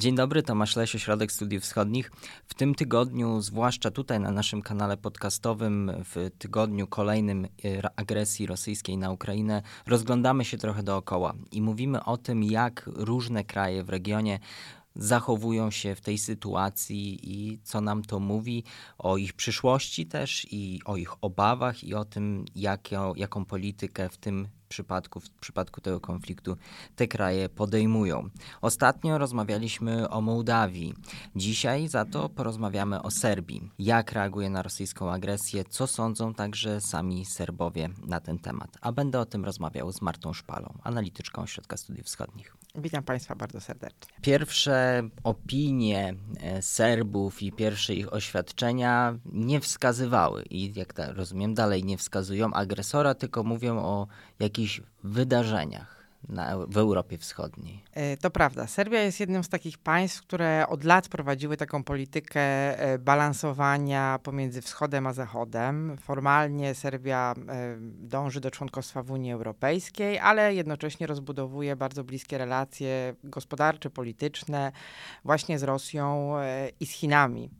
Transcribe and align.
Dzień 0.00 0.14
dobry, 0.14 0.42
Tomasz 0.42 0.76
Leś, 0.76 0.94
Ośrodek 0.94 1.32
Studiów 1.32 1.62
Wschodnich. 1.62 2.10
W 2.46 2.54
tym 2.54 2.74
tygodniu, 2.74 3.40
zwłaszcza 3.40 3.90
tutaj 3.90 4.20
na 4.20 4.30
naszym 4.30 4.62
kanale 4.62 4.96
podcastowym, 4.96 5.92
w 6.04 6.30
tygodniu 6.38 6.86
kolejnym 6.86 7.44
e, 7.44 7.48
agresji 7.96 8.46
rosyjskiej 8.46 8.98
na 8.98 9.10
Ukrainę, 9.10 9.62
rozglądamy 9.86 10.44
się 10.44 10.58
trochę 10.58 10.82
dookoła 10.82 11.34
i 11.52 11.62
mówimy 11.62 12.04
o 12.04 12.16
tym, 12.16 12.44
jak 12.44 12.84
różne 12.86 13.44
kraje 13.44 13.84
w 13.84 13.88
regionie 13.88 14.38
zachowują 14.94 15.70
się 15.70 15.94
w 15.94 16.00
tej 16.00 16.18
sytuacji 16.18 17.18
i 17.22 17.58
co 17.62 17.80
nam 17.80 18.02
to 18.02 18.20
mówi 18.20 18.64
o 18.98 19.16
ich 19.16 19.32
przyszłości 19.32 20.06
też 20.06 20.46
i 20.50 20.80
o 20.84 20.96
ich 20.96 21.24
obawach 21.24 21.84
i 21.84 21.94
o 21.94 22.04
tym, 22.04 22.44
jaką, 22.54 23.14
jaką 23.14 23.44
politykę 23.44 24.08
w 24.08 24.16
tym 24.16 24.48
przypadku, 24.70 25.20
w 25.20 25.30
przypadku 25.30 25.80
tego 25.80 26.00
konfliktu 26.00 26.56
te 26.96 27.08
kraje 27.08 27.48
podejmują. 27.48 28.30
Ostatnio 28.60 29.18
rozmawialiśmy 29.18 30.08
o 30.08 30.20
Mołdawii. 30.20 30.94
Dzisiaj 31.36 31.88
za 31.88 32.04
to 32.04 32.28
porozmawiamy 32.28 33.02
o 33.02 33.10
Serbii. 33.10 33.70
Jak 33.78 34.12
reaguje 34.12 34.50
na 34.50 34.62
rosyjską 34.62 35.12
agresję, 35.12 35.64
co 35.64 35.86
sądzą 35.86 36.34
także 36.34 36.80
sami 36.80 37.24
Serbowie 37.24 37.88
na 38.06 38.20
ten 38.20 38.38
temat. 38.38 38.78
A 38.80 38.92
będę 38.92 39.20
o 39.20 39.26
tym 39.26 39.44
rozmawiał 39.44 39.92
z 39.92 40.02
Martą 40.02 40.32
Szpalą, 40.32 40.78
analityczką 40.82 41.42
Ośrodka 41.42 41.76
Studiów 41.76 42.06
Wschodnich. 42.06 42.59
Witam 42.74 43.02
Państwa 43.02 43.34
bardzo 43.34 43.60
serdecznie. 43.60 44.12
Pierwsze 44.22 45.02
opinie 45.24 46.14
e, 46.40 46.62
Serbów 46.62 47.42
i 47.42 47.52
pierwsze 47.52 47.94
ich 47.94 48.12
oświadczenia 48.12 49.18
nie 49.32 49.60
wskazywały 49.60 50.42
i 50.50 50.72
jak 50.74 50.94
rozumiem 51.14 51.54
dalej 51.54 51.84
nie 51.84 51.98
wskazują 51.98 52.52
agresora, 52.52 53.14
tylko 53.14 53.42
mówią 53.42 53.78
o 53.78 54.06
jakichś 54.38 54.80
wydarzeniach 55.04 55.99
na, 56.28 56.66
w 56.66 56.76
Europie 56.76 57.18
Wschodniej. 57.18 57.84
E, 57.92 58.16
to 58.16 58.30
prawda. 58.30 58.66
Serbia 58.66 59.02
jest 59.02 59.20
jednym 59.20 59.44
z 59.44 59.48
takich 59.48 59.78
państw, 59.78 60.22
które 60.22 60.66
od 60.68 60.84
lat 60.84 61.08
prowadziły 61.08 61.56
taką 61.56 61.84
politykę 61.84 62.40
e, 62.40 62.98
balansowania 62.98 64.18
pomiędzy 64.22 64.62
wschodem 64.62 65.06
a 65.06 65.12
zachodem. 65.12 65.96
Formalnie 66.00 66.74
Serbia 66.74 67.34
e, 67.48 67.76
dąży 67.80 68.40
do 68.40 68.50
członkostwa 68.50 69.02
w 69.02 69.10
Unii 69.10 69.32
Europejskiej, 69.32 70.18
ale 70.18 70.54
jednocześnie 70.54 71.06
rozbudowuje 71.06 71.76
bardzo 71.76 72.04
bliskie 72.04 72.38
relacje 72.38 73.14
gospodarcze, 73.24 73.90
polityczne 73.90 74.72
właśnie 75.24 75.58
z 75.58 75.62
Rosją 75.62 76.34
i 76.80 76.86
z 76.86 76.90
Chinami. 76.90 77.50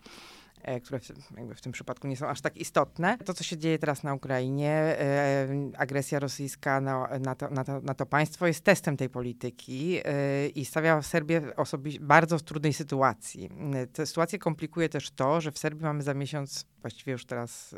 E, 0.63 0.81
które 0.81 1.01
w, 1.01 1.13
jakby 1.37 1.55
w 1.55 1.61
tym 1.61 1.73
przypadku 1.73 2.09
nie 2.09 2.17
są 2.17 2.29
aż 2.29 2.41
tak 2.41 2.57
istotne. 2.57 3.19
To, 3.19 3.35
co 3.35 3.45
się 3.45 3.57
dzieje 3.57 3.79
teraz 3.79 4.03
na 4.03 4.15
Ukrainie, 4.15 4.71
e, 4.71 5.49
agresja 5.77 6.19
rosyjska 6.19 6.81
na, 6.81 7.09
na, 7.21 7.35
to, 7.35 7.51
na, 7.51 7.65
to, 7.65 7.81
na 7.81 7.95
to 7.95 8.07
państwo 8.07 8.47
jest 8.47 8.65
testem 8.65 8.97
tej 8.97 9.09
polityki 9.09 9.99
e, 10.05 10.49
i 10.49 10.65
stawia 10.65 11.03
Serbię 11.03 11.41
osobi- 11.57 12.01
bardzo 12.01 12.39
w 12.39 12.43
trudnej 12.43 12.73
sytuacji. 12.73 13.51
Tę 13.93 14.07
sytuację 14.07 14.39
komplikuje 14.39 14.89
też 14.89 15.11
to, 15.11 15.41
że 15.41 15.53
w 15.53 15.59
Serbii 15.59 15.85
mamy 15.85 16.03
za 16.03 16.15
miesiąc, 16.15 16.67
właściwie 16.81 17.13
już 17.13 17.27
teraz 17.27 17.75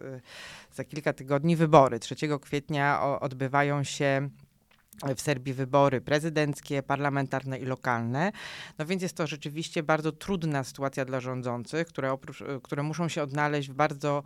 za 0.73 0.85
kilka 0.85 1.13
tygodni, 1.13 1.57
wybory. 1.57 1.99
3 1.99 2.15
kwietnia 2.41 3.19
odbywają 3.21 3.85
się 3.85 4.29
w 5.17 5.21
Serbii 5.21 5.55
wybory 5.55 6.01
prezydenckie, 6.01 6.83
parlamentarne 6.83 7.59
i 7.59 7.65
lokalne. 7.65 8.33
No 8.79 8.87
więc 8.87 9.03
jest 9.03 9.17
to 9.17 9.27
rzeczywiście 9.27 9.83
bardzo 9.83 10.13
trudna 10.13 10.65
sytuacja 10.65 11.05
dla 11.05 11.21
rządzących, 11.21 11.87
które, 11.87 12.13
oprócz, 12.13 12.43
które 12.63 12.83
muszą 12.83 13.09
się 13.09 13.23
odnaleźć 13.23 13.71
w 13.71 13.75
bardzo 13.75 14.23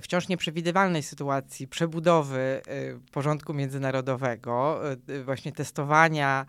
wciąż 0.00 0.28
nieprzewidywalnej 0.28 1.02
sytuacji 1.02 1.68
przebudowy 1.68 2.62
y, 2.68 3.12
porządku 3.12 3.54
międzynarodowego, 3.54 4.80
y, 5.10 5.24
właśnie 5.24 5.52
testowania 5.52 6.46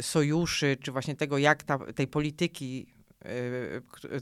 sojuszy, 0.00 0.76
czy 0.82 0.92
właśnie 0.92 1.16
tego, 1.16 1.38
jak 1.38 1.62
ta, 1.62 1.78
tej 1.78 2.06
polityki 2.06 2.86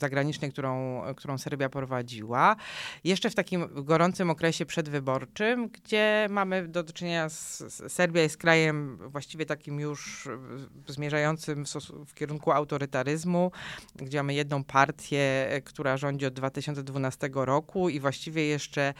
zagranicznej, 0.01 0.53
którą, 0.53 1.03
którą 1.17 1.39
Serbia 1.39 1.69
prowadziła. 1.69 2.57
Jeszcze 3.05 3.31
w 3.31 3.35
takim 3.35 3.85
gorącym 3.85 4.31
okresie 4.31 4.67
przedwyborczym, 4.67 5.69
gdzie 5.69 6.27
mamy 6.31 6.69
do 6.69 6.85
czynienia 6.85 7.29
z, 7.29 7.63
Serbia 7.93 8.23
jest 8.23 8.37
krajem 8.37 8.99
właściwie 9.11 9.47
takim 9.47 9.81
już 9.81 10.29
zmierzającym 10.89 11.65
w, 11.65 11.69
w 12.07 12.15
kierunku 12.15 12.53
autorytaryzmu, 12.53 13.53
gdzie 13.97 14.19
mamy 14.19 14.35
jedną 14.35 14.65
partię, 14.65 15.49
która 15.65 15.97
rządzi 15.97 16.27
od 16.27 16.35
2012 16.35 17.31
roku 17.35 17.89
i 17.89 18.01
właściwie 18.01 18.47
jeszcze 18.47 18.95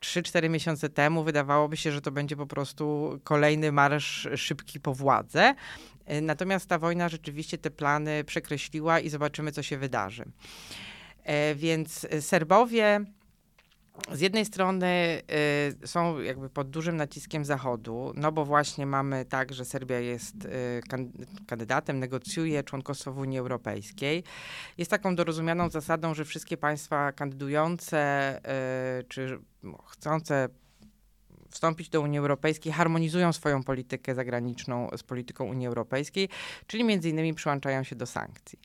3-4 0.00 0.50
miesiące 0.50 0.88
temu 0.88 1.24
wydawałoby 1.24 1.76
się, 1.76 1.92
że 1.92 2.00
to 2.00 2.10
będzie 2.10 2.36
po 2.36 2.46
prostu 2.46 3.18
kolejny 3.24 3.72
marsz 3.72 4.28
szybki 4.36 4.80
po 4.80 4.94
władzę. 4.94 5.54
E, 6.12 6.20
natomiast 6.20 6.66
ta 6.66 6.78
wojna 6.78 7.08
rzeczywiście 7.08 7.58
te 7.58 7.70
plany 7.70 8.24
przekreśliła 8.24 9.00
i 9.00 9.08
zobaczymy, 9.08 9.52
co 9.52 9.62
się 9.62 9.78
wydarzy. 9.78 10.24
E, 11.24 11.54
więc 11.54 12.06
Serbowie 12.20 13.04
z 14.12 14.20
jednej 14.20 14.44
strony 14.44 15.22
są 15.84 16.20
jakby 16.20 16.50
pod 16.50 16.70
dużym 16.70 16.96
naciskiem 16.96 17.44
Zachodu, 17.44 18.12
no 18.16 18.32
bo 18.32 18.44
właśnie 18.44 18.86
mamy 18.86 19.24
tak, 19.24 19.52
że 19.52 19.64
Serbia 19.64 19.98
jest 19.98 20.34
kandydatem, 21.46 21.98
negocjuje 21.98 22.62
członkostwo 22.62 23.12
w 23.12 23.18
Unii 23.18 23.38
Europejskiej. 23.38 24.24
Jest 24.78 24.90
taką 24.90 25.16
dorozumianą 25.16 25.70
zasadą, 25.70 26.14
że 26.14 26.24
wszystkie 26.24 26.56
państwa 26.56 27.12
kandydujące 27.12 28.40
czy 29.08 29.38
chcące 29.90 30.48
wstąpić 31.52 31.88
do 31.88 32.00
Unii 32.00 32.18
Europejskiej, 32.18 32.72
harmonizują 32.72 33.32
swoją 33.32 33.62
politykę 33.62 34.14
zagraniczną 34.14 34.88
z 34.96 35.02
polityką 35.02 35.44
Unii 35.44 35.66
Europejskiej, 35.66 36.28
czyli 36.66 36.84
między 36.84 37.10
innymi 37.10 37.34
przyłączają 37.34 37.82
się 37.82 37.96
do 37.96 38.06
sankcji. 38.06 38.58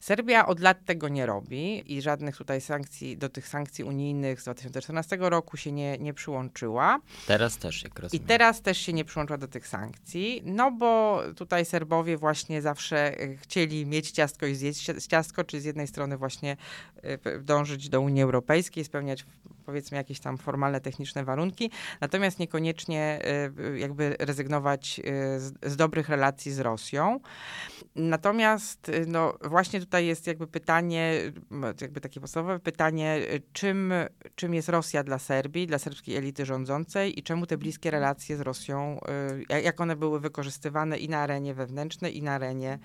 Serbia 0.00 0.46
od 0.46 0.60
lat 0.60 0.84
tego 0.84 1.08
nie 1.08 1.26
robi 1.26 1.94
i 1.96 2.02
żadnych 2.02 2.36
tutaj 2.36 2.60
sankcji, 2.60 3.16
do 3.16 3.28
tych 3.28 3.48
sankcji 3.48 3.84
unijnych 3.84 4.40
z 4.40 4.44
2014 4.44 5.16
roku 5.20 5.56
się 5.56 5.72
nie, 5.72 5.98
nie 5.98 6.14
przyłączyła. 6.14 7.00
Teraz 7.26 7.56
też, 7.56 7.84
jak 7.84 7.98
rozumiem. 7.98 8.24
I 8.24 8.28
teraz 8.28 8.62
też 8.62 8.78
się 8.78 8.92
nie 8.92 9.04
przyłącza 9.04 9.38
do 9.38 9.48
tych 9.48 9.68
sankcji, 9.68 10.42
no 10.44 10.70
bo 10.70 11.22
tutaj 11.36 11.64
Serbowie 11.64 12.16
właśnie 12.16 12.62
zawsze 12.62 13.20
e, 13.20 13.36
chcieli 13.36 13.86
mieć 13.86 14.10
ciastko 14.10 14.46
i 14.46 14.54
zjeść 14.54 14.90
ciastko, 15.08 15.44
czy 15.44 15.60
z 15.60 15.64
jednej 15.64 15.86
strony 15.86 16.16
właśnie 16.16 16.56
e, 17.02 17.38
dążyć 17.38 17.88
do 17.88 18.00
Unii 18.00 18.22
Europejskiej, 18.22 18.84
spełniać 18.84 19.24
powiedzmy 19.66 19.96
jakieś 19.96 20.20
tam 20.20 20.38
formalne, 20.38 20.80
techniczne 20.80 21.24
warunki, 21.24 21.70
natomiast 22.00 22.23
niekoniecznie 22.38 23.20
y, 23.74 23.78
jakby 23.78 24.16
rezygnować 24.18 24.98
y, 25.00 25.40
z, 25.40 25.52
z 25.62 25.76
dobrych 25.76 26.08
relacji 26.08 26.52
z 26.52 26.60
Rosją. 26.60 27.20
Natomiast 27.96 28.88
y, 28.88 29.04
no, 29.06 29.38
właśnie 29.44 29.80
tutaj 29.80 30.06
jest 30.06 30.26
jakby 30.26 30.46
pytanie, 30.46 31.14
jakby 31.80 32.00
takie 32.00 32.20
podstawowe 32.20 32.58
pytanie, 32.58 33.20
czym, 33.52 33.92
czym 34.34 34.54
jest 34.54 34.68
Rosja 34.68 35.04
dla 35.04 35.18
Serbii, 35.18 35.66
dla 35.66 35.78
serbskiej 35.78 36.16
elity 36.16 36.46
rządzącej 36.46 37.18
i 37.18 37.22
czemu 37.22 37.46
te 37.46 37.58
bliskie 37.58 37.90
relacje 37.90 38.36
z 38.36 38.40
Rosją, 38.40 39.00
jak 39.62 39.80
one 39.80 39.96
były 39.96 40.20
wykorzystywane 40.20 40.98
i 40.98 41.08
na 41.08 41.18
arenie 41.18 41.54
wewnętrznej, 41.54 42.16
i 42.16 42.22
na 42.22 42.32
arenie 42.32 42.78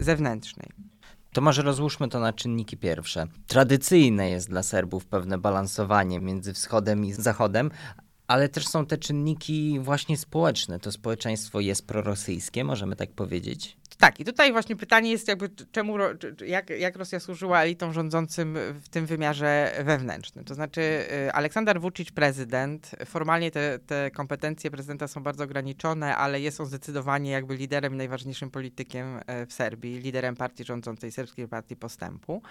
zewnętrznej. 0.00 0.68
To 1.32 1.40
może 1.40 1.62
rozłóżmy 1.62 2.08
to 2.08 2.20
na 2.20 2.32
czynniki 2.32 2.76
pierwsze. 2.76 3.26
Tradycyjne 3.46 4.30
jest 4.30 4.48
dla 4.48 4.62
Serbów 4.62 5.06
pewne 5.06 5.38
balansowanie 5.38 6.20
między 6.20 6.52
wschodem 6.52 7.04
i 7.04 7.12
zachodem, 7.12 7.70
ale 8.26 8.48
też 8.48 8.68
są 8.68 8.86
te 8.86 8.98
czynniki 8.98 9.80
właśnie 9.80 10.16
społeczne. 10.16 10.80
To 10.80 10.92
społeczeństwo 10.92 11.60
jest 11.60 11.86
prorosyjskie, 11.86 12.64
możemy 12.64 12.96
tak 12.96 13.12
powiedzieć. 13.12 13.76
Tak, 13.98 14.20
i 14.20 14.24
tutaj 14.24 14.52
właśnie 14.52 14.76
pytanie 14.76 15.10
jest 15.10 15.28
jakby 15.28 15.50
czemu, 15.72 15.94
jak, 16.46 16.70
jak 16.70 16.96
Rosja 16.96 17.20
służyła 17.20 17.62
elitom 17.62 17.92
rządzącym 17.92 18.58
w 18.82 18.88
tym 18.88 19.06
wymiarze 19.06 19.72
wewnętrznym. 19.84 20.44
To 20.44 20.54
znaczy 20.54 20.80
y, 20.80 21.32
Aleksander 21.32 21.80
Vucic, 21.80 22.10
prezydent, 22.10 22.90
formalnie 23.04 23.50
te, 23.50 23.78
te 23.78 24.10
kompetencje 24.10 24.70
prezydenta 24.70 25.08
są 25.08 25.22
bardzo 25.22 25.44
ograniczone, 25.44 26.16
ale 26.16 26.40
jest 26.40 26.60
on 26.60 26.66
zdecydowanie 26.66 27.30
jakby 27.30 27.56
liderem, 27.56 27.96
najważniejszym 27.96 28.50
politykiem 28.50 29.20
e, 29.26 29.46
w 29.46 29.52
Serbii, 29.52 29.98
liderem 29.98 30.36
partii 30.36 30.64
rządzącej, 30.64 31.12
Serbskiej 31.12 31.48
Partii 31.48 31.76
Postępu. 31.76 32.42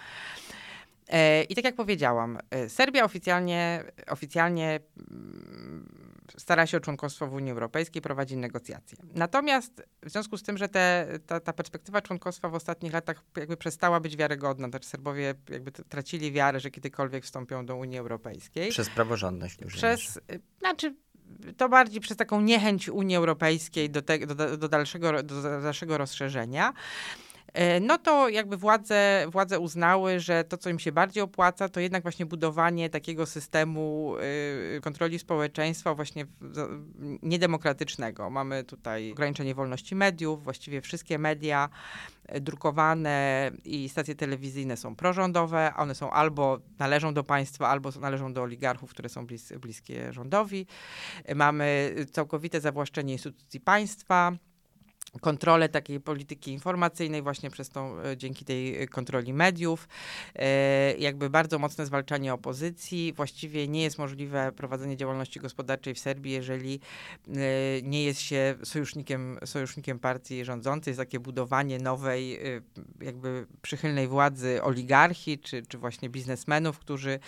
E, 1.09 1.43
I 1.43 1.55
tak 1.55 1.65
jak 1.65 1.75
powiedziałam, 1.75 2.37
e, 2.51 2.69
Serbia 2.69 3.03
oficjalnie, 3.03 3.83
oficjalnie 4.07 4.79
mm, 5.11 6.16
stara 6.37 6.67
się 6.67 6.77
o 6.77 6.79
członkostwo 6.79 7.27
w 7.27 7.33
Unii 7.33 7.51
Europejskiej, 7.51 8.01
prowadzi 8.01 8.37
negocjacje. 8.37 8.97
Natomiast 9.13 9.83
w 10.03 10.09
związku 10.09 10.37
z 10.37 10.43
tym, 10.43 10.57
że 10.57 10.69
te, 10.69 11.07
ta, 11.25 11.39
ta, 11.39 11.53
perspektywa 11.53 12.01
członkostwa 12.01 12.49
w 12.49 12.55
ostatnich 12.55 12.93
latach 12.93 13.23
jakby 13.37 13.57
przestała 13.57 13.99
być 13.99 14.17
wiarygodna, 14.17 14.69
znaczy 14.69 14.89
Serbowie 14.89 15.35
jakby 15.49 15.71
tracili 15.71 16.31
wiarę, 16.31 16.59
że 16.59 16.71
kiedykolwiek 16.71 17.23
wstąpią 17.23 17.65
do 17.65 17.75
Unii 17.75 17.97
Europejskiej. 17.97 18.69
Przez 18.69 18.89
praworządność. 18.89 19.57
Przez, 19.67 20.19
znaczy 20.59 20.95
to 21.57 21.69
bardziej 21.69 22.01
przez 22.01 22.17
taką 22.17 22.41
niechęć 22.41 22.89
Unii 22.89 23.15
Europejskiej 23.15 23.89
do, 23.89 24.01
te, 24.01 24.19
do, 24.19 24.57
do, 24.57 24.69
dalszego, 24.69 25.23
do 25.23 25.41
dalszego 25.41 25.97
rozszerzenia. 25.97 26.73
E, 27.57 27.79
no 27.79 27.97
to 27.97 28.29
jakby 28.29 28.57
władze, 28.57 29.25
władze 29.31 29.59
uznały, 29.59 30.19
że 30.19 30.43
to, 30.43 30.57
co 30.57 30.69
im 30.69 30.79
się 30.79 30.91
bardziej 30.91 31.23
opłaca, 31.23 31.69
to 31.69 31.79
jednak 31.79 32.03
właśnie 32.03 32.25
budowanie 32.25 32.89
takiego 32.89 33.25
systemu 33.25 34.15
y, 34.77 34.81
kontroli 34.81 35.19
społeczeństwa 35.19 35.95
właśnie 35.95 36.25
niedemokratycznego. 37.23 38.29
Mamy 38.29 38.63
tutaj 38.63 39.11
ograniczenie 39.11 39.55
wolności 39.55 39.95
mediów, 39.95 40.43
właściwie 40.43 40.81
wszystkie 40.81 41.19
media 41.19 41.69
drukowane 42.41 43.51
i 43.65 43.89
stacje 43.89 44.15
telewizyjne 44.15 44.77
są 44.77 44.95
prorządowe, 44.95 45.71
one 45.77 45.95
są 45.95 46.11
albo 46.11 46.59
należą 46.79 47.13
do 47.13 47.23
państwa, 47.23 47.67
albo 47.67 47.91
należą 47.91 48.33
do 48.33 48.41
oligarchów, 48.41 48.89
które 48.89 49.09
są 49.09 49.25
blis, 49.25 49.53
bliskie 49.53 50.13
rządowi. 50.13 50.65
Mamy 51.35 51.95
całkowite 52.11 52.61
zawłaszczenie 52.61 53.13
instytucji 53.13 53.59
państwa 53.59 54.31
kontrolę 55.21 55.69
takiej 55.69 55.99
polityki 55.99 56.51
informacyjnej 56.51 57.21
właśnie 57.21 57.49
przez 57.49 57.69
tą, 57.69 57.99
e, 57.99 58.17
dzięki 58.17 58.45
tej 58.45 58.87
kontroli 58.87 59.33
mediów, 59.33 59.87
e, 60.35 60.93
jakby 60.97 61.29
bardzo 61.29 61.59
mocne 61.59 61.85
zwalczanie 61.85 62.33
opozycji. 62.33 63.13
Właściwie 63.15 63.67
nie 63.67 63.83
jest 63.83 63.97
możliwe 63.97 64.51
prowadzenie 64.51 64.97
działalności 64.97 65.39
gospodarczej 65.39 65.93
w 65.93 65.99
Serbii, 65.99 66.31
jeżeli 66.31 66.79
e, 67.27 67.31
nie 67.81 68.03
jest 68.03 68.21
się 68.21 68.55
sojusznikiem, 68.63 69.37
sojusznikiem 69.45 69.99
partii 69.99 70.45
rządzącej. 70.45 70.91
Jest 70.91 70.99
takie 70.99 71.19
budowanie 71.19 71.79
nowej, 71.79 72.39
jakby 73.01 73.47
przychylnej 73.61 74.07
władzy 74.07 74.63
oligarchii, 74.63 75.39
czy, 75.39 75.63
czy 75.65 75.77
właśnie 75.77 76.09
biznesmenów, 76.09 76.79
którzy 76.79 77.19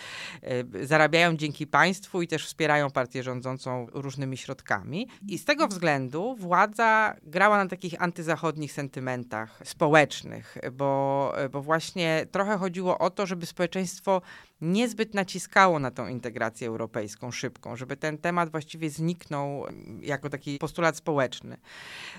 zarabiają 0.83 1.37
dzięki 1.37 1.67
państwu 1.67 2.21
i 2.21 2.27
też 2.27 2.45
wspierają 2.45 2.91
partię 2.91 3.23
rządzącą 3.23 3.87
różnymi 3.93 4.37
środkami. 4.37 5.07
I 5.27 5.37
z 5.37 5.45
tego 5.45 5.67
względu 5.67 6.35
władza 6.35 7.15
grała 7.23 7.57
na 7.57 7.68
takich 7.69 8.01
antyzachodnich 8.01 8.71
sentymentach 8.71 9.59
społecznych, 9.63 10.57
bo, 10.71 11.33
bo 11.51 11.61
właśnie 11.61 12.25
trochę 12.31 12.57
chodziło 12.57 12.97
o 12.97 13.09
to, 13.09 13.25
żeby 13.25 13.45
społeczeństwo 13.45 14.21
niezbyt 14.61 15.13
naciskało 15.13 15.79
na 15.79 15.91
tą 15.91 16.07
integrację 16.07 16.67
europejską 16.67 17.31
szybką, 17.31 17.75
żeby 17.75 17.97
ten 17.97 18.17
temat 18.17 18.51
właściwie 18.51 18.89
zniknął 18.89 19.65
jako 20.01 20.29
taki 20.29 20.57
postulat 20.57 20.97
społeczny. 20.97 21.57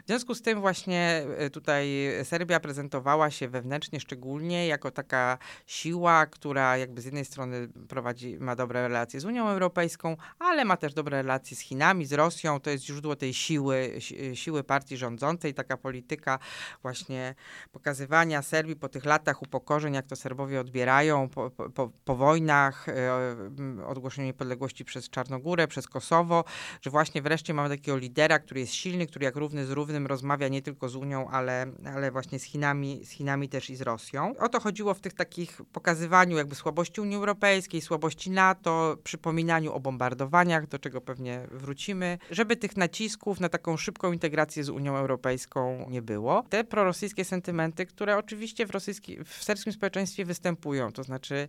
W 0.04 0.06
związku 0.06 0.34
z 0.34 0.42
tym 0.42 0.60
właśnie 0.60 1.24
e, 1.36 1.50
tutaj 1.50 1.88
Serbia 2.24 2.60
prezentowała 2.60 3.30
się 3.30 3.48
wewnętrznie 3.48 4.00
szczególnie 4.00 4.66
jako 4.66 4.90
taka 4.90 5.38
siła, 5.66 6.26
która 6.26 6.76
jakby 6.76 7.00
z 7.00 7.04
jednej 7.04 7.24
strony 7.24 7.68
prowadzi, 7.88 8.36
ma 8.40 8.56
dobre 8.56 8.88
relacje 8.88 9.20
z 9.20 9.24
Unią 9.24 9.48
Europejską, 9.48 10.16
ale 10.38 10.64
ma 10.64 10.76
też 10.76 10.94
dobre 10.94 11.22
relacje 11.22 11.56
z 11.56 11.60
Chinami, 11.60 12.06
z 12.06 12.12
Rosją. 12.12 12.60
To 12.60 12.70
jest 12.70 12.84
źródło 12.84 13.16
tej 13.16 13.34
siły, 13.34 13.98
siły 14.34 14.64
partii 14.64 14.96
rządzącej, 14.96 15.54
taka 15.54 15.76
polityka 15.76 16.38
właśnie 16.82 17.34
pokazywania 17.72 18.42
Serbii 18.42 18.76
po 18.76 18.88
tych 18.88 19.04
latach 19.04 19.42
upokorzeń, 19.42 19.94
jak 19.94 20.06
to 20.06 20.16
Serbowie 20.16 20.60
odbierają 20.60 21.28
po, 21.28 21.50
po, 21.50 21.90
po 22.04 22.16
wojnach, 22.30 22.88
e, 22.88 23.86
ogłoszeniu 23.86 24.26
niepodległości 24.26 24.84
przez 24.84 25.10
Czarnogórę, 25.10 25.68
przez 25.68 25.88
Kosowo, 25.88 26.44
że 26.82 26.90
właśnie 26.90 27.22
wreszcie 27.22 27.54
mamy 27.54 27.68
takiego 27.68 27.96
lidera, 27.98 28.38
który 28.38 28.60
jest 28.60 28.72
silny, 28.72 29.06
który 29.06 29.24
jak 29.24 29.36
równy 29.36 29.66
z 29.66 29.70
równym 29.70 30.06
rozmawia 30.06 30.48
nie 30.48 30.62
tylko 30.62 30.88
z 30.88 30.96
Unią, 30.96 31.28
ale, 31.28 31.66
ale 31.94 32.10
właśnie 32.10 32.38
z 32.38 32.42
Chinami, 32.42 33.04
z 33.04 33.10
Chinami 33.10 33.48
też 33.48 33.70
i 33.70 33.76
z 33.76 33.82
Rosją. 33.82 34.34
O 34.38 34.48
to 34.48 34.60
chodziło 34.60 34.94
w 34.94 35.00
tych 35.00 35.12
takich 35.12 35.60
pokazywaniu 35.72 36.36
jakby 36.36 36.54
słabości 36.54 37.00
Unii 37.00 37.16
Europejskiej, 37.16 37.80
słabości 37.80 38.30
NATO, 38.30 38.96
przypominaniu 39.04 39.72
o 39.72 39.80
bombardowaniach, 39.80 40.66
do 40.66 40.78
czego 40.78 41.00
pewnie 41.00 41.46
wrócimy, 41.50 42.18
żeby 42.30 42.56
tych 42.56 42.76
nacisków 42.76 43.40
na 43.40 43.48
taką 43.48 43.76
szybką 43.76 44.12
integrację 44.12 44.64
z 44.64 44.68
Unią 44.68 44.96
Europejską 44.96 45.86
nie 45.88 46.02
było. 46.02 46.44
Te 46.48 46.64
prorosyjskie 46.64 47.24
sentymenty, 47.24 47.86
które 47.86 48.16
oczywiście 48.16 48.66
w, 48.66 48.70
rosyjski, 48.70 49.24
w 49.24 49.44
serbskim 49.44 49.72
społeczeństwie 49.72 50.24
występują, 50.24 50.92
to 50.92 51.02
znaczy 51.02 51.48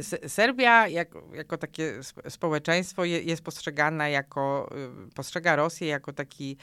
e, 0.00 0.02
Serbia 0.28 0.88
jako, 0.88 1.22
jako 1.34 1.58
takie 1.58 2.00
społeczeństwo 2.28 3.04
jest 3.04 3.42
postrzegana 3.42 4.08
jako, 4.08 4.70
y, 5.08 5.14
postrzega 5.14 5.56
Rosję 5.56 5.88
jako 5.88 6.12
taki, 6.12 6.56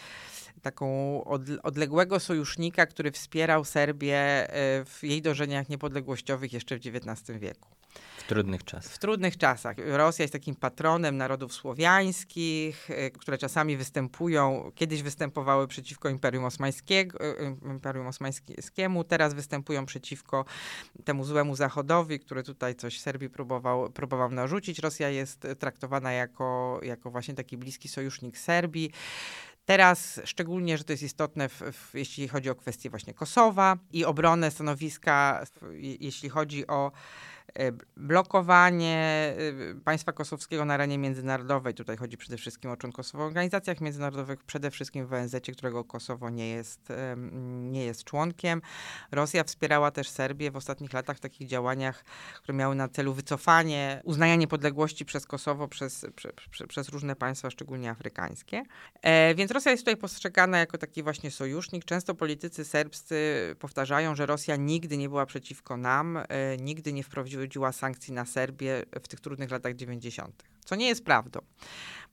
taką 0.61 1.23
odległego 1.63 2.19
sojusznika, 2.19 2.85
który 2.85 3.11
wspierał 3.11 3.65
Serbię 3.65 4.47
y, 4.49 4.85
w 4.85 4.99
jej 5.03 5.21
dążeniach 5.21 5.69
niepodległościowych 5.69 6.53
jeszcze 6.53 6.75
w 6.79 6.79
XIX 6.85 7.39
wieku. 7.39 7.69
W 8.17 8.27
trudnych 8.27 8.63
czasach. 8.63 8.93
W 8.93 8.97
trudnych 8.97 9.37
czasach. 9.37 9.75
Rosja 9.85 10.23
jest 10.23 10.33
takim 10.33 10.55
patronem 10.55 11.17
narodów 11.17 11.53
słowiańskich, 11.53 12.89
e, 12.89 13.11
które 13.11 13.37
czasami 13.37 13.77
występują, 13.77 14.71
kiedyś 14.75 15.03
występowały 15.03 15.67
przeciwko 15.67 16.09
Imperium, 16.09 16.45
Osmańskiego, 16.45 17.19
e, 17.21 17.55
Imperium 17.65 18.07
Osmańskiemu, 18.07 19.03
teraz 19.03 19.33
występują 19.33 19.85
przeciwko 19.85 20.45
temu 21.05 21.25
złemu 21.25 21.55
Zachodowi, 21.55 22.19
który 22.19 22.43
tutaj 22.43 22.75
coś 22.75 22.99
Serbii 22.99 23.29
próbował, 23.29 23.89
próbował 23.91 24.31
narzucić. 24.31 24.79
Rosja 24.79 25.09
jest 25.09 25.47
traktowana 25.59 26.11
jako, 26.11 26.79
jako 26.83 27.11
właśnie 27.11 27.33
taki 27.33 27.57
bliski 27.57 27.87
sojusznik 27.87 28.37
Serbii. 28.37 28.91
Teraz 29.65 30.21
szczególnie, 30.25 30.77
że 30.77 30.83
to 30.83 30.93
jest 30.93 31.03
istotne, 31.03 31.49
w, 31.49 31.61
w, 31.61 31.91
jeśli 31.93 32.27
chodzi 32.27 32.49
o 32.49 32.55
kwestię 32.55 32.89
właśnie 32.89 33.13
Kosowa 33.13 33.77
i 33.91 34.05
obronę 34.05 34.51
stanowiska, 34.51 35.45
jeśli 35.99 36.29
chodzi 36.29 36.67
o 36.67 36.91
blokowanie 37.97 39.35
e, 39.37 39.75
państwa 39.75 40.11
kosowskiego 40.11 40.65
na 40.65 40.73
arenie 40.73 40.97
międzynarodowej. 40.97 41.73
Tutaj 41.73 41.97
chodzi 41.97 42.17
przede 42.17 42.37
wszystkim 42.37 42.71
o 42.71 42.77
członkostwo 42.77 43.17
w 43.17 43.21
organizacjach 43.21 43.81
międzynarodowych, 43.81 44.43
przede 44.43 44.71
wszystkim 44.71 45.07
w 45.07 45.13
ONZ, 45.13 45.35
którego 45.53 45.83
Kosowo 45.83 46.29
nie 46.29 46.49
jest, 46.49 46.93
nie 47.71 47.85
jest 47.85 48.03
członkiem. 48.03 48.61
Rosja 49.11 49.43
wspierała 49.43 49.91
też 49.91 50.09
Serbię 50.09 50.51
w 50.51 50.55
ostatnich 50.55 50.93
latach 50.93 51.17
w 51.17 51.19
takich 51.19 51.47
działaniach, 51.47 52.03
które 52.35 52.57
miały 52.57 52.75
na 52.75 52.87
celu 52.87 53.13
wycofanie, 53.13 54.01
uznania 54.03 54.35
niepodległości 54.35 55.05
przez 55.05 55.25
Kosowo, 55.25 55.67
przez, 55.67 56.05
prze, 56.15 56.33
prze, 56.51 56.67
przez 56.67 56.89
różne 56.89 57.15
państwa, 57.15 57.49
szczególnie 57.49 57.89
afrykańskie. 57.89 58.63
E, 59.01 59.35
więc 59.35 59.51
Rosja 59.51 59.71
jest 59.71 59.83
tutaj 59.83 59.97
postrzegana 59.97 60.57
jako 60.57 60.77
taki 60.77 61.03
właśnie 61.03 61.31
sojusznik. 61.31 61.85
Często 61.85 62.15
politycy 62.15 62.65
serbscy 62.65 63.15
powtarzają, 63.59 64.15
że 64.15 64.25
Rosja 64.25 64.55
nigdy 64.55 64.97
nie 64.97 65.09
była 65.09 65.25
przeciwko 65.25 65.77
nam, 65.77 66.17
e, 66.17 66.57
nigdy 66.57 66.93
nie 66.93 67.03
wprowadziła 67.03 67.42
wprowadziła 67.43 67.71
sankcji 67.71 68.13
na 68.13 68.25
Serbię 68.25 68.85
w 69.01 69.07
tych 69.07 69.19
trudnych 69.19 69.51
latach 69.51 69.75
90., 69.75 70.43
co 70.63 70.75
nie 70.75 70.87
jest 70.87 71.05
prawdą 71.05 71.41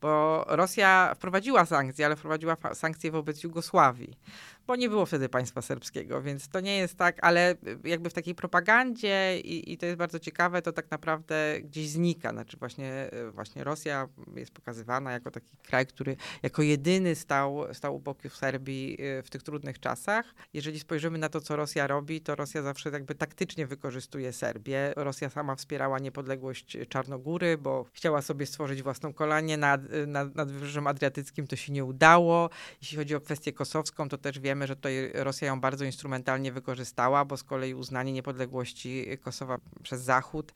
bo 0.00 0.44
Rosja 0.48 1.14
wprowadziła 1.14 1.66
sankcje, 1.66 2.06
ale 2.06 2.16
wprowadziła 2.16 2.56
sankcje 2.74 3.10
wobec 3.10 3.42
Jugosławii, 3.42 4.18
bo 4.66 4.76
nie 4.76 4.88
było 4.88 5.06
wtedy 5.06 5.28
państwa 5.28 5.62
serbskiego, 5.62 6.22
więc 6.22 6.48
to 6.48 6.60
nie 6.60 6.78
jest 6.78 6.96
tak, 6.96 7.18
ale 7.22 7.54
jakby 7.84 8.10
w 8.10 8.12
takiej 8.12 8.34
propagandzie 8.34 9.40
i, 9.40 9.72
i 9.72 9.78
to 9.78 9.86
jest 9.86 9.98
bardzo 9.98 10.18
ciekawe, 10.18 10.62
to 10.62 10.72
tak 10.72 10.90
naprawdę 10.90 11.60
gdzieś 11.60 11.88
znika. 11.88 12.30
Znaczy 12.30 12.56
właśnie, 12.56 13.10
właśnie 13.32 13.64
Rosja 13.64 14.08
jest 14.36 14.50
pokazywana 14.50 15.12
jako 15.12 15.30
taki 15.30 15.56
kraj, 15.62 15.86
który 15.86 16.16
jako 16.42 16.62
jedyny 16.62 17.14
stał, 17.14 17.64
stał 17.72 17.96
u 17.96 18.00
boku 18.00 18.28
w 18.28 18.36
Serbii 18.36 18.96
y, 19.18 19.22
w 19.22 19.30
tych 19.30 19.42
trudnych 19.42 19.80
czasach. 19.80 20.34
Jeżeli 20.54 20.80
spojrzymy 20.80 21.18
na 21.18 21.28
to, 21.28 21.40
co 21.40 21.56
Rosja 21.56 21.86
robi, 21.86 22.20
to 22.20 22.34
Rosja 22.34 22.62
zawsze 22.62 22.90
jakby 22.90 23.14
taktycznie 23.14 23.66
wykorzystuje 23.66 24.32
Serbię. 24.32 24.92
Rosja 24.96 25.30
sama 25.30 25.56
wspierała 25.56 25.98
niepodległość 25.98 26.76
Czarnogóry, 26.88 27.58
bo 27.58 27.84
chciała 27.92 28.22
sobie 28.22 28.39
stworzyć 28.46 28.82
własną 28.82 29.12
kolonię 29.12 29.56
nad 29.56 29.80
nad, 30.06 30.34
nad 30.34 30.52
Wybrzeżem 30.52 30.86
Adriatyckim 30.86 31.46
to 31.46 31.56
się 31.56 31.72
nie 31.72 31.84
udało. 31.84 32.50
Jeśli 32.82 32.98
chodzi 32.98 33.14
o 33.14 33.20
kwestię 33.20 33.52
kosowską, 33.52 34.08
to 34.08 34.18
też 34.18 34.38
wiemy, 34.38 34.66
że 34.66 34.76
tutaj 34.76 35.12
Rosja 35.14 35.48
ją 35.48 35.60
bardzo 35.60 35.84
instrumentalnie 35.84 36.52
wykorzystała, 36.52 37.24
bo 37.24 37.36
z 37.36 37.44
kolei 37.44 37.74
uznanie 37.74 38.12
niepodległości 38.12 39.06
Kosowa 39.20 39.58
przez 39.82 40.02
Zachód 40.02 40.52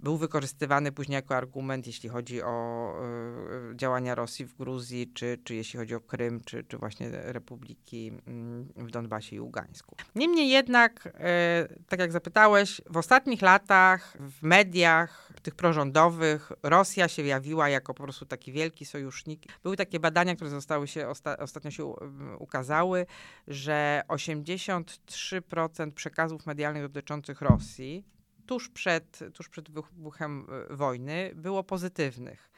był 0.00 0.16
wykorzystywany 0.16 0.92
później 0.92 1.16
jako 1.16 1.36
argument, 1.36 1.86
jeśli 1.86 2.08
chodzi 2.08 2.42
o 2.42 2.94
y, 3.72 3.76
działania 3.76 4.14
Rosji 4.14 4.44
w 4.44 4.54
Gruzji, 4.56 5.12
czy, 5.14 5.38
czy 5.44 5.54
jeśli 5.54 5.78
chodzi 5.78 5.94
o 5.94 6.00
Krym, 6.00 6.40
czy, 6.40 6.64
czy 6.64 6.78
właśnie 6.78 7.10
republiki 7.10 8.12
y, 8.78 8.84
w 8.84 8.90
Donbasie 8.90 9.36
i 9.36 9.40
Ługańsku. 9.40 9.96
Niemniej 10.14 10.50
jednak, 10.50 11.06
y, 11.06 11.10
tak 11.88 12.00
jak 12.00 12.12
zapytałeś, 12.12 12.80
w 12.90 12.96
ostatnich 12.96 13.42
latach 13.42 14.16
w 14.20 14.42
mediach, 14.42 15.32
tych 15.42 15.54
prorządowych, 15.54 16.52
Rosja 16.62 17.08
się 17.08 17.21
jawiła 17.26 17.68
jako 17.68 17.94
po 17.94 18.02
prostu 18.02 18.26
taki 18.26 18.52
wielki 18.52 18.84
sojusznik. 18.84 19.42
Były 19.62 19.76
takie 19.76 20.00
badania, 20.00 20.34
które 20.36 20.50
zostały 20.50 20.88
się 20.88 21.08
osta 21.08 21.36
ostatnio 21.36 21.70
się 21.70 21.84
ukazały, 22.38 23.06
że 23.48 24.02
83% 24.08 25.92
przekazów 25.92 26.46
medialnych 26.46 26.82
dotyczących 26.82 27.40
Rosji 27.40 28.04
tuż 28.46 28.68
przed, 28.68 29.18
tuż 29.34 29.48
przed 29.48 29.70
wybuchem 29.70 30.46
e, 30.70 30.76
wojny 30.76 31.32
było 31.34 31.64
pozytywnych 31.64 32.52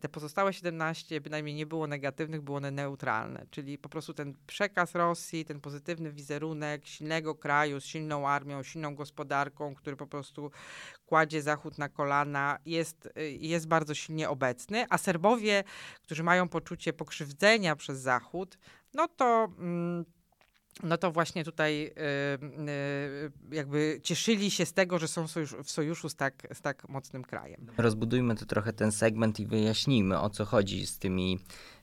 te 0.00 0.08
pozostałe 0.08 0.52
17 0.52 1.20
bynajmniej 1.20 1.54
nie 1.54 1.66
było 1.66 1.86
negatywnych, 1.86 2.42
było 2.42 2.56
one 2.56 2.70
neutralne, 2.70 3.46
czyli 3.50 3.78
po 3.78 3.88
prostu 3.88 4.14
ten 4.14 4.34
przekaz 4.46 4.94
Rosji, 4.94 5.44
ten 5.44 5.60
pozytywny 5.60 6.12
wizerunek 6.12 6.86
silnego 6.86 7.34
kraju 7.34 7.80
z 7.80 7.84
silną 7.84 8.28
armią, 8.28 8.62
silną 8.62 8.94
gospodarką, 8.94 9.74
który 9.74 9.96
po 9.96 10.06
prostu 10.06 10.50
kładzie 11.06 11.42
Zachód 11.42 11.78
na 11.78 11.88
kolana, 11.88 12.58
jest, 12.66 13.08
jest 13.38 13.68
bardzo 13.68 13.94
silnie 13.94 14.28
obecny, 14.30 14.86
a 14.90 14.98
Serbowie, 14.98 15.64
którzy 16.02 16.22
mają 16.22 16.48
poczucie 16.48 16.92
pokrzywdzenia 16.92 17.76
przez 17.76 17.98
Zachód, 17.98 18.58
no 18.94 19.08
to... 19.08 19.48
Mm, 19.58 20.04
no 20.82 20.98
to 20.98 21.12
właśnie 21.12 21.44
tutaj 21.44 21.86
y, 21.86 21.90
y, 23.50 23.54
jakby 23.56 24.00
cieszyli 24.02 24.50
się 24.50 24.66
z 24.66 24.72
tego, 24.72 24.98
że 24.98 25.08
są 25.08 25.26
w 25.64 25.70
sojuszu 25.70 26.08
z 26.08 26.14
tak, 26.14 26.48
z 26.52 26.60
tak 26.60 26.88
mocnym 26.88 27.24
krajem. 27.24 27.66
Rozbudujmy 27.78 28.34
to 28.34 28.46
trochę 28.46 28.72
ten 28.72 28.92
segment 28.92 29.40
i 29.40 29.46
wyjaśnijmy, 29.46 30.20
o 30.20 30.30
co 30.30 30.44
chodzi 30.44 30.86
z 30.86 30.98
tymi 30.98 31.38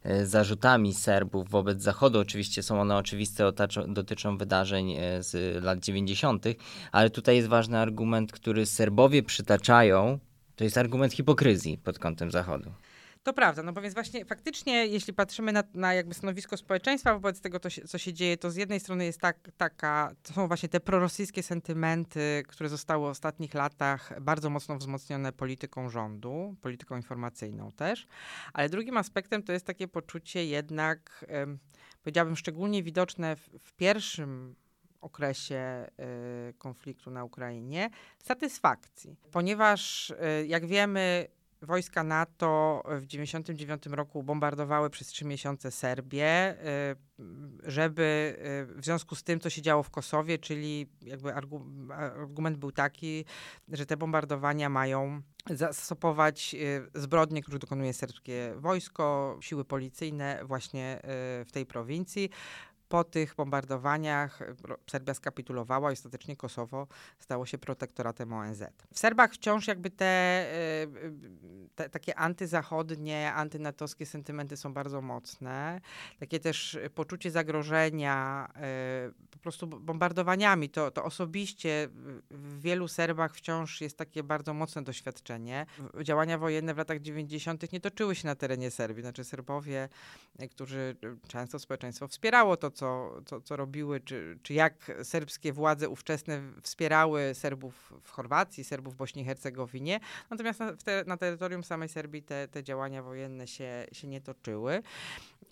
y, 0.05 0.27
zarzutami 0.27 0.93
Serbów 0.93 1.49
wobec 1.49 1.81
Zachodu. 1.81 2.19
Oczywiście 2.19 2.63
są 2.63 2.81
one 2.81 2.97
oczywiste, 2.97 3.51
dotyczą 3.87 4.37
wydarzeń 4.37 4.95
z 5.19 5.63
lat 5.63 5.79
90., 5.79 6.45
ale 6.91 7.09
tutaj 7.09 7.35
jest 7.35 7.47
ważny 7.47 7.79
argument, 7.79 8.31
który 8.31 8.65
Serbowie 8.65 9.23
przytaczają. 9.23 10.19
To 10.55 10.63
jest 10.63 10.77
argument 10.77 11.13
hipokryzji 11.13 11.77
pod 11.77 11.99
kątem 11.99 12.31
Zachodu. 12.31 12.71
To 13.23 13.33
prawda, 13.33 13.63
no 13.63 13.73
bo 13.73 13.81
więc 13.81 13.93
właśnie 13.93 14.25
faktycznie, 14.25 14.85
jeśli 14.85 15.13
patrzymy 15.13 15.51
na, 15.51 15.63
na 15.73 15.93
jakby 15.93 16.13
stanowisko 16.13 16.57
społeczeństwa 16.57 17.13
wobec 17.13 17.41
tego, 17.41 17.59
to 17.59 17.69
się, 17.69 17.81
co 17.81 17.97
się 17.97 18.13
dzieje, 18.13 18.37
to 18.37 18.51
z 18.51 18.55
jednej 18.55 18.79
strony 18.79 19.05
jest 19.05 19.21
tak, 19.21 19.51
taka, 19.57 20.11
to 20.23 20.33
są 20.33 20.47
właśnie 20.47 20.69
te 20.69 20.79
prorosyjskie 20.79 21.43
sentymenty, 21.43 22.43
które 22.47 22.69
zostały 22.69 23.07
w 23.07 23.09
ostatnich 23.09 23.53
latach 23.53 24.21
bardzo 24.21 24.49
mocno 24.49 24.77
wzmocnione 24.77 25.31
polityką 25.33 25.89
rządu, 25.89 26.55
polityką 26.61 26.95
informacyjną 26.95 27.71
też, 27.71 28.07
ale 28.53 28.69
drugim 28.69 28.97
aspektem 28.97 29.43
to 29.43 29.53
jest 29.53 29.65
takie 29.65 29.87
poczucie 29.87 30.45
jednak, 30.45 31.25
powiedziałabym, 32.03 32.35
szczególnie 32.35 32.83
widoczne 32.83 33.35
w, 33.35 33.49
w 33.59 33.73
pierwszym 33.73 34.55
okresie 35.01 35.87
y, 36.49 36.53
konfliktu 36.53 37.11
na 37.11 37.23
Ukrainie 37.23 37.89
satysfakcji. 38.23 39.15
Ponieważ, 39.31 40.09
y, 40.09 40.47
jak 40.47 40.65
wiemy, 40.65 41.27
Wojska 41.61 42.03
NATO 42.03 42.81
w 42.85 43.07
1999 43.07 43.97
roku 43.97 44.23
bombardowały 44.23 44.89
przez 44.89 45.07
trzy 45.07 45.25
miesiące 45.25 45.71
Serbię, 45.71 46.55
y, 46.89 46.95
żeby 47.63 48.35
y, 48.71 48.81
w 48.81 48.85
związku 48.85 49.15
z 49.15 49.23
tym, 49.23 49.39
co 49.39 49.49
się 49.49 49.61
działo 49.61 49.83
w 49.83 49.89
Kosowie, 49.89 50.37
czyli 50.37 50.87
jakby 51.01 51.33
argument 51.33 52.57
był 52.57 52.71
taki, 52.71 53.25
że 53.71 53.85
te 53.85 53.97
bombardowania 53.97 54.69
mają 54.69 55.21
zastopować 55.49 56.55
y, 56.59 56.99
zbrodnie, 57.01 57.41
które 57.43 57.59
dokonuje 57.59 57.93
serbskie 57.93 58.53
wojsko, 58.57 59.37
siły 59.41 59.65
policyjne 59.65 60.39
właśnie 60.43 60.99
w 61.45 61.49
tej 61.51 61.65
prowincji. 61.65 62.29
Po 62.89 63.03
tych 63.03 63.35
bombardowaniach 63.35 64.39
Serbia 64.91 65.13
skapitulowała 65.13 65.89
i 65.89 65.93
ostatecznie 65.93 66.35
Kosowo 66.35 66.87
stało 67.19 67.45
się 67.45 67.57
protektoratem 67.57 68.33
ONZ. 68.33 68.63
W 68.93 68.99
Serbach 68.99 69.33
wciąż 69.33 69.67
jakby 69.67 69.89
te, 69.89 70.05
e, 70.05 70.87
te 71.75 71.89
takie 71.89 72.15
antyzachodnie, 72.15 73.33
antynatowskie 73.33 74.05
sentymenty 74.05 74.57
są 74.57 74.73
bardzo 74.73 75.01
mocne. 75.01 75.81
Takie 76.19 76.39
też 76.39 76.77
poczucie 76.95 77.31
zagrożenia 77.31 78.47
e, 78.55 79.11
po 79.31 79.39
prostu 79.39 79.67
bombardowaniami. 79.67 80.69
To, 80.69 80.91
to 80.91 81.03
osobiście 81.03 81.89
w 82.31 82.61
wielu 82.61 82.87
Serbach 82.87 83.35
wciąż 83.35 83.81
jest 83.81 83.97
takie 83.97 84.23
bardzo 84.23 84.53
mocne 84.53 84.83
doświadczenie. 84.83 85.65
Działania 86.03 86.37
wojenne 86.37 86.73
w 86.73 86.77
latach 86.77 86.99
90. 86.99 87.71
nie 87.71 87.79
toczyły 87.79 88.15
się 88.15 88.27
na 88.27 88.35
terenie 88.35 88.71
Serbii. 88.71 89.01
Znaczy 89.01 89.23
Serbowie, 89.23 89.89
e, 90.39 90.47
którzy 90.47 90.95
często 91.27 91.59
społeczeństwo 91.59 92.07
wspierało 92.07 92.57
to, 92.57 92.71
co, 92.79 93.21
co, 93.25 93.41
co 93.41 93.55
robiły, 93.55 93.99
czy, 93.99 94.39
czy 94.43 94.53
jak 94.53 94.91
serbskie 95.03 95.53
władze 95.53 95.89
ówczesne 95.89 96.41
wspierały 96.61 97.31
Serbów 97.33 97.93
w 98.03 98.11
Chorwacji, 98.11 98.63
Serbów 98.63 98.93
w 98.93 98.97
Bośni 98.97 99.21
i 99.21 99.25
Hercegowinie. 99.25 99.99
Natomiast 100.29 100.59
na, 100.59 100.75
te, 100.75 101.03
na 101.07 101.17
terytorium 101.17 101.63
samej 101.63 101.89
Serbii 101.89 102.23
te, 102.23 102.47
te 102.47 102.63
działania 102.63 103.03
wojenne 103.03 103.47
się, 103.47 103.85
się 103.91 104.07
nie 104.07 104.21
toczyły. 104.21 104.81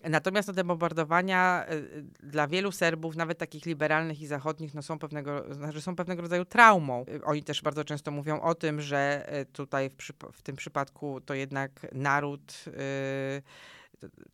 Natomiast 0.04 0.48
no, 0.48 0.54
te 0.54 0.64
bombardowania 0.64 1.66
y, 1.70 2.04
dla 2.22 2.46
wielu 2.46 2.72
Serbów, 2.72 3.16
nawet 3.16 3.38
takich 3.38 3.66
liberalnych 3.66 4.20
i 4.20 4.26
zachodnich, 4.26 4.74
no, 4.74 4.82
są, 4.82 4.98
pewnego, 4.98 5.54
znaczy 5.54 5.80
są 5.80 5.96
pewnego 5.96 6.22
rodzaju 6.22 6.44
traumą. 6.44 7.04
Oni 7.24 7.42
też 7.42 7.62
bardzo 7.62 7.84
często 7.84 8.10
mówią 8.10 8.40
o 8.40 8.54
tym, 8.54 8.80
że 8.80 9.30
tutaj 9.52 9.90
w, 9.90 10.32
w 10.32 10.42
tym 10.42 10.56
przypadku 10.56 11.20
to 11.20 11.34
jednak 11.34 11.70
naród. 11.92 12.64
Yy, 12.66 12.72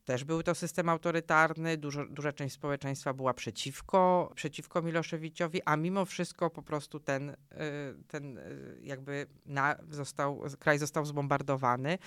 też 0.04 0.24
był 0.24 0.42
to 0.42 0.54
system 0.54 0.88
autorytarny, 0.88 1.76
dużo, 1.76 2.06
duża 2.06 2.32
część 2.32 2.54
społeczeństwa 2.54 3.12
była 3.12 3.34
przeciwko, 3.34 4.32
przeciwko 4.34 4.82
Miloszewiciowi, 4.82 5.62
a 5.64 5.76
mimo 5.76 6.04
wszystko 6.04 6.50
po 6.50 6.62
prostu 6.62 7.00
ten, 7.00 7.30
y, 7.30 7.36
ten 8.08 8.38
y, 8.38 8.78
jakby 8.82 9.26
na, 9.46 9.76
został, 9.90 10.42
kraj 10.58 10.78
został 10.78 11.04
zbombardowany. 11.04 11.98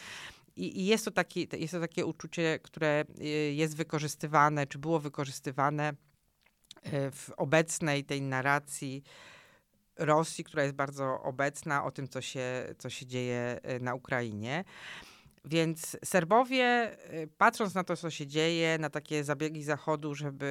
I, 0.55 0.81
I, 0.81 0.85
jest, 0.85 1.05
to 1.05 1.11
taki, 1.11 1.47
jest 1.53 1.73
to 1.73 1.79
takie 1.79 2.05
uczucie, 2.05 2.59
które 2.63 3.05
y, 3.21 3.25
jest 3.53 3.77
wykorzystywane, 3.77 4.67
czy 4.67 4.77
było 4.77 4.99
wykorzystywane 4.99 5.93
w 7.11 7.29
obecnej 7.37 8.03
tej 8.03 8.21
narracji 8.21 9.03
Rosji, 9.97 10.43
która 10.43 10.63
jest 10.63 10.75
bardzo 10.75 11.21
obecna 11.21 11.83
o 11.83 11.91
tym, 11.91 12.07
co 12.07 12.21
się, 12.21 12.73
co 12.77 12.89
się 12.89 13.05
dzieje 13.05 13.59
na 13.81 13.95
Ukrainie. 13.95 14.63
Więc 15.45 15.97
Serbowie, 16.05 16.97
y, 17.13 17.29
patrząc 17.37 17.75
na 17.75 17.83
to, 17.83 17.97
co 17.97 18.09
się 18.09 18.27
dzieje, 18.27 18.77
na 18.77 18.89
takie 18.89 19.23
zabiegi 19.23 19.63
Zachodu, 19.63 20.15
żeby, 20.15 20.45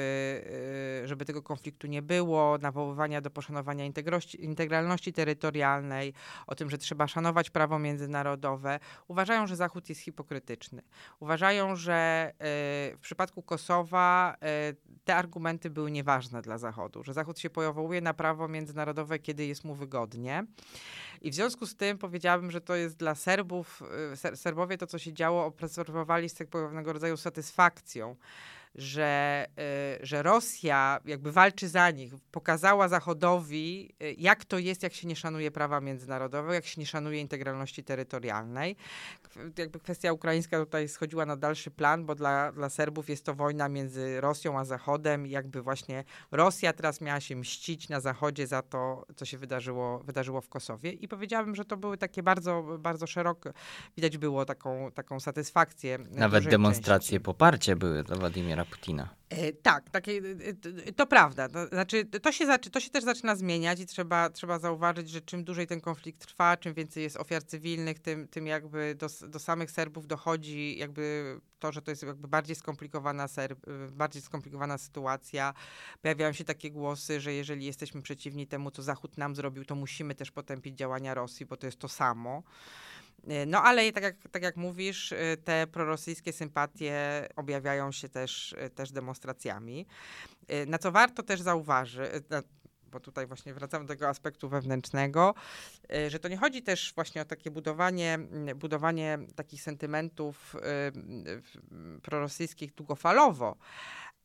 y, 1.05 1.09
żeby 1.09 1.25
tego 1.25 1.43
konfliktu 1.43 1.87
nie 1.87 2.03
było, 2.03 2.59
nawoływania 2.59 3.21
do 3.21 3.31
poszanowania 3.31 3.85
integralności 4.39 5.13
terytorialnej, 5.13 6.13
o 6.47 6.55
tym, 6.55 6.71
że 6.71 6.79
trzeba 6.79 7.09
szanować 7.09 7.51
prawo 7.51 7.79
międzynarodowe, 7.79 8.79
uważają, 9.09 9.47
że 9.47 9.57
Zachód 9.57 9.89
jest 9.89 10.01
hipokrytyczny. 10.01 10.83
Uważają, 11.21 11.77
że 11.77 12.31
y, 12.33 12.97
w 12.97 13.01
przypadku 13.01 13.43
Kosowa 13.43 14.37
te 15.05 15.17
argumenty 15.17 15.71
były 15.71 15.91
nieważne 15.91 16.43
dla 16.43 16.59
Zachodu, 16.59 17.03
że 17.03 17.13
Zachód 17.13 17.39
się 17.39 17.51
powołuje 17.51 18.01
na 18.01 18.15
prawo 18.15 18.49
międzynarodowe, 18.49 19.19
kiedy 19.19 19.47
jest 19.47 19.65
mu 19.65 19.75
wygodnie. 19.75 20.47
I 21.23 21.31
w 21.31 21.35
związku 21.35 21.67
z 21.67 21.77
tym 21.77 21.99
powiedziałabym, 21.99 22.51
że 22.51 22.61
to 22.61 22.75
jest 22.75 22.97
dla 22.97 23.15
Serbów, 23.15 23.83
ser 24.15 24.37
Serbowie 24.37 24.79
to, 24.79 24.86
co 24.87 24.99
się 24.99 25.13
działo, 25.13 25.45
obserwowali 25.45 26.29
z 26.29 26.35
tego 26.35 26.51
pewnego 26.51 26.93
rodzaju 26.93 27.17
satysfakcją 27.17 28.17
że, 28.77 29.47
y, 30.03 30.07
że 30.07 30.23
Rosja 30.23 31.01
jakby 31.05 31.33
walczy 31.33 31.69
za 31.69 31.91
nich, 31.91 32.13
pokazała 32.33 32.89
Zachodowi, 32.89 33.95
y, 34.03 34.15
jak 34.19 34.45
to 34.45 34.59
jest, 34.59 34.83
jak 34.83 34.95
się 34.95 35.09
nie 35.09 35.17
szanuje 35.17 35.51
prawa 35.51 35.81
międzynarodowego, 35.81 36.55
jak 36.55 36.67
się 36.67 36.81
nie 36.81 36.87
szanuje 36.87 37.21
integralności 37.21 37.85
terytorialnej. 37.85 38.77
Jakby 39.59 39.81
kwestia 39.81 40.13
ukraińska 40.13 40.59
tutaj 40.59 40.89
schodziła 40.89 41.27
na 41.27 41.37
dalszy 41.37 41.71
plan, 41.71 42.07
bo 42.07 42.15
dla, 42.15 42.53
dla 42.53 42.69
Serbów 42.69 43.09
jest 43.09 43.25
to 43.25 43.35
wojna 43.35 43.69
między 43.69 44.21
Rosją 44.21 44.59
a 44.59 44.65
Zachodem 44.65 45.27
i 45.27 45.31
jakby 45.31 45.63
właśnie 45.63 46.05
Rosja 46.31 46.73
teraz 46.73 47.01
miała 47.01 47.21
się 47.21 47.37
mścić 47.37 47.89
na 47.89 48.01
Zachodzie 48.01 48.47
za 48.47 48.63
to, 48.63 49.07
co 49.17 49.25
się 49.25 49.39
wydarzyło, 49.39 49.99
wydarzyło 49.99 50.41
w 50.41 50.49
Kosowie. 50.49 50.93
I 50.93 51.09
powiedziałabym, 51.09 51.55
że 51.55 51.65
to 51.65 51.77
były 51.77 51.99
takie 51.99 52.23
bardzo, 52.23 52.79
bardzo 52.79 53.07
szeroko, 53.07 53.51
widać 53.97 54.19
było 54.19 54.45
taką, 54.45 54.93
taką 54.93 55.21
satysfakcję. 55.21 55.99
Nawet 56.11 56.49
demonstracje 56.49 57.11
części. 57.11 57.25
poparcia 57.25 57.77
były 57.77 58.03
dla 58.03 58.17
Władimira 58.17 58.65
Putina. 58.65 59.09
E, 59.29 59.53
tak, 59.53 59.91
takie, 59.91 60.21
e, 60.87 60.93
to 60.93 61.07
prawda. 61.07 61.49
To, 61.49 61.67
znaczy, 61.67 62.05
to 62.05 62.33
się, 62.33 62.59
to 62.73 62.81
się 62.81 62.91
też 62.91 63.05
zaczyna 63.05 63.37
zmieniać 63.37 63.81
i 63.81 63.87
trzeba, 63.87 64.31
trzeba 64.31 64.59
zauważyć, 64.59 65.11
że 65.11 65.21
czym 65.21 65.45
dłużej 65.45 65.67
ten 65.67 65.81
konflikt 65.81 66.21
trwa, 66.21 66.57
czym 66.57 66.75
więcej 66.75 67.03
jest 67.03 67.17
ofiar 67.17 67.45
cywilnych, 67.45 67.99
tym, 67.99 68.29
tym 68.29 68.47
jakby 68.47 68.95
do, 68.95 69.07
do 69.29 69.39
samych 69.39 69.71
Serbów 69.71 70.07
dochodzi 70.07 70.79
jakby 70.79 71.37
to, 71.59 71.73
że 71.73 71.83
to 71.83 71.91
jest 71.91 72.03
jakby 72.03 72.29
bardziej 72.29 72.57
skomplikowana, 72.57 73.29
Serb, 73.29 73.61
bardziej 73.91 74.23
skomplikowana 74.23 74.79
sytuacja. 74.79 75.55
Pojawiają 76.03 76.33
się 76.33 76.45
takie 76.45 76.71
głosy, 76.71 77.21
że 77.21 77.33
jeżeli 77.33 77.65
jesteśmy 77.65 78.03
przeciwni 78.03 78.47
temu, 78.47 78.71
co 78.71 78.83
Zachód 78.83 79.19
nam 79.19 79.37
zrobił, 79.37 79.65
to 79.65 79.75
musimy 79.75 80.15
też 80.15 80.31
potępić 80.31 80.79
działania 80.79 81.15
Rosji, 81.15 81.47
bo 81.47 81.57
to 81.57 81.67
jest 81.67 81.79
to 81.79 81.89
samo. 81.89 82.43
E, 83.29 83.47
no 83.47 83.63
ale 83.63 83.93
tak 83.93 84.05
jak, 84.05 84.17
tak 84.31 84.43
jak 84.43 84.57
mówisz, 84.57 85.13
e, 85.13 85.37
te 85.37 85.67
prorosyjskie 85.67 86.33
sympatie 86.33 87.29
objawiają 87.37 87.93
się 87.93 88.09
też, 88.09 88.55
e, 88.59 88.71
też 88.71 88.93
demonstracjami. 88.93 89.87
Na 90.67 90.79
co 90.79 90.93
warto 90.93 91.23
też 91.23 91.41
zauważyć, 91.41 92.11
bo 92.93 93.01
tutaj 93.01 93.27
właśnie 93.27 93.55
wracamy 93.55 93.85
do 93.85 93.95
tego 93.95 94.09
aspektu 94.09 94.49
wewnętrznego, 94.49 95.35
że 96.09 96.19
to 96.19 96.29
nie 96.29 96.37
chodzi 96.37 96.63
też 96.63 96.93
właśnie 96.95 97.23
o 97.23 97.25
takie 97.25 97.51
budowanie, 97.51 98.19
budowanie 98.57 99.19
takich 99.37 99.63
sentymentów 99.63 100.57
prorosyjskich 102.03 102.75
długofalowo, 102.75 103.57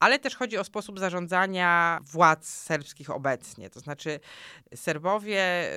ale 0.02 0.20
też 0.20 0.36
chodzi 0.36 0.58
o 0.58 0.64
sposób 0.64 1.00
zarządzania 1.00 2.00
władz 2.12 2.48
serbskich 2.48 3.10
obecnie. 3.10 3.70
To 3.70 3.80
znaczy 3.80 4.20
Serbowie, 4.76 5.72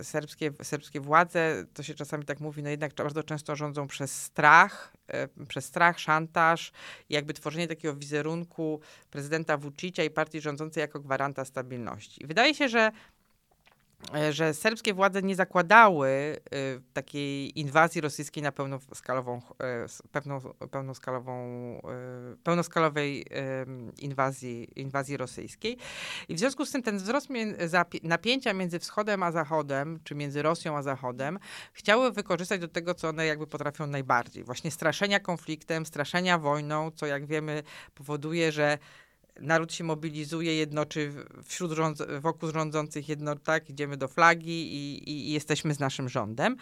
y, 0.00 0.04
serbskie, 0.04 0.52
serbskie 0.62 1.00
władze, 1.00 1.64
to 1.74 1.82
się 1.82 1.94
czasami 1.94 2.24
tak 2.24 2.40
mówi, 2.40 2.62
no 2.62 2.70
jednak 2.70 2.94
bardzo 2.94 3.22
często 3.22 3.56
rządzą 3.56 3.86
przez 3.86 4.22
strach, 4.22 4.92
y, 5.42 5.46
przez 5.46 5.64
strach, 5.64 5.98
szantaż 5.98 6.72
jakby 7.08 7.34
tworzenie 7.34 7.68
takiego 7.68 7.94
wizerunku 7.94 8.80
prezydenta 9.10 9.56
Vucicia 9.56 10.04
i 10.04 10.10
partii 10.10 10.40
rządzącej 10.40 10.80
jako 10.80 11.00
gwaranta 11.00 11.44
stabilności. 11.44 12.26
Wydaje 12.26 12.54
się, 12.54 12.68
że 12.68 12.90
że 14.30 14.54
serbskie 14.54 14.94
władze 14.94 15.22
nie 15.22 15.36
zakładały 15.36 16.08
y, 16.08 16.82
takiej 16.92 17.58
inwazji 17.60 18.00
rosyjskiej 18.00 18.42
na 18.42 18.52
pełnoskalową, 18.52 19.38
y, 19.38 20.08
pełną, 20.12 20.40
pełnoskalową, 20.70 21.30
pełnoskalowej 22.42 23.26
inwazji, 23.98 24.68
inwazji 24.76 25.16
rosyjskiej. 25.16 25.78
I 26.28 26.34
w 26.34 26.38
związku 26.38 26.66
z 26.66 26.70
tym 26.70 26.82
ten 26.82 26.96
wzrost 26.96 27.28
napięcia 28.02 28.52
między 28.52 28.78
wschodem 28.78 29.22
a 29.22 29.32
zachodem, 29.32 30.00
czy 30.04 30.14
między 30.14 30.42
Rosją 30.42 30.76
a 30.76 30.82
zachodem, 30.82 31.38
chciały 31.72 32.12
wykorzystać 32.12 32.60
do 32.60 32.68
tego, 32.68 32.94
co 32.94 33.08
one 33.08 33.26
jakby 33.26 33.46
potrafią 33.46 33.86
najbardziej. 33.86 34.44
Właśnie 34.44 34.70
straszenia 34.70 35.20
konfliktem, 35.20 35.86
straszenia 35.86 36.38
wojną, 36.38 36.90
co 36.90 37.06
jak 37.06 37.26
wiemy 37.26 37.62
powoduje, 37.94 38.52
że 38.52 38.78
naród 39.40 39.72
się 39.72 39.84
mobilizuje, 39.84 40.54
jednoczy 40.54 41.12
wśród 41.44 41.72
rząd, 41.72 41.98
wokół 42.20 42.50
rządzących 42.50 43.08
jedno, 43.08 43.36
tak, 43.36 43.70
idziemy 43.70 43.96
do 43.96 44.08
flagi 44.08 44.74
i, 44.74 45.10
i, 45.10 45.28
i 45.28 45.32
jesteśmy 45.32 45.74
z 45.74 45.80
naszym 45.80 46.08
rządem. 46.08 46.56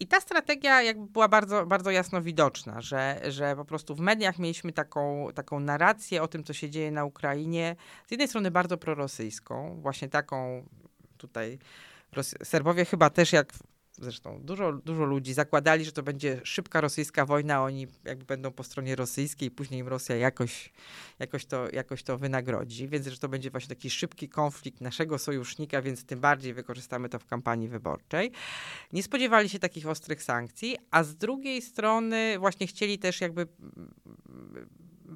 I 0.00 0.06
ta 0.06 0.20
strategia 0.20 0.82
jakby 0.82 1.06
była 1.06 1.28
bardzo, 1.28 1.66
bardzo 1.66 1.90
jasno 1.90 2.22
widoczna, 2.22 2.80
że, 2.80 3.20
że 3.28 3.56
po 3.56 3.64
prostu 3.64 3.94
w 3.94 4.00
mediach 4.00 4.38
mieliśmy 4.38 4.72
taką, 4.72 5.28
taką 5.34 5.60
narrację 5.60 6.22
o 6.22 6.28
tym, 6.28 6.44
co 6.44 6.52
się 6.52 6.70
dzieje 6.70 6.90
na 6.90 7.04
Ukrainie. 7.04 7.76
Z 8.06 8.10
jednej 8.10 8.28
strony 8.28 8.50
bardzo 8.50 8.78
prorosyjską, 8.78 9.80
właśnie 9.82 10.08
taką 10.08 10.66
tutaj 11.16 11.58
Serbowie 12.22 12.84
chyba 12.84 13.10
też 13.10 13.32
jak 13.32 13.52
zresztą 14.00 14.40
dużo, 14.42 14.72
dużo 14.72 15.04
ludzi 15.04 15.34
zakładali, 15.34 15.84
że 15.84 15.92
to 15.92 16.02
będzie 16.02 16.40
szybka 16.44 16.80
rosyjska 16.80 17.26
wojna, 17.26 17.62
oni 17.62 17.86
jakby 18.04 18.24
będą 18.24 18.50
po 18.50 18.64
stronie 18.64 18.96
rosyjskiej, 18.96 19.50
później 19.50 19.80
im 19.80 19.88
Rosja 19.88 20.16
jakoś, 20.16 20.72
jakoś, 21.18 21.46
to, 21.46 21.70
jakoś 21.72 22.02
to 22.02 22.18
wynagrodzi, 22.18 22.88
więc 22.88 23.06
że 23.06 23.18
to 23.18 23.28
będzie 23.28 23.50
właśnie 23.50 23.68
taki 23.68 23.90
szybki 23.90 24.28
konflikt 24.28 24.80
naszego 24.80 25.18
sojusznika, 25.18 25.82
więc 25.82 26.04
tym 26.04 26.20
bardziej 26.20 26.54
wykorzystamy 26.54 27.08
to 27.08 27.18
w 27.18 27.26
kampanii 27.26 27.68
wyborczej. 27.68 28.32
Nie 28.92 29.02
spodziewali 29.02 29.48
się 29.48 29.58
takich 29.58 29.86
ostrych 29.86 30.22
sankcji, 30.22 30.76
a 30.90 31.04
z 31.04 31.16
drugiej 31.16 31.62
strony 31.62 32.38
właśnie 32.38 32.66
chcieli 32.66 32.98
też 32.98 33.20
jakby 33.20 33.46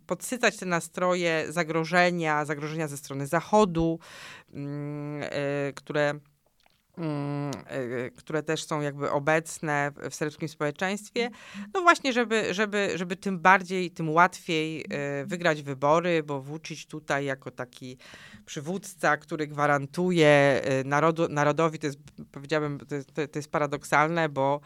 podsycać 0.07 0.57
te 0.57 0.67
nastroje 0.67 1.47
zagrożenia, 1.49 2.45
zagrożenia 2.45 2.89
ze 2.89 2.97
strony 2.97 3.27
Zachodu, 3.27 3.99
które 5.75 6.11
Mm, 6.11 6.21
e, 6.21 6.30
które 8.16 8.42
też 8.42 8.64
są 8.64 8.80
jakby 8.80 9.11
obecne 9.11 9.92
w 10.11 10.14
serbskim 10.14 10.49
społeczeństwie, 10.49 11.30
no 11.75 11.83
właśnie, 11.83 12.12
żeby, 12.12 12.54
żeby, 12.54 12.92
żeby 12.95 13.16
tym 13.16 13.38
bardziej, 13.38 13.90
tym 13.90 14.11
łatwiej 14.11 14.85
e, 14.90 15.26
wygrać 15.26 15.62
wybory, 15.62 16.23
bo 16.23 16.40
włóczyć 16.40 16.87
tutaj 16.87 17.25
jako 17.25 17.50
taki 17.50 17.97
przywódca, 18.47 19.16
który 19.16 19.47
gwarantuje 19.47 20.62
narodu, 20.85 21.28
narodowi, 21.28 21.78
to 21.78 21.87
jest, 21.87 21.99
powiedziałbym, 22.33 22.78
to 22.88 22.95
jest, 22.95 23.14
to 23.14 23.38
jest 23.38 23.50
paradoksalne, 23.50 24.28
bo 24.28 24.61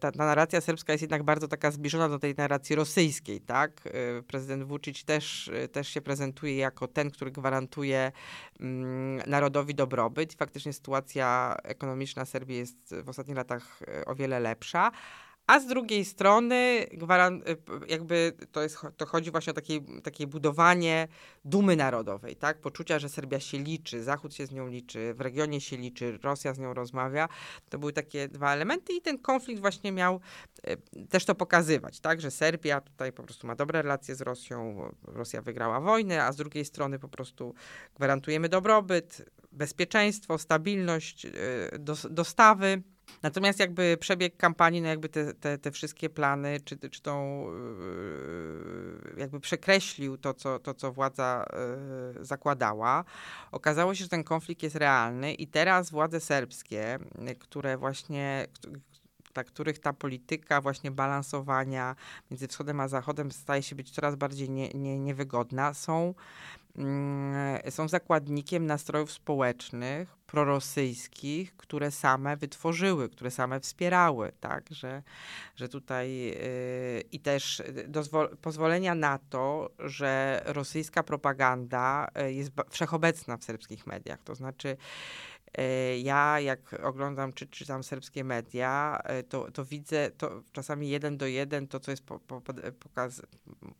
ta, 0.00 0.12
ta, 0.12 0.24
narracja 0.24 0.60
serbska 0.60 0.92
jest 0.92 1.02
jednak 1.02 1.22
bardzo 1.22 1.48
taka 1.48 1.70
zbliżona 1.70 2.08
do 2.08 2.18
tej 2.18 2.34
narracji 2.34 2.76
rosyjskiej, 2.76 3.40
tak? 3.40 3.88
Prezydent 4.26 4.64
Vucic 4.64 5.04
też, 5.04 5.50
też 5.72 5.88
się 5.88 6.00
prezentuje 6.00 6.56
jako 6.56 6.88
ten, 6.88 7.10
który 7.10 7.30
gwarantuje 7.30 8.12
mm, 8.60 9.22
narodowi 9.26 9.74
dobrobyt. 9.74 10.34
Faktycznie 10.34 10.72
sytuacja 10.72 11.53
ekonomiczna 11.62 12.24
Serbii 12.24 12.56
jest 12.56 12.94
w 13.04 13.08
ostatnich 13.08 13.36
latach 13.36 13.80
o 14.06 14.14
wiele 14.14 14.40
lepsza. 14.40 14.90
A 15.46 15.60
z 15.60 15.66
drugiej 15.66 16.04
strony, 16.04 16.86
jakby 17.88 18.32
to, 18.52 18.62
jest, 18.62 18.78
to 18.96 19.06
chodzi 19.06 19.30
właśnie 19.30 19.50
o 19.50 19.54
takie, 19.54 19.80
takie 20.02 20.26
budowanie 20.26 21.08
dumy 21.44 21.76
narodowej, 21.76 22.36
tak? 22.36 22.60
Poczucia, 22.60 22.98
że 22.98 23.08
Serbia 23.08 23.40
się 23.40 23.58
liczy, 23.58 24.02
Zachód 24.02 24.34
się 24.34 24.46
z 24.46 24.52
nią 24.52 24.68
liczy, 24.68 25.14
w 25.14 25.20
regionie 25.20 25.60
się 25.60 25.76
liczy, 25.76 26.18
Rosja 26.22 26.54
z 26.54 26.58
nią 26.58 26.74
rozmawia. 26.74 27.28
To 27.68 27.78
były 27.78 27.92
takie 27.92 28.28
dwa 28.28 28.52
elementy 28.52 28.92
i 28.92 29.00
ten 29.00 29.18
konflikt 29.18 29.60
właśnie 29.60 29.92
miał 29.92 30.20
e, 30.62 30.76
też 31.06 31.24
to 31.24 31.34
pokazywać, 31.34 32.00
tak? 32.00 32.20
Że 32.20 32.30
Serbia 32.30 32.80
tutaj 32.80 33.12
po 33.12 33.22
prostu 33.22 33.46
ma 33.46 33.54
dobre 33.54 33.82
relacje 33.82 34.14
z 34.14 34.20
Rosją, 34.20 34.88
Rosja 35.02 35.42
wygrała 35.42 35.80
wojnę, 35.80 36.24
a 36.24 36.32
z 36.32 36.36
drugiej 36.36 36.64
strony 36.64 36.98
po 36.98 37.08
prostu 37.08 37.54
gwarantujemy 37.96 38.48
dobrobyt, 38.48 39.30
bezpieczeństwo, 39.52 40.38
stabilność, 40.38 41.26
e, 41.26 41.30
dostawy 42.10 42.82
Natomiast 43.22 43.58
jakby 43.58 43.96
przebieg 44.00 44.36
kampanii, 44.36 44.82
no 44.82 44.88
jakby 44.88 45.08
te, 45.08 45.34
te, 45.34 45.58
te 45.58 45.70
wszystkie 45.70 46.10
plany, 46.10 46.60
czy, 46.64 46.76
czy 46.90 47.02
tą 47.02 47.46
yy, 47.50 49.14
jakby 49.16 49.40
przekreślił 49.40 50.18
to, 50.18 50.34
co, 50.34 50.58
to, 50.58 50.74
co 50.74 50.92
władza 50.92 51.46
yy, 52.16 52.24
zakładała. 52.24 53.04
Okazało 53.52 53.94
się, 53.94 54.04
że 54.04 54.10
ten 54.10 54.24
konflikt 54.24 54.62
jest 54.62 54.76
realny 54.76 55.34
i 55.34 55.46
teraz 55.46 55.90
władze 55.90 56.20
serbskie, 56.20 56.98
które 57.38 57.76
właśnie 57.76 58.46
dla 59.34 59.44
których 59.44 59.78
ta 59.78 59.92
polityka 59.92 60.60
właśnie 60.60 60.90
balansowania 60.90 61.96
między 62.30 62.48
wschodem 62.48 62.80
a 62.80 62.88
zachodem 62.88 63.32
staje 63.32 63.62
się 63.62 63.76
być 63.76 63.90
coraz 63.90 64.16
bardziej 64.16 64.50
nie, 64.50 64.68
nie, 64.68 64.98
niewygodna, 64.98 65.74
są 65.74 66.14
Mm, 66.78 67.58
są 67.70 67.88
zakładnikiem 67.88 68.66
nastrojów 68.66 69.12
społecznych, 69.12 70.16
prorosyjskich, 70.34 71.56
które 71.56 71.90
same 71.90 72.36
wytworzyły, 72.36 73.08
które 73.08 73.30
same 73.30 73.60
wspierały, 73.60 74.32
tak, 74.40 74.70
że, 74.70 75.02
że 75.56 75.68
tutaj 75.68 76.20
yy, 76.20 76.34
i 77.12 77.20
też 77.20 77.62
pozwolenia 78.40 78.94
na 78.94 79.18
to, 79.18 79.70
że 79.78 80.42
rosyjska 80.44 81.02
propaganda 81.02 82.08
y, 82.28 82.32
jest 82.32 82.50
wszechobecna 82.70 83.36
w 83.36 83.44
serbskich 83.44 83.86
mediach, 83.86 84.22
to 84.22 84.34
znaczy 84.34 84.76
ja, 86.02 86.40
jak 86.40 86.74
oglądam 86.82 87.32
czy 87.32 87.46
czytam 87.46 87.82
serbskie 87.84 88.24
media, 88.24 89.00
e, 89.04 89.22
to, 89.22 89.50
to 89.50 89.64
widzę 89.64 90.10
to 90.10 90.42
czasami 90.52 90.88
jeden 90.88 91.16
do 91.16 91.26
jeden 91.26 91.68
to, 91.68 91.80
co 91.80 91.90
jest 91.90 92.04
po, 92.04 92.20
po, 92.20 92.40
pokaz, 92.80 93.22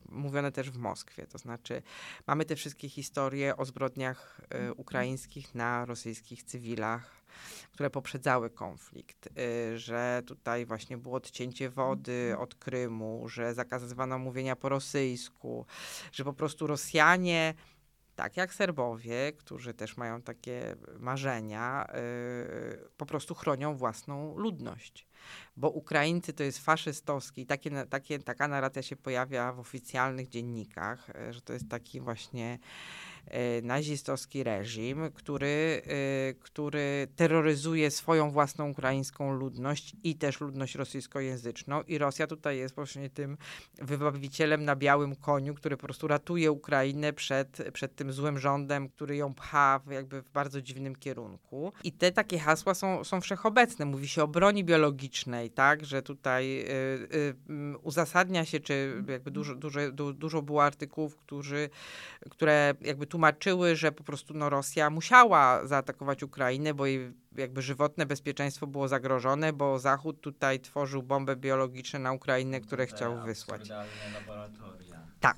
mówione 0.08 0.52
też 0.52 0.70
w 0.70 0.78
Moskwie. 0.78 1.26
To 1.26 1.38
znaczy, 1.38 1.82
mamy 2.26 2.44
te 2.44 2.56
wszystkie 2.56 2.88
historie 2.88 3.56
o 3.56 3.64
zbrodniach 3.64 4.40
e, 4.40 4.54
mhm. 4.54 4.74
ukraińskich 4.76 5.54
na 5.54 5.84
rosyjskich 5.84 6.42
cywilach 6.42 7.24
które 7.72 7.90
poprzedzały 7.90 8.50
konflikt, 8.50 9.28
że 9.76 10.22
tutaj 10.26 10.66
właśnie 10.66 10.98
było 10.98 11.16
odcięcie 11.16 11.70
wody 11.70 12.12
mhm. 12.12 12.40
od 12.40 12.54
Krymu, 12.54 13.28
że 13.28 13.54
zakazywano 13.54 14.18
mówienia 14.18 14.56
po 14.56 14.68
rosyjsku, 14.68 15.66
że 16.12 16.24
po 16.24 16.32
prostu 16.32 16.66
Rosjanie 16.66 17.54
tak 18.16 18.36
jak 18.36 18.54
Serbowie, 18.54 19.32
którzy 19.32 19.74
też 19.74 19.96
mają 19.96 20.22
takie 20.22 20.76
marzenia, 20.98 21.88
yy, 21.94 22.88
po 22.96 23.06
prostu 23.06 23.34
chronią 23.34 23.76
własną 23.76 24.38
ludność. 24.38 25.06
Bo 25.56 25.70
Ukraińcy 25.70 26.32
to 26.32 26.42
jest 26.42 26.58
faszystowski, 26.58 27.46
takie, 27.46 27.86
takie, 27.86 28.18
taka 28.18 28.48
narracja 28.48 28.82
się 28.82 28.96
pojawia 28.96 29.52
w 29.52 29.60
oficjalnych 29.60 30.28
dziennikach, 30.28 31.08
yy, 31.26 31.32
że 31.32 31.40
to 31.40 31.52
jest 31.52 31.68
taki 31.68 32.00
właśnie 32.00 32.58
nazistowski 33.62 34.42
reżim, 34.42 35.10
który, 35.14 35.82
e, 35.86 36.34
który 36.34 37.08
terroryzuje 37.16 37.90
swoją 37.90 38.30
własną 38.30 38.70
ukraińską 38.70 39.32
ludność 39.32 39.96
i 40.04 40.16
też 40.16 40.40
ludność 40.40 40.74
rosyjskojęzyczną. 40.74 41.82
I 41.82 41.98
Rosja 41.98 42.26
tutaj 42.26 42.58
jest 42.58 42.74
właśnie 42.74 43.10
tym 43.10 43.36
wybawicielem 43.78 44.64
na 44.64 44.76
białym 44.76 45.16
koniu, 45.16 45.54
który 45.54 45.76
po 45.76 45.82
prostu 45.82 46.08
ratuje 46.08 46.52
Ukrainę 46.52 47.12
przed, 47.12 47.62
przed 47.72 47.96
tym 47.96 48.12
złym 48.12 48.38
rządem, 48.38 48.88
który 48.88 49.16
ją 49.16 49.34
pcha 49.34 49.80
w, 49.86 49.90
jakby 49.90 50.22
w 50.22 50.30
bardzo 50.30 50.62
dziwnym 50.62 50.96
kierunku. 50.96 51.72
I 51.84 51.92
te 51.92 52.12
takie 52.12 52.38
hasła 52.38 52.74
są, 52.74 53.04
są 53.04 53.20
wszechobecne. 53.20 53.84
Mówi 53.84 54.08
się 54.08 54.22
o 54.22 54.28
broni 54.28 54.64
biologicznej, 54.64 55.50
tak, 55.50 55.84
że 55.84 56.02
tutaj 56.02 56.60
y, 56.60 56.68
y, 57.14 57.78
uzasadnia 57.82 58.44
się, 58.44 58.60
czy 58.60 59.04
jakby 59.08 59.30
dużo, 59.30 59.54
dużo, 59.54 59.80
dużo 59.92 60.42
było 60.42 60.64
artykułów, 60.64 61.16
którzy, 61.16 61.70
które 62.30 62.74
jakby 62.80 63.06
tłumaczyły, 63.14 63.76
że 63.76 63.92
po 63.92 64.04
prostu 64.04 64.34
no, 64.34 64.50
Rosja 64.50 64.90
musiała 64.90 65.66
zaatakować 65.66 66.22
Ukrainę, 66.22 66.74
bo 66.74 66.86
jej 66.86 67.12
jakby 67.36 67.62
żywotne 67.62 68.06
bezpieczeństwo 68.06 68.66
było 68.66 68.88
zagrożone, 68.88 69.52
bo 69.52 69.78
Zachód 69.78 70.20
tutaj 70.20 70.60
tworzył 70.60 71.02
bombę 71.02 71.36
biologiczne 71.36 71.98
na 71.98 72.12
Ukrainę, 72.12 72.60
które 72.60 72.86
chciał 72.86 73.22
wysłać. 73.22 73.68
laboratoria. 74.14 75.06
Tak. 75.20 75.36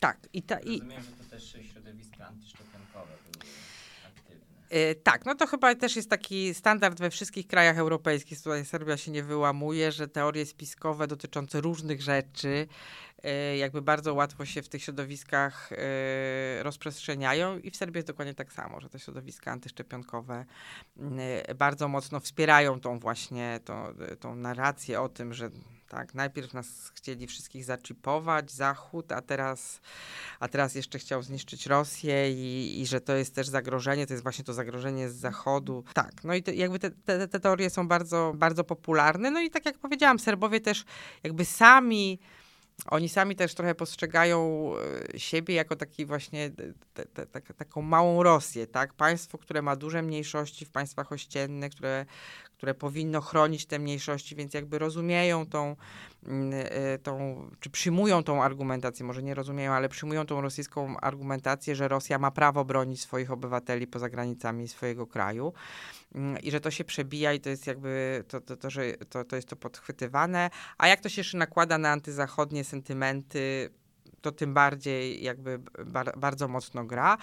Tak. 0.00 0.28
I 0.32 0.42
ta, 0.42 0.58
i... 0.58 0.80
Rozumiem, 0.80 1.02
że 1.02 1.10
to 1.10 1.30
też 1.30 1.56
środowiska 1.72 2.26
antyszczepionkowe 2.26 3.12
były 3.32 3.44
aktywne. 4.06 4.78
Yy, 4.78 4.94
tak, 4.94 5.26
no 5.26 5.34
to 5.34 5.46
chyba 5.46 5.74
też 5.74 5.96
jest 5.96 6.10
taki 6.10 6.54
standard 6.54 6.98
we 6.98 7.10
wszystkich 7.10 7.46
krajach 7.46 7.78
europejskich. 7.78 8.42
Tutaj 8.42 8.64
Serbia 8.64 8.96
się 8.96 9.10
nie 9.10 9.22
wyłamuje, 9.22 9.92
że 9.92 10.08
teorie 10.08 10.46
spiskowe 10.46 11.06
dotyczące 11.06 11.60
różnych 11.60 12.02
rzeczy 12.02 12.68
E, 12.68 12.68
jakby 13.56 13.82
bardzo 13.82 14.14
łatwo 14.14 14.44
się 14.44 14.62
w 14.62 14.68
tych 14.68 14.82
środowiskach 14.82 15.72
e, 15.72 16.62
rozprzestrzeniają 16.62 17.58
i 17.58 17.70
w 17.70 17.76
Serbii 17.76 17.98
jest 17.98 18.08
dokładnie 18.08 18.34
tak 18.34 18.52
samo, 18.52 18.80
że 18.80 18.88
te 18.88 18.98
środowiska 18.98 19.52
antyszczepionkowe 19.52 20.44
bardzo 21.56 21.88
mocno 21.88 22.20
wspierają 22.20 22.80
tą 22.80 22.98
właśnie 22.98 23.60
tą, 23.64 23.94
tą 24.20 24.36
narrację 24.36 25.00
o 25.00 25.08
tym, 25.08 25.34
że 25.34 25.50
Tak, 25.88 26.14
najpierw 26.14 26.54
nas 26.54 26.92
chcieli 26.94 27.26
wszystkich 27.26 27.64
zaczipować, 27.64 28.52
Zachód, 28.52 29.12
a 29.12 29.22
teraz, 29.22 29.80
a 30.40 30.48
teraz 30.48 30.74
jeszcze 30.74 30.98
chciał 30.98 31.22
zniszczyć 31.22 31.66
Rosję 31.66 32.32
i, 32.32 32.80
i 32.80 32.86
że 32.86 33.00
to 33.00 33.16
jest 33.16 33.34
też 33.34 33.48
zagrożenie, 33.48 34.06
to 34.06 34.12
jest 34.12 34.22
właśnie 34.22 34.44
to 34.44 34.54
zagrożenie 34.54 35.08
z 35.08 35.14
Zachodu. 35.14 35.84
Tak, 35.94 36.24
no 36.24 36.34
i 36.34 36.42
te, 36.42 36.54
jakby 36.54 36.78
te, 36.78 36.90
te, 36.90 37.28
te 37.28 37.40
teorie 37.40 37.70
są 37.70 37.88
bardzo, 37.88 38.32
bardzo 38.36 38.64
popularne. 38.64 39.30
No 39.30 39.40
i 39.40 39.50
tak 39.50 39.66
jak 39.66 39.78
powiedziałam, 39.78 40.18
Serbowie 40.18 40.60
też 40.60 40.84
jakby 41.22 41.44
sami 41.44 42.18
oni 42.86 43.08
sami 43.08 43.36
też 43.36 43.54
trochę 43.54 43.74
postrzegają 43.74 44.72
e, 45.14 45.18
siebie 45.18 45.54
jako 45.54 45.76
taki 45.76 46.06
właśnie 46.06 46.50
te, 46.94 47.06
te, 47.06 47.26
te, 47.26 47.40
taką 47.40 47.82
małą 47.82 48.22
Rosję, 48.22 48.66
tak? 48.66 48.94
Państwo, 48.94 49.38
które 49.38 49.62
ma 49.62 49.76
duże 49.76 50.02
mniejszości 50.02 50.64
w 50.64 50.70
państwach 50.70 51.12
ościennych, 51.12 51.72
które, 51.72 52.06
które 52.56 52.74
powinno 52.74 53.20
chronić 53.20 53.66
te 53.66 53.78
mniejszości, 53.78 54.36
więc 54.36 54.54
jakby 54.54 54.78
rozumieją 54.78 55.46
tą, 55.46 55.76
mm, 56.26 56.50
e, 56.54 56.98
tą, 56.98 57.44
czy 57.60 57.70
przyjmują 57.70 58.22
tą 58.22 58.42
argumentację, 58.42 59.06
może 59.06 59.22
nie 59.22 59.34
rozumieją, 59.34 59.72
ale 59.72 59.88
przyjmują 59.88 60.26
tą 60.26 60.40
rosyjską 60.40 60.96
argumentację, 61.00 61.76
że 61.76 61.88
Rosja 61.88 62.18
ma 62.18 62.30
prawo 62.30 62.64
bronić 62.64 63.00
swoich 63.00 63.30
obywateli 63.30 63.86
poza 63.86 64.08
granicami 64.08 64.68
swojego 64.68 65.06
kraju 65.06 65.52
mm, 66.14 66.38
i 66.42 66.50
że 66.50 66.60
to 66.60 66.70
się 66.70 66.84
przebija 66.84 67.32
i 67.32 67.40
to 67.40 67.50
jest 67.50 67.66
jakby, 67.66 68.24
to, 68.28 68.40
to, 68.40 68.56
to, 68.56 68.70
że 68.70 68.92
to, 68.92 69.24
to 69.24 69.36
jest 69.36 69.48
to 69.48 69.56
podchwytywane, 69.56 70.50
a 70.78 70.88
jak 70.88 71.00
to 71.00 71.08
się 71.08 71.20
jeszcze 71.20 71.38
nakłada 71.38 71.78
na 71.78 71.90
antyzachodnie 71.90 72.64
sentymenty, 72.64 73.70
to 74.26 74.32
tym 74.32 74.54
bardziej 74.54 75.22
jakby 75.22 75.58
bar, 75.86 76.18
bardzo 76.18 76.48
mocno 76.48 76.84
gra, 76.84 77.18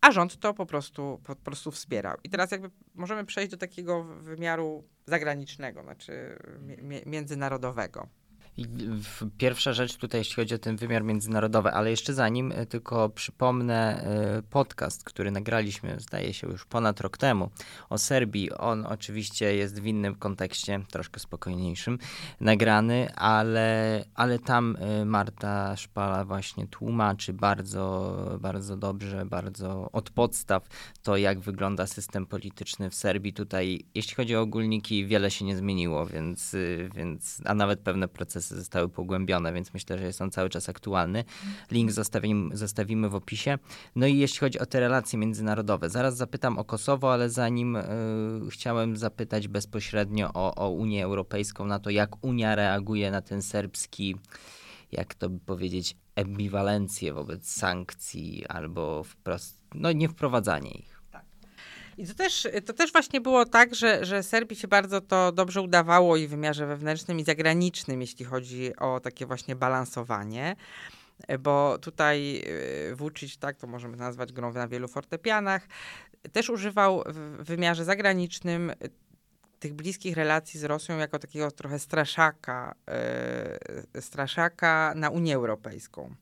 a 0.00 0.12
rząd 0.12 0.40
to 0.40 0.54
po 0.54 0.66
prostu, 0.66 1.20
po 1.24 1.36
prostu 1.36 1.70
wspierał. 1.70 2.16
I 2.24 2.30
teraz 2.30 2.50
jakby 2.50 2.70
możemy 2.94 3.24
przejść 3.24 3.50
do 3.50 3.56
takiego 3.56 4.04
wymiaru 4.04 4.84
zagranicznego, 5.06 5.82
znaczy 5.82 6.38
mi, 6.82 7.00
międzynarodowego. 7.06 8.08
Pierwsza 9.38 9.72
rzecz 9.72 9.96
tutaj, 9.96 10.20
jeśli 10.20 10.34
chodzi 10.34 10.54
o 10.54 10.58
ten 10.58 10.76
wymiar 10.76 11.04
międzynarodowy, 11.04 11.70
ale 11.70 11.90
jeszcze 11.90 12.14
zanim, 12.14 12.52
e, 12.52 12.66
tylko 12.66 13.08
przypomnę 13.08 14.04
e, 14.04 14.42
podcast, 14.42 15.04
który 15.04 15.30
nagraliśmy, 15.30 16.00
zdaje 16.00 16.34
się, 16.34 16.48
już 16.48 16.64
ponad 16.64 17.00
rok 17.00 17.18
temu 17.18 17.50
o 17.90 17.98
Serbii. 17.98 18.52
On 18.52 18.86
oczywiście 18.86 19.54
jest 19.54 19.80
w 19.80 19.86
innym 19.86 20.14
kontekście, 20.14 20.80
troszkę 20.90 21.20
spokojniejszym, 21.20 21.98
nagrany, 22.40 23.14
ale, 23.14 24.04
ale 24.14 24.38
tam 24.38 24.76
e, 24.80 25.04
Marta 25.04 25.76
Szpala 25.76 26.24
właśnie 26.24 26.66
tłumaczy 26.66 27.32
bardzo, 27.32 28.16
bardzo 28.40 28.76
dobrze, 28.76 29.26
bardzo 29.26 29.90
od 29.92 30.10
podstaw 30.10 30.68
to, 31.02 31.16
jak 31.16 31.40
wygląda 31.40 31.86
system 31.86 32.26
polityczny 32.26 32.90
w 32.90 32.94
Serbii. 32.94 33.32
Tutaj, 33.32 33.84
jeśli 33.94 34.14
chodzi 34.14 34.36
o 34.36 34.40
ogólniki, 34.40 35.06
wiele 35.06 35.30
się 35.30 35.44
nie 35.44 35.56
zmieniło, 35.56 36.06
więc, 36.06 36.56
więc 36.94 37.42
a 37.44 37.54
nawet 37.54 37.80
pewne 37.80 38.08
procesy 38.08 38.41
procesy 38.41 38.41
zostały 38.48 38.88
pogłębione, 38.88 39.52
więc 39.52 39.74
myślę, 39.74 39.98
że 39.98 40.04
jest 40.04 40.22
on 40.22 40.30
cały 40.30 40.48
czas 40.48 40.68
aktualny. 40.68 41.24
Link 41.70 41.92
zostawimy, 41.92 42.56
zostawimy 42.56 43.08
w 43.08 43.14
opisie. 43.14 43.58
No 43.96 44.06
i 44.06 44.16
jeśli 44.16 44.38
chodzi 44.38 44.58
o 44.58 44.66
te 44.66 44.80
relacje 44.80 45.18
międzynarodowe, 45.18 45.90
zaraz 45.90 46.16
zapytam 46.16 46.58
o 46.58 46.64
Kosowo, 46.64 47.12
ale 47.12 47.30
zanim 47.30 47.76
y, 47.76 47.82
chciałem 48.50 48.96
zapytać 48.96 49.48
bezpośrednio 49.48 50.30
o, 50.34 50.54
o 50.54 50.70
Unię 50.70 51.04
Europejską, 51.04 51.66
na 51.66 51.78
to 51.78 51.90
jak 51.90 52.24
Unia 52.24 52.54
reaguje 52.54 53.10
na 53.10 53.22
ten 53.22 53.42
serbski, 53.42 54.16
jak 54.92 55.14
to 55.14 55.30
by 55.30 55.40
powiedzieć, 55.40 55.96
ambiwalencję 56.16 57.12
wobec 57.12 57.48
sankcji 57.48 58.46
albo 58.46 59.04
wprost, 59.04 59.62
no 59.74 59.92
nie 59.92 60.08
wprowadzanie 60.08 60.70
ich. 60.70 60.91
I 61.98 62.06
to 62.06 62.14
też, 62.14 62.48
to 62.66 62.72
też 62.72 62.92
właśnie 62.92 63.20
było 63.20 63.44
tak, 63.44 63.74
że, 63.74 64.04
że 64.04 64.22
Serbii 64.22 64.56
się 64.56 64.68
bardzo 64.68 65.00
to 65.00 65.32
dobrze 65.32 65.62
udawało 65.62 66.16
i 66.16 66.26
w 66.26 66.30
wymiarze 66.30 66.66
wewnętrznym 66.66 67.20
i 67.20 67.24
zagranicznym, 67.24 68.00
jeśli 68.00 68.24
chodzi 68.24 68.76
o 68.76 69.00
takie 69.00 69.26
właśnie 69.26 69.56
balansowanie. 69.56 70.56
Bo 71.40 71.78
tutaj 71.78 72.42
y, 72.90 72.94
Vucic, 72.96 73.38
tak 73.38 73.56
to 73.56 73.66
możemy 73.66 73.96
nazwać 73.96 74.32
grą 74.32 74.52
na 74.52 74.68
wielu 74.68 74.88
fortepianach, 74.88 75.68
też 76.32 76.50
używał 76.50 77.02
w 77.06 77.44
wymiarze 77.44 77.84
zagranicznym 77.84 78.72
tych 79.58 79.74
bliskich 79.74 80.16
relacji 80.16 80.60
z 80.60 80.64
Rosją 80.64 80.98
jako 80.98 81.18
takiego 81.18 81.50
trochę 81.50 81.78
straszaka, 81.78 82.74
yy, 83.94 84.02
straszaka 84.02 84.92
na 84.96 85.10
Unię 85.10 85.34
Europejską 85.34 86.14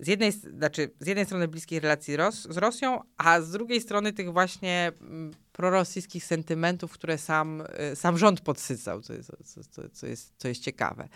z 0.00 0.06
jednej, 0.06 0.32
znaczy, 0.32 0.90
z 1.00 1.06
jednej 1.06 1.26
strony 1.26 1.48
bliskiej 1.48 1.80
relacji 1.80 2.16
Ros 2.16 2.48
z 2.50 2.56
Rosją, 2.56 3.00
a 3.16 3.40
z 3.40 3.50
drugiej 3.50 3.80
strony 3.80 4.12
tych 4.12 4.32
właśnie 4.32 4.92
mm, 5.00 5.30
prorosyjskich 5.52 6.24
sentymentów, 6.24 6.92
które 6.92 7.18
sam, 7.18 7.62
y, 7.92 7.96
sam 7.96 8.18
rząd 8.18 8.40
podsycał, 8.40 9.00
co 9.00 9.12
jest, 9.12 9.32
co, 9.70 9.88
co, 9.92 10.06
jest, 10.06 10.32
co 10.36 10.48
jest 10.48 10.62
ciekawe. 10.62 11.08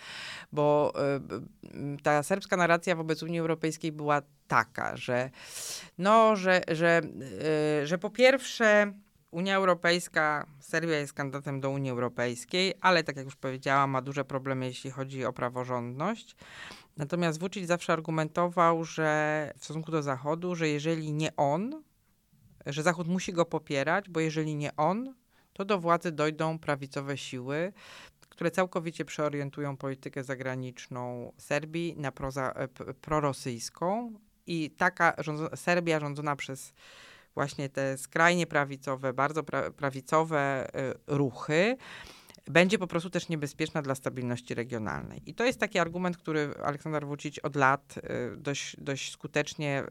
Bo 0.53 0.93
y, 1.97 2.03
ta 2.03 2.23
serbska 2.23 2.57
narracja 2.57 2.97
wobec 2.97 3.23
Unii 3.23 3.41
Europejskiej 3.41 3.93
była 3.93 4.23
taka, 4.49 4.97
że, 4.97 5.31
no, 5.99 6.37
że, 6.37 6.63
że, 6.69 7.01
y, 7.83 7.87
że 7.87 7.99
po 7.99 8.11
pierwsze 8.11 8.93
Unia 9.35 9.57
Europejska, 9.57 10.47
Serbia 10.61 10.99
jest 10.99 11.13
kandydatem 11.13 11.61
do 11.61 11.71
Unii 11.71 11.91
Europejskiej, 11.91 12.75
ale 12.81 13.05
tak 13.05 13.17
jak 13.17 13.25
już 13.25 13.37
powiedziałam, 13.37 13.91
ma 13.91 14.03
duże 14.03 14.25
problemy, 14.25 14.67
jeśli 14.67 14.91
chodzi 14.91 15.25
o 15.25 15.33
praworządność. 15.33 16.37
Natomiast 16.97 17.41
Vucic 17.41 17.67
zawsze 17.67 17.93
argumentował, 17.93 18.85
że 18.85 19.53
w 19.59 19.65
stosunku 19.65 19.93
do 19.93 20.03
Zachodu, 20.03 20.55
że 20.55 20.69
jeżeli 20.69 21.13
nie 21.13 21.37
on, 21.37 21.83
że 22.67 22.83
Zachód 22.83 23.09
musi 23.09 23.33
go 23.33 23.45
popierać, 23.45 24.11
bo 24.11 24.21
jeżeli 24.21 24.57
nie 24.57 24.77
on, 24.77 25.15
to 25.53 25.65
do 25.65 25.81
władzy 25.81 26.13
dojdą 26.13 26.59
prawicowe 26.59 27.17
siły, 27.17 27.73
które 28.29 28.51
całkowicie 28.51 29.05
przeorientują 29.05 29.77
politykę 29.77 30.25
zagraniczną 30.25 31.33
Serbii 31.39 31.97
na 31.97 32.13
proza, 32.13 32.53
e, 32.53 32.69
prorosyjską. 32.95 34.13
I 34.47 34.71
taka 34.71 35.17
Serbia 35.55 36.01
rządzona 36.01 36.37
przez 36.37 36.75
właśnie 37.35 37.69
te 37.69 37.99
skrajnie 37.99 38.47
prawicowe, 38.47 39.13
bardzo 39.13 39.43
pra, 39.43 39.71
prawicowe 39.71 40.69
y, 40.69 40.95
ruchy, 41.07 41.77
będzie 42.47 42.79
po 42.79 42.87
prostu 42.87 43.11
też 43.11 43.29
niebezpieczna 43.29 43.83
dla 43.83 43.95
stabilności 43.95 44.55
regionalnej. 44.55 45.23
I 45.27 45.35
to 45.35 45.45
jest 45.45 45.61
taki 45.61 45.79
argument, 45.79 46.17
który 46.17 46.55
Aleksander 46.65 47.07
Vucic 47.07 47.39
od 47.43 47.57
lat 47.57 47.95
y, 47.97 48.37
dość, 48.37 48.77
dość 48.81 49.13
skutecznie 49.13 49.85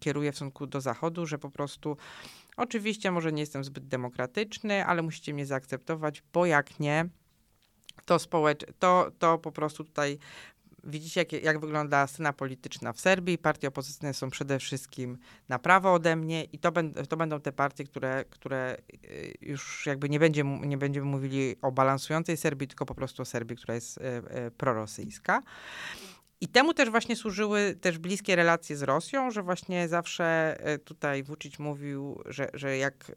kieruje 0.00 0.32
w 0.32 0.36
stosunku 0.36 0.66
do 0.66 0.80
Zachodu, 0.80 1.26
że 1.26 1.38
po 1.38 1.50
prostu 1.50 1.96
oczywiście 2.56 3.10
może 3.10 3.32
nie 3.32 3.42
jestem 3.42 3.64
zbyt 3.64 3.88
demokratyczny, 3.88 4.84
ale 4.84 5.02
musicie 5.02 5.34
mnie 5.34 5.46
zaakceptować, 5.46 6.22
bo 6.32 6.46
jak 6.46 6.80
nie, 6.80 7.08
to, 8.04 8.16
społecz- 8.16 8.72
to, 8.78 9.10
to 9.18 9.38
po 9.38 9.52
prostu 9.52 9.84
tutaj 9.84 10.18
widzicie, 10.84 11.20
jak, 11.20 11.32
jak 11.32 11.60
wygląda 11.60 12.06
scena 12.06 12.32
polityczna 12.32 12.92
w 12.92 13.00
Serbii. 13.00 13.38
Partie 13.38 13.68
opozycyjne 13.68 14.14
są 14.14 14.30
przede 14.30 14.58
wszystkim 14.58 15.18
na 15.48 15.58
prawo 15.58 15.92
ode 15.92 16.16
mnie 16.16 16.44
i 16.44 16.58
to, 16.58 16.72
ben, 16.72 16.92
to 16.92 17.16
będą 17.16 17.40
te 17.40 17.52
partie, 17.52 17.84
które, 17.84 18.24
które 18.30 18.76
y, 19.04 19.34
już 19.40 19.86
jakby 19.86 20.08
nie, 20.08 20.18
będzie, 20.18 20.44
nie 20.44 20.78
będziemy 20.78 21.06
mówili 21.06 21.56
o 21.62 21.72
balansującej 21.72 22.36
Serbii, 22.36 22.68
tylko 22.68 22.86
po 22.86 22.94
prostu 22.94 23.22
o 23.22 23.24
Serbii, 23.24 23.56
która 23.56 23.74
jest 23.74 23.98
e, 23.98 24.02
e, 24.16 24.50
prorosyjska. 24.50 25.42
I 26.42 26.48
temu 26.48 26.74
też 26.74 26.90
właśnie 26.90 27.16
służyły 27.16 27.76
też 27.80 27.98
bliskie 27.98 28.36
relacje 28.36 28.76
z 28.76 28.82
Rosją, 28.82 29.30
że 29.30 29.42
właśnie 29.42 29.88
zawsze 29.88 30.56
e, 30.60 30.78
tutaj 30.78 31.22
Vucic 31.22 31.58
mówił, 31.58 32.22
że, 32.26 32.50
że 32.54 32.76
jak, 32.76 33.10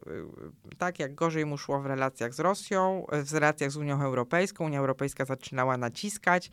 e, 0.70 0.76
tak, 0.78 0.98
jak 0.98 1.14
gorzej 1.14 1.46
mu 1.46 1.58
szło 1.58 1.80
w 1.80 1.86
relacjach 1.86 2.34
z 2.34 2.40
Rosją, 2.40 3.06
e, 3.06 3.22
w 3.22 3.32
relacjach 3.32 3.70
z 3.70 3.76
Unią 3.76 4.02
Europejską, 4.02 4.64
Unia 4.64 4.78
Europejska 4.78 5.24
zaczynała 5.24 5.76
naciskać, 5.76 6.50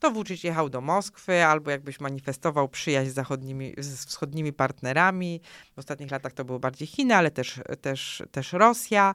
to 0.00 0.10
Vucic 0.10 0.44
jechał 0.44 0.68
do 0.68 0.80
Moskwy 0.80 1.44
albo 1.44 1.70
jakbyś 1.70 2.00
manifestował 2.00 2.68
przyjaźń 2.68 3.10
z, 3.10 3.14
zachodnimi, 3.14 3.74
z 3.78 4.04
wschodnimi 4.06 4.52
partnerami. 4.52 5.40
W 5.76 5.78
ostatnich 5.78 6.10
latach 6.10 6.32
to 6.32 6.44
były 6.44 6.60
bardziej 6.60 6.88
Chiny, 6.88 7.16
ale 7.16 7.30
też, 7.30 7.60
też, 7.80 8.22
też 8.30 8.52
Rosja 8.52 9.14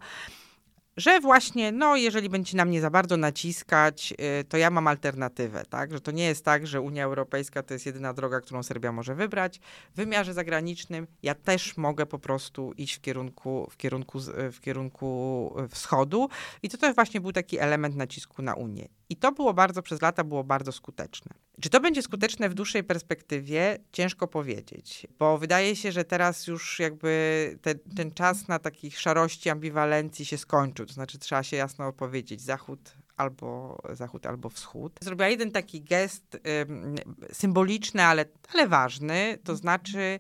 że 1.02 1.20
właśnie, 1.20 1.72
no 1.72 1.96
jeżeli 1.96 2.30
będzie 2.30 2.58
na 2.58 2.66
mnie 2.66 2.82
za 2.82 2.90
bardzo 2.90 3.18
naciskać, 3.18 4.14
y, 4.42 4.44
to 4.44 4.58
ja 4.58 4.70
mam 4.70 4.88
alternatywę, 4.88 5.64
tak? 5.70 5.92
Że 5.92 6.02
to 6.02 6.12
nie 6.12 6.24
jest 6.26 6.46
tak, 6.46 6.68
że 6.68 6.82
Unia 6.82 7.04
Europejska 7.06 7.64
to 7.64 7.74
jest 7.74 7.86
jedyna 7.86 8.14
droga, 8.14 8.42
którą 8.42 8.64
Serbia 8.64 8.92
może 8.92 9.16
wybrać. 9.16 9.60
W 9.94 9.96
wymiarze 9.96 10.34
zagranicznym 10.34 11.08
ja 11.24 11.36
też 11.36 11.78
mogę 11.78 12.06
po 12.06 12.20
prostu 12.20 12.74
iść 12.78 12.96
w 12.96 13.02
kierunku, 13.02 13.68
w 13.72 13.78
kierunku, 13.78 14.20
w 14.52 14.60
kierunku 14.62 15.56
y, 15.66 15.68
wschodu 15.68 16.30
i 16.64 16.70
to 16.70 16.78
też 16.78 16.96
właśnie 16.96 17.22
był 17.22 17.32
taki 17.32 17.60
element 17.60 17.96
nacisku 17.96 18.42
na 18.42 18.54
Unię. 18.54 18.88
I 19.12 19.16
to 19.16 19.32
było 19.32 19.54
bardzo, 19.54 19.82
przez 19.82 20.02
lata 20.02 20.24
było 20.24 20.44
bardzo 20.44 20.72
skuteczne. 20.72 21.32
Czy 21.62 21.70
to 21.70 21.80
będzie 21.80 22.02
skuteczne 22.02 22.50
w 22.50 22.54
dłuższej 22.54 22.84
perspektywie? 22.84 23.78
Ciężko 23.92 24.28
powiedzieć, 24.28 25.08
bo 25.20 25.38
wydaje 25.38 25.76
się, 25.76 25.92
że 25.92 26.04
teraz 26.04 26.48
już 26.48 26.80
jakby 26.80 27.58
te, 27.62 27.76
ten 27.76 28.12
czas 28.12 28.48
na 28.48 28.60
takich 28.60 29.00
szarości, 29.00 29.50
ambiwalencji 29.50 30.26
się 30.26 30.38
skończył. 30.38 30.86
To 30.86 30.94
znaczy 30.94 31.20
trzeba 31.20 31.44
się 31.44 31.58
jasno 31.58 31.88
opowiedzieć. 31.88 32.42
Zachód 32.42 32.94
albo 33.18 33.78
zachód, 33.94 34.26
albo 34.26 34.50
wschód. 34.50 35.00
Zrobiła 35.02 35.28
jeden 35.28 35.52
taki 35.52 35.82
gest 35.82 36.38
ym, 36.70 36.96
symboliczny, 37.32 38.04
ale, 38.04 38.26
ale 38.54 38.68
ważny, 38.68 39.38
to 39.44 39.56
znaczy 39.56 40.20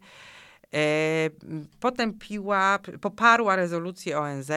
potępiła, 1.79 2.79
poparła 3.01 3.55
rezolucję 3.55 4.19
ONZ 4.19 4.51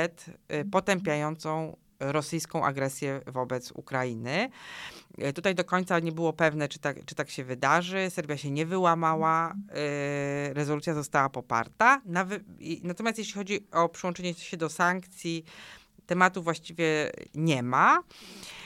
potępiającą 0.70 1.76
rosyjską 2.00 2.64
agresję 2.64 3.20
wobec 3.26 3.72
Ukrainy. 3.72 4.50
E, 5.18 5.32
tutaj 5.32 5.54
do 5.54 5.64
końca 5.64 5.98
nie 5.98 6.12
było 6.12 6.32
pewne, 6.32 6.68
czy 6.68 6.78
tak, 6.78 7.04
czy 7.04 7.14
tak 7.14 7.30
się 7.30 7.44
wydarzy. 7.44 8.10
Serbia 8.10 8.36
się 8.36 8.50
nie 8.50 8.66
wyłamała, 8.66 9.54
e, 9.70 10.54
rezolucja 10.54 10.94
została 10.94 11.28
poparta. 11.28 12.02
Natomiast 12.82 13.18
jeśli 13.18 13.34
chodzi 13.34 13.66
o 13.72 13.88
przyłączenie 13.88 14.34
się 14.34 14.56
do 14.56 14.68
sankcji, 14.68 15.44
tematu 16.06 16.42
właściwie 16.42 17.12
nie 17.34 17.62
ma. 17.62 18.02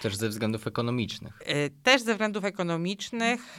Też 0.03 0.17
ze 0.17 0.29
względów 0.29 0.67
ekonomicznych. 0.67 1.39
E, 1.45 1.71
też 1.71 2.03
ze 2.03 2.13
względów 2.13 2.45
ekonomicznych, 2.45 3.59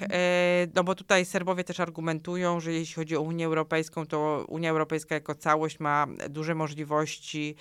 no 0.75 0.83
bo 0.83 0.95
tutaj 0.95 1.25
Serbowie 1.25 1.63
też 1.63 1.79
argumentują, 1.79 2.59
że 2.59 2.73
jeśli 2.73 2.95
chodzi 2.95 3.15
o 3.15 3.21
Unię 3.21 3.45
Europejską, 3.45 4.05
to 4.05 4.45
Unia 4.47 4.69
Europejska 4.69 5.15
jako 5.15 5.35
całość 5.35 5.79
ma 5.79 6.07
duże 6.29 6.55
możliwości 6.55 7.55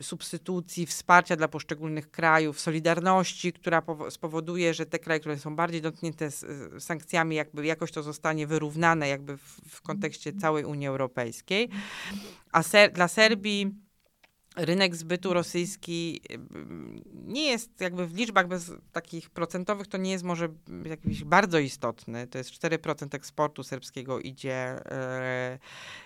substytucji, 0.00 0.86
wsparcia 0.86 1.36
dla 1.36 1.48
poszczególnych 1.48 2.10
krajów, 2.10 2.60
solidarności, 2.60 3.52
która 3.52 3.82
spowoduje, 4.10 4.74
że 4.74 4.86
te 4.86 4.98
kraje, 4.98 5.20
które 5.20 5.38
są 5.38 5.56
bardziej 5.56 5.82
dotknięte 5.82 6.28
sankcjami, 6.78 7.36
jakby 7.36 7.66
jakoś 7.66 7.92
to 7.92 8.02
zostanie 8.02 8.46
wyrównane 8.46 9.08
jakby 9.08 9.36
w, 9.36 9.60
w 9.68 9.82
kontekście 9.82 10.32
całej 10.32 10.64
Unii 10.64 10.86
Europejskiej. 10.86 11.68
A 12.52 12.62
ser 12.62 12.92
dla 12.92 13.08
Serbii 13.08 13.87
rynek 14.58 14.96
zbytu 14.96 15.34
rosyjski 15.34 16.20
nie 17.12 17.50
jest 17.50 17.80
jakby 17.80 18.06
w 18.06 18.16
liczbach 18.16 18.48
bez 18.48 18.72
takich 18.92 19.30
procentowych, 19.30 19.86
to 19.86 19.98
nie 19.98 20.10
jest 20.10 20.24
może 20.24 20.48
jakiś 20.84 21.24
bardzo 21.24 21.58
istotny. 21.58 22.26
To 22.26 22.38
jest 22.38 22.50
4% 22.50 23.14
eksportu 23.14 23.62
serbskiego 23.62 24.20
idzie, 24.20 24.54
e, 24.54 25.58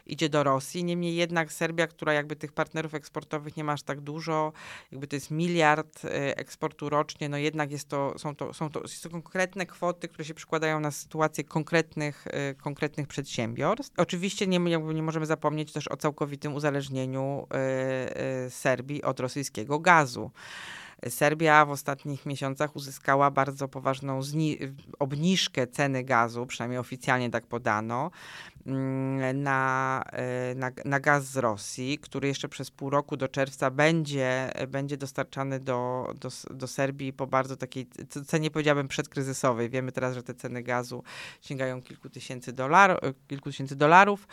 idzie 0.06 0.28
do 0.28 0.42
Rosji. 0.42 0.84
Niemniej 0.84 1.14
jednak 1.14 1.52
Serbia, 1.52 1.86
która 1.86 2.12
jakby 2.12 2.36
tych 2.36 2.52
partnerów 2.52 2.94
eksportowych 2.94 3.56
nie 3.56 3.64
ma 3.64 3.72
aż 3.72 3.82
tak 3.82 4.00
dużo, 4.00 4.52
jakby 4.92 5.06
to 5.06 5.16
jest 5.16 5.30
miliard 5.30 6.04
e, 6.04 6.38
eksportu 6.38 6.88
rocznie, 6.88 7.28
no 7.28 7.36
jednak 7.36 7.70
jest 7.70 7.88
to, 7.88 8.18
są 8.18 8.36
to, 8.36 8.54
są 8.54 8.70
to, 8.70 8.82
to 9.02 9.10
konkretne 9.10 9.66
kwoty, 9.66 10.08
które 10.08 10.24
się 10.24 10.34
przykładają 10.34 10.80
na 10.80 10.90
sytuację 10.90 11.44
konkretnych, 11.44 12.26
e, 12.26 12.54
konkretnych 12.54 13.06
przedsiębiorstw. 13.06 13.94
Oczywiście 13.96 14.46
nie, 14.46 14.58
nie 14.94 15.02
możemy 15.02 15.26
zapomnieć 15.26 15.72
też 15.72 15.88
o 15.88 15.96
całkowitym 15.96 16.54
uzależnieniu 16.54 17.46
e, 17.50 18.41
Serbii 18.50 19.02
od 19.02 19.20
rosyjskiego 19.20 19.78
gazu. 19.78 20.30
Serbia 21.08 21.66
w 21.66 21.70
ostatnich 21.70 22.26
miesiącach 22.26 22.76
uzyskała 22.76 23.30
bardzo 23.30 23.68
poważną 23.68 24.20
obniżkę 24.98 25.66
ceny 25.66 26.04
gazu, 26.04 26.46
przynajmniej 26.46 26.78
oficjalnie 26.78 27.30
tak 27.30 27.46
podano, 27.46 28.10
mm, 28.66 29.42
na, 29.42 30.02
e, 30.12 30.54
na, 30.54 30.70
na, 30.84 31.00
gaz 31.00 31.24
z 31.24 31.36
Rosji, 31.36 31.98
który 31.98 32.28
jeszcze 32.28 32.48
przez 32.48 32.70
pół 32.70 32.90
roku 32.90 33.16
do 33.16 33.28
czerwca 33.28 33.70
będzie, 33.70 34.52
będzie 34.68 34.96
dostarczany 34.96 35.60
do, 35.60 36.12
do, 36.20 36.28
do 36.50 36.66
Serbii 36.66 37.12
po 37.12 37.26
bardzo 37.26 37.56
takiej 37.56 37.86
cenie, 38.26 38.50
powiedziałabym, 38.50 38.88
przedkryzysowej. 38.88 39.70
Wiemy 39.70 39.92
teraz, 39.92 40.14
że 40.14 40.22
te 40.22 40.34
ceny 40.34 40.62
gazu 40.62 41.02
sięgają 41.40 41.82
kilku 41.82 42.10
tysięcy, 42.10 42.52
dolar, 42.52 43.00
kilku 43.28 43.50
tysięcy 43.50 43.76
dolarów, 43.76 44.28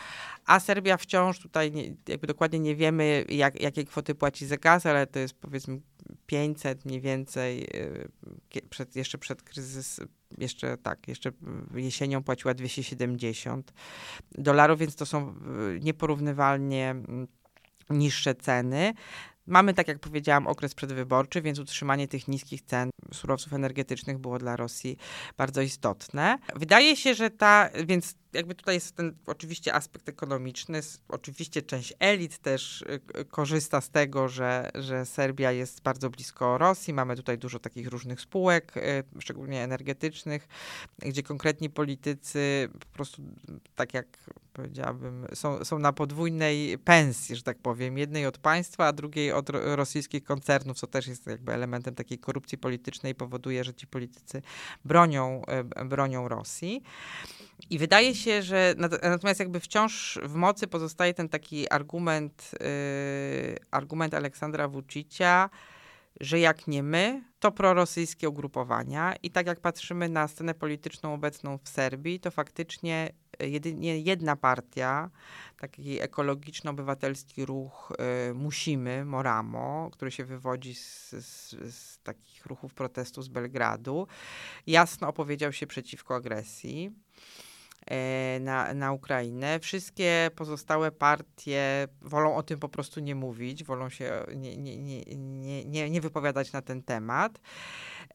a 0.46 0.60
Serbia 0.60 0.98
wciąż 0.98 1.40
tutaj 1.40 1.72
nie, 1.72 1.94
jakby 2.08 2.28
dokładnie 2.28 2.60
nie 2.60 2.76
wiemy, 2.76 3.26
jak, 3.30 3.62
jakie 3.62 3.86
kwoty 3.86 4.16
płaci 4.16 4.46
za 4.46 4.58
gaz, 4.58 4.86
ale 4.86 5.08
to 5.08 5.20
jest 5.20 5.34
powiedzmy 5.34 5.80
500 6.26 6.86
mniej 6.86 7.02
więcej, 7.02 7.64
y, 8.56 8.62
przed, 8.70 8.96
jeszcze 8.96 9.18
przed 9.18 9.42
kryzysem, 9.42 10.08
jeszcze 10.38 10.78
tak, 10.78 11.08
jeszcze 11.08 11.32
jesienią 11.74 12.24
płaciła 12.24 12.54
270 12.54 13.74
dolarów, 14.32 14.80
więc 14.80 14.96
to 14.96 15.06
są 15.06 15.36
y, 15.76 15.80
nieporównywalnie 15.80 16.90
mm, 16.90 17.28
niższe 17.90 18.36
ceny. 18.36 18.94
Mamy, 19.48 19.74
tak 19.74 19.88
jak 19.88 20.00
powiedziałam, 20.00 20.48
okres 20.48 20.76
przedwyborczy, 20.76 21.42
więc 21.42 21.60
utrzymanie 21.60 22.08
tych 22.08 22.28
niskich 22.28 22.62
cen 22.62 22.90
surowców 23.14 23.54
energetycznych 23.54 24.18
było 24.18 24.40
dla 24.40 24.56
Rosji 24.56 24.98
bardzo 25.38 25.62
istotne. 25.62 26.38
Wydaje 26.56 26.96
się, 26.96 27.14
że 27.14 27.30
ta, 27.30 27.70
więc 27.86 28.16
jakby 28.34 28.56
tutaj 28.56 28.76
jest 28.76 28.96
ten 28.96 29.16
oczywiście 29.26 29.74
aspekt 29.74 30.10
ekonomiczny. 30.10 30.82
Oczywiście 31.08 31.62
część 31.62 31.94
elit 32.00 32.38
też 32.38 32.82
y, 32.82 33.26
korzysta 33.26 33.82
z 33.82 33.90
tego, 33.90 34.28
że, 34.28 34.72
że 34.76 35.06
Serbia 35.06 35.52
jest 35.52 35.82
bardzo 35.82 36.10
blisko 36.10 36.58
Rosji. 36.58 36.94
Mamy 36.94 37.16
tutaj 37.16 37.38
dużo 37.38 37.60
takich 37.60 37.88
różnych 37.88 38.22
spółek, 38.22 38.78
y, 38.78 39.04
szczególnie 39.20 39.64
energetycznych, 39.64 40.48
gdzie 41.00 41.24
konkretni 41.24 41.70
politycy 41.70 42.70
po 42.80 42.96
prostu, 42.96 43.22
tak 43.76 43.94
jak 43.94 44.08
powiedziałabym, 44.54 45.28
są, 45.34 45.66
są 45.66 45.80
na 45.80 45.94
podwójnej 45.94 46.78
pensji, 46.78 47.36
że 47.36 47.44
tak 47.44 47.58
powiem. 47.58 47.98
Jednej 47.98 48.26
od 48.26 48.38
państwa, 48.38 48.88
a 48.88 48.94
drugiej 48.94 49.32
od 49.32 49.50
rosyjskich 49.50 50.24
koncernów, 50.24 50.78
co 50.78 50.88
też 50.88 51.08
jest 51.08 51.28
jakby 51.28 51.54
elementem 51.54 51.96
takiej 51.96 52.18
korupcji 52.20 52.58
politycznej, 52.58 53.16
powoduje, 53.16 53.64
że 53.64 53.74
ci 53.74 53.88
politycy 53.88 54.42
bronią, 54.86 55.42
y, 55.82 55.86
bronią 55.86 56.28
Rosji. 56.28 56.84
I 57.70 57.78
wydaje 57.80 58.16
się, 58.16 58.42
że 58.42 58.76
natomiast 59.04 59.40
jakby 59.40 59.60
wciąż 59.60 60.20
w 60.24 60.34
mocy 60.34 60.68
pozostaje 60.68 61.14
ten 61.14 61.30
taki 61.30 61.70
argument, 61.70 62.52
yy, 62.60 63.58
argument 63.72 64.14
Aleksandra 64.14 64.68
Vucicia, 64.68 65.50
że 66.20 66.40
jak 66.40 66.68
nie 66.68 66.84
my, 66.84 67.24
to 67.40 67.52
prorosyjskie 67.52 68.30
ugrupowania. 68.30 69.16
I 69.24 69.32
tak 69.32 69.48
jak 69.48 69.60
patrzymy 69.60 70.10
na 70.10 70.28
scenę 70.28 70.54
polityczną 70.54 71.14
obecną 71.14 71.58
w 71.58 71.70
Serbii, 71.70 72.20
to 72.20 72.32
faktycznie 72.32 73.14
jedynie 73.40 74.00
jedna 74.00 74.36
partia, 74.36 75.10
taki 75.60 76.00
ekologiczno-obywatelski 76.02 77.46
ruch 77.46 77.94
y, 78.30 78.34
Musimy, 78.34 79.06
Moramo, 79.06 79.90
który 79.92 80.12
się 80.12 80.26
wywodzi 80.26 80.76
z, 80.76 81.10
z, 81.10 81.50
z 81.76 82.00
takich 82.04 82.46
ruchów 82.46 82.74
protestu 82.74 83.22
z 83.22 83.28
Belgradu, 83.28 84.08
jasno 84.68 85.08
opowiedział 85.08 85.54
się 85.54 85.68
przeciwko 85.68 86.16
agresji. 86.16 86.92
E, 87.88 88.40
na, 88.40 88.74
na 88.74 88.92
Ukrainę. 88.92 89.60
Wszystkie 89.60 90.32
pozostałe 90.36 90.92
partie 90.92 91.88
wolą 92.02 92.36
o 92.36 92.44
tym 92.44 92.60
po 92.60 92.70
prostu 92.70 93.00
nie 93.00 93.16
mówić, 93.16 93.64
wolą 93.64 93.90
się 93.90 94.26
nie, 94.36 94.58
nie, 94.58 94.78
nie, 94.78 95.66
nie, 95.66 95.90
nie 95.90 96.02
wypowiadać 96.02 96.52
na 96.52 96.62
ten 96.62 96.84
temat. 96.84 97.40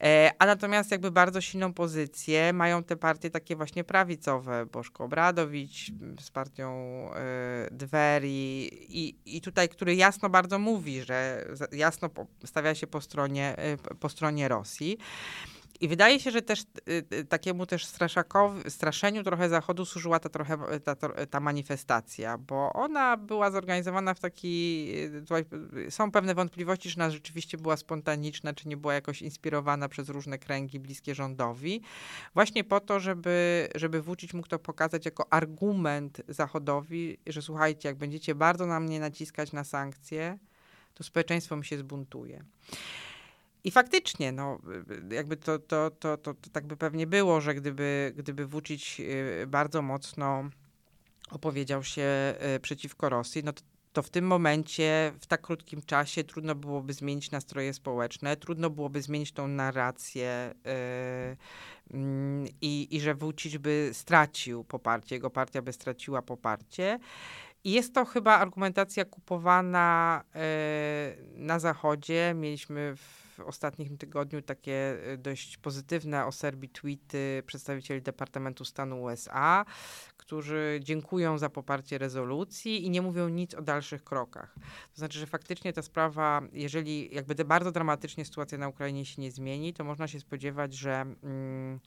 E, 0.01 0.31
a 0.39 0.45
natomiast 0.45 0.91
jakby 0.91 1.11
bardzo 1.11 1.41
silną 1.41 1.73
pozycję 1.73 2.53
mają 2.53 2.83
te 2.83 2.95
partie 2.95 3.29
takie 3.29 3.55
właśnie 3.55 3.83
prawicowe, 3.83 4.65
Bożko 4.65 5.03
Obradowicz 5.03 5.89
mm, 5.89 6.19
z 6.19 6.31
partią 6.31 6.69
e, 7.13 7.67
Dweri 7.71 8.69
i, 8.99 9.15
i 9.25 9.41
tutaj, 9.41 9.69
który 9.69 9.95
jasno 9.95 10.29
bardzo 10.29 10.59
mówi, 10.59 11.01
że 11.01 11.47
jasno 11.71 12.09
stawia 12.45 12.75
się 12.75 12.87
po 12.87 13.01
stronie, 13.01 13.55
po 13.99 14.09
stronie 14.09 14.47
Rosji. 14.47 14.97
I 15.81 15.87
wydaje 15.87 16.19
się, 16.19 16.31
że 16.31 16.41
też 16.41 16.61
y, 16.61 17.03
y, 17.13 17.25
takiemu 17.25 17.65
też 17.65 17.85
straszakowi, 17.85 18.71
straszeniu 18.71 19.23
trochę 19.23 19.49
Zachodu 19.49 19.85
służyła 19.85 20.19
ta 20.19 20.29
trochę 20.29 20.79
ta, 20.79 20.95
ta 21.29 21.39
manifestacja, 21.39 22.37
bo 22.37 22.73
ona 22.73 23.17
była 23.17 23.51
zorganizowana 23.51 24.13
w 24.13 24.19
taki, 24.19 24.87
y, 25.87 25.91
są 25.91 26.11
pewne 26.11 26.35
wątpliwości, 26.35 26.89
czy 26.89 26.95
ona 26.95 27.11
rzeczywiście 27.11 27.57
była 27.57 27.77
spontaniczna, 27.77 28.53
czy 28.53 28.67
nie 28.67 28.77
była 28.77 28.93
jakoś 28.93 29.21
inspirowana 29.21 29.89
przez 29.89 30.09
różne 30.09 30.37
kręgi 30.37 30.79
bliskie 30.79 31.15
rządowi, 31.15 31.81
właśnie 32.33 32.63
po 32.63 32.79
to, 32.79 32.99
żeby, 32.99 33.67
żeby 33.75 34.01
Vucic 34.01 34.33
mógł 34.33 34.47
to 34.47 34.59
pokazać 34.59 35.05
jako 35.05 35.33
argument 35.33 36.21
Zachodowi, 36.27 37.17
że 37.27 37.41
słuchajcie, 37.41 37.89
jak 37.89 37.97
będziecie 37.97 38.35
bardzo 38.35 38.65
na 38.65 38.79
mnie 38.79 38.99
naciskać 38.99 39.51
na 39.51 39.63
sankcje, 39.63 40.37
to 40.93 41.03
społeczeństwo 41.03 41.55
mi 41.55 41.65
się 41.65 41.77
zbuntuje. 41.77 42.43
I 43.65 43.71
faktycznie, 43.71 44.31
no, 44.31 44.59
jakby 45.11 45.37
to, 45.37 45.59
to, 45.59 45.91
to, 45.91 46.17
to, 46.17 46.33
to 46.33 46.49
tak 46.51 46.67
by 46.67 46.77
pewnie 46.77 47.07
było, 47.07 47.41
że 47.41 47.55
gdyby, 47.55 48.13
gdyby 48.17 48.45
Vucic 48.45 48.99
y, 48.99 49.47
bardzo 49.47 49.81
mocno 49.81 50.49
opowiedział 51.31 51.83
się 51.83 52.35
y, 52.55 52.59
przeciwko 52.59 53.09
Rosji, 53.09 53.43
no 53.43 53.53
to, 53.53 53.61
to 53.93 54.03
w 54.03 54.09
tym 54.09 54.27
momencie, 54.27 55.13
w 55.19 55.25
tak 55.27 55.41
krótkim 55.41 55.81
czasie 55.81 56.23
trudno 56.23 56.55
byłoby 56.55 56.93
zmienić 56.93 57.31
nastroje 57.31 57.73
społeczne, 57.73 58.37
trudno 58.37 58.69
byłoby 58.69 59.01
zmienić 59.01 59.31
tą 59.31 59.47
narrację 59.47 60.53
yy, 61.91 61.99
yy, 62.61 62.89
i 62.91 62.99
że 63.01 63.15
Vucic 63.15 63.57
by 63.57 63.89
stracił 63.93 64.63
poparcie, 64.63 65.15
jego 65.15 65.29
partia 65.29 65.61
by 65.61 65.73
straciła 65.73 66.21
poparcie. 66.21 66.99
I 67.63 67.71
jest 67.71 67.93
to 67.93 68.05
chyba 68.05 68.37
argumentacja 68.37 69.05
kupowana 69.05 70.23
yy, 70.35 70.41
na 71.37 71.59
Zachodzie. 71.59 72.33
Mieliśmy 72.35 72.95
w 72.95 73.24
w 73.37 73.39
ostatnim 73.39 73.97
tygodniu 73.97 74.41
takie 74.41 74.97
y, 75.13 75.17
dość 75.17 75.57
pozytywne 75.57 76.25
o 76.25 76.31
Serbii 76.31 76.69
tweety 76.69 77.43
przedstawicieli 77.45 78.01
Departamentu 78.01 78.65
Stanu 78.65 79.03
USA, 79.03 79.65
którzy 80.17 80.79
dziękują 80.83 81.37
za 81.37 81.49
poparcie 81.49 81.97
rezolucji 81.97 82.85
i 82.85 82.89
nie 82.89 83.01
mówią 83.01 83.29
nic 83.29 83.53
o 83.53 83.61
dalszych 83.61 84.03
krokach. 84.03 84.55
To 84.91 84.97
znaczy, 84.97 85.19
że 85.19 85.25
faktycznie 85.25 85.73
ta 85.73 85.81
sprawa, 85.81 86.41
jeżeli 86.53 87.15
jakby 87.15 87.45
bardzo 87.45 87.71
dramatycznie 87.71 88.25
sytuacja 88.25 88.57
na 88.57 88.67
Ukrainie 88.67 89.05
się 89.05 89.21
nie 89.21 89.31
zmieni, 89.31 89.73
to 89.73 89.83
można 89.83 90.07
się 90.07 90.19
spodziewać, 90.19 90.73
że. 90.73 91.05
Mm, 91.23 91.79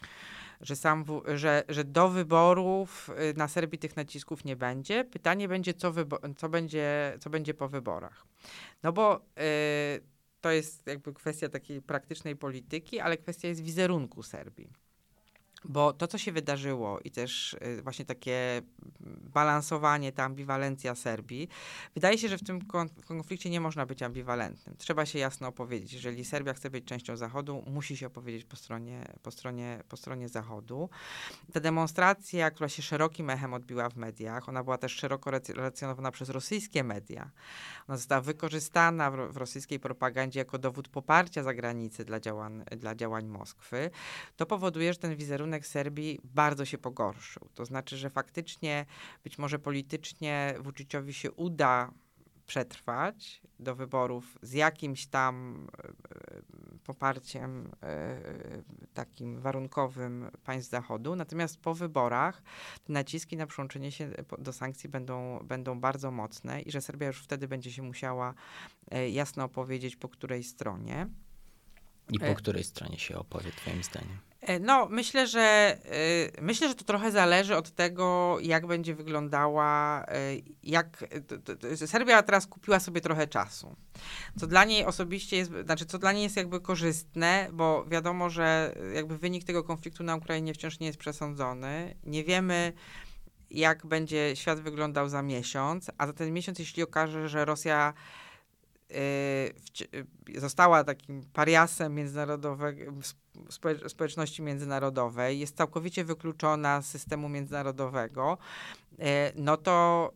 że, 0.60 0.76
sam, 0.76 1.04
że, 1.34 1.64
że 1.68 1.84
do 1.84 2.08
wyborów 2.08 3.10
y, 3.30 3.34
na 3.36 3.48
Serbii 3.48 3.78
tych 3.78 3.96
nacisków 3.96 4.44
nie 4.44 4.56
będzie. 4.56 5.04
Pytanie 5.04 5.48
będzie, 5.48 5.74
co, 5.74 5.92
co, 6.36 6.48
będzie, 6.48 7.16
co 7.20 7.30
będzie 7.30 7.54
po 7.54 7.68
wyborach. 7.68 8.26
No 8.82 8.92
bo 8.92 9.16
y, 9.16 10.17
to 10.40 10.50
jest 10.50 10.86
jakby 10.86 11.14
kwestia 11.14 11.48
takiej 11.48 11.82
praktycznej 11.82 12.36
polityki, 12.36 13.00
ale 13.00 13.16
kwestia 13.16 13.48
jest 13.48 13.60
wizerunku 13.60 14.22
Serbii. 14.22 14.72
Bo 15.64 15.92
to, 15.92 16.06
co 16.06 16.18
się 16.18 16.32
wydarzyło 16.32 17.00
i 17.00 17.10
też 17.10 17.52
y, 17.52 17.82
właśnie 17.82 18.04
takie 18.04 18.62
balansowanie, 19.34 20.12
ta 20.12 20.24
ambiwalencja 20.24 20.94
Serbii, 20.94 21.48
wydaje 21.94 22.18
się, 22.18 22.28
że 22.28 22.38
w 22.38 22.44
tym 22.44 22.60
konflikcie 23.06 23.50
nie 23.50 23.60
można 23.60 23.86
być 23.86 24.02
ambiwalentnym. 24.02 24.76
Trzeba 24.76 25.06
się 25.06 25.18
jasno 25.18 25.48
opowiedzieć. 25.48 25.92
Jeżeli 25.92 26.24
Serbia 26.24 26.54
chce 26.54 26.70
być 26.70 26.84
częścią 26.84 27.16
Zachodu, 27.16 27.62
musi 27.66 27.96
się 27.96 28.06
opowiedzieć 28.06 28.44
po 28.44 28.56
stronie, 28.56 29.12
po 29.22 29.30
stronie, 29.30 29.82
po 29.88 29.96
stronie 29.96 30.28
Zachodu. 30.28 30.88
Ta 31.52 31.60
demonstracja, 31.60 32.50
która 32.50 32.68
się 32.68 32.82
szerokim 32.82 33.30
echem 33.30 33.54
odbiła 33.54 33.90
w 33.90 33.96
mediach, 33.96 34.48
ona 34.48 34.64
była 34.64 34.78
też 34.78 34.92
szeroko 34.92 35.30
relacjonowana 35.30 36.10
przez 36.10 36.28
rosyjskie 36.28 36.84
media. 36.84 37.30
Ona 37.88 37.96
została 37.96 38.20
wykorzystana 38.20 39.10
w, 39.10 39.36
rosyjskiej 39.36 39.80
propagandzie 39.80 40.38
jako 40.38 40.58
dowód 40.58 40.88
poparcia 40.88 41.42
zagranicy 41.42 42.04
dla 42.04 42.20
działań, 42.20 42.64
dla 42.76 42.94
działań 42.94 43.26
Moskwy. 43.26 43.90
To 44.36 44.46
powoduje, 44.46 44.92
że 44.92 44.98
ten 44.98 45.16
wizerunek 45.16 45.47
wizerunek 45.48 45.66
Serbii 45.66 46.18
bardzo 46.24 46.64
się 46.64 46.78
pogorszył. 46.78 47.48
To 47.54 47.64
znaczy, 47.64 47.96
że 47.96 48.10
faktycznie 48.10 48.86
być 49.24 49.38
może 49.38 49.58
politycznie 49.58 50.54
Vuciciowi 50.60 51.14
się 51.14 51.32
uda 51.32 51.90
przetrwać 52.46 53.42
do 53.60 53.74
wyborów 53.74 54.38
z 54.42 54.52
jakimś 54.52 55.06
tam 55.06 55.66
e, 55.78 56.42
poparciem 56.84 57.70
e, 57.82 58.18
takim 58.94 59.40
warunkowym 59.40 60.30
państw 60.44 60.70
Zachodu. 60.70 61.16
Natomiast 61.16 61.60
po 61.60 61.74
wyborach 61.74 62.42
naciski 62.88 63.36
na 63.36 63.46
przyłączenie 63.46 63.92
się 63.92 64.10
do 64.38 64.52
sankcji 64.52 64.88
będą, 64.88 65.38
będą 65.44 65.80
bardzo 65.80 66.10
mocne 66.10 66.62
i 66.62 66.70
że 66.70 66.80
Serbia 66.80 67.06
już 67.06 67.22
wtedy 67.22 67.48
będzie 67.48 67.72
się 67.72 67.82
musiała 67.82 68.34
e, 68.90 69.10
jasno 69.10 69.44
opowiedzieć, 69.44 69.96
po 69.96 70.08
której 70.08 70.44
stronie. 70.44 71.08
I 72.12 72.18
po 72.18 72.34
której 72.34 72.64
stronie 72.64 72.98
się 72.98 73.18
opowie, 73.18 73.52
Twoim 73.52 73.82
zdaniem? 73.82 74.18
E, 74.40 74.58
no, 74.58 74.86
myślę, 74.90 75.26
że 75.26 75.78
y, 76.38 76.42
myślę, 76.42 76.68
że 76.68 76.74
to 76.74 76.84
trochę 76.84 77.10
zależy 77.10 77.56
od 77.56 77.70
tego, 77.70 78.36
jak 78.40 78.66
będzie 78.66 78.94
wyglądała, 78.94 80.06
jak 80.62 81.04
Serbia 81.86 82.22
teraz 82.22 82.46
kupiła 82.46 82.80
sobie 82.80 83.00
trochę 83.00 83.26
czasu. 83.26 83.76
Co 84.38 84.46
dla 84.46 84.64
niej 84.64 84.84
osobiście 84.84 85.36
jest, 85.36 85.52
znaczy 85.64 85.86
co 85.86 85.98
dla 85.98 86.12
niej 86.12 86.22
jest 86.22 86.36
jakby 86.36 86.60
korzystne, 86.60 87.48
bo 87.52 87.84
wiadomo, 87.84 88.30
że 88.30 88.74
jakby 88.94 89.18
wynik 89.18 89.44
tego 89.44 89.64
konfliktu 89.64 90.04
na 90.04 90.16
Ukrainie 90.16 90.54
wciąż 90.54 90.80
nie 90.80 90.86
jest 90.86 90.98
przesądzony. 90.98 91.94
Nie 92.04 92.24
wiemy, 92.24 92.72
jak 93.50 93.86
będzie 93.86 94.36
świat 94.36 94.60
wyglądał 94.60 95.08
za 95.08 95.22
miesiąc, 95.22 95.90
a 95.98 96.06
za 96.06 96.12
ten 96.12 96.32
miesiąc, 96.32 96.58
jeśli 96.58 96.82
okaże, 96.82 97.28
że 97.28 97.44
Rosja 97.44 97.94
została 100.34 100.84
takim 100.84 101.22
pariasem 101.32 101.94
międzynarodowego 101.94 102.92
społeczności 103.88 104.42
międzynarodowej, 104.42 105.38
jest 105.38 105.56
całkowicie 105.56 106.04
wykluczona 106.04 106.82
z 106.82 106.86
systemu 106.86 107.28
międzynarodowego, 107.28 108.38
e, 108.98 109.32
no 109.36 109.56
to, 109.56 110.10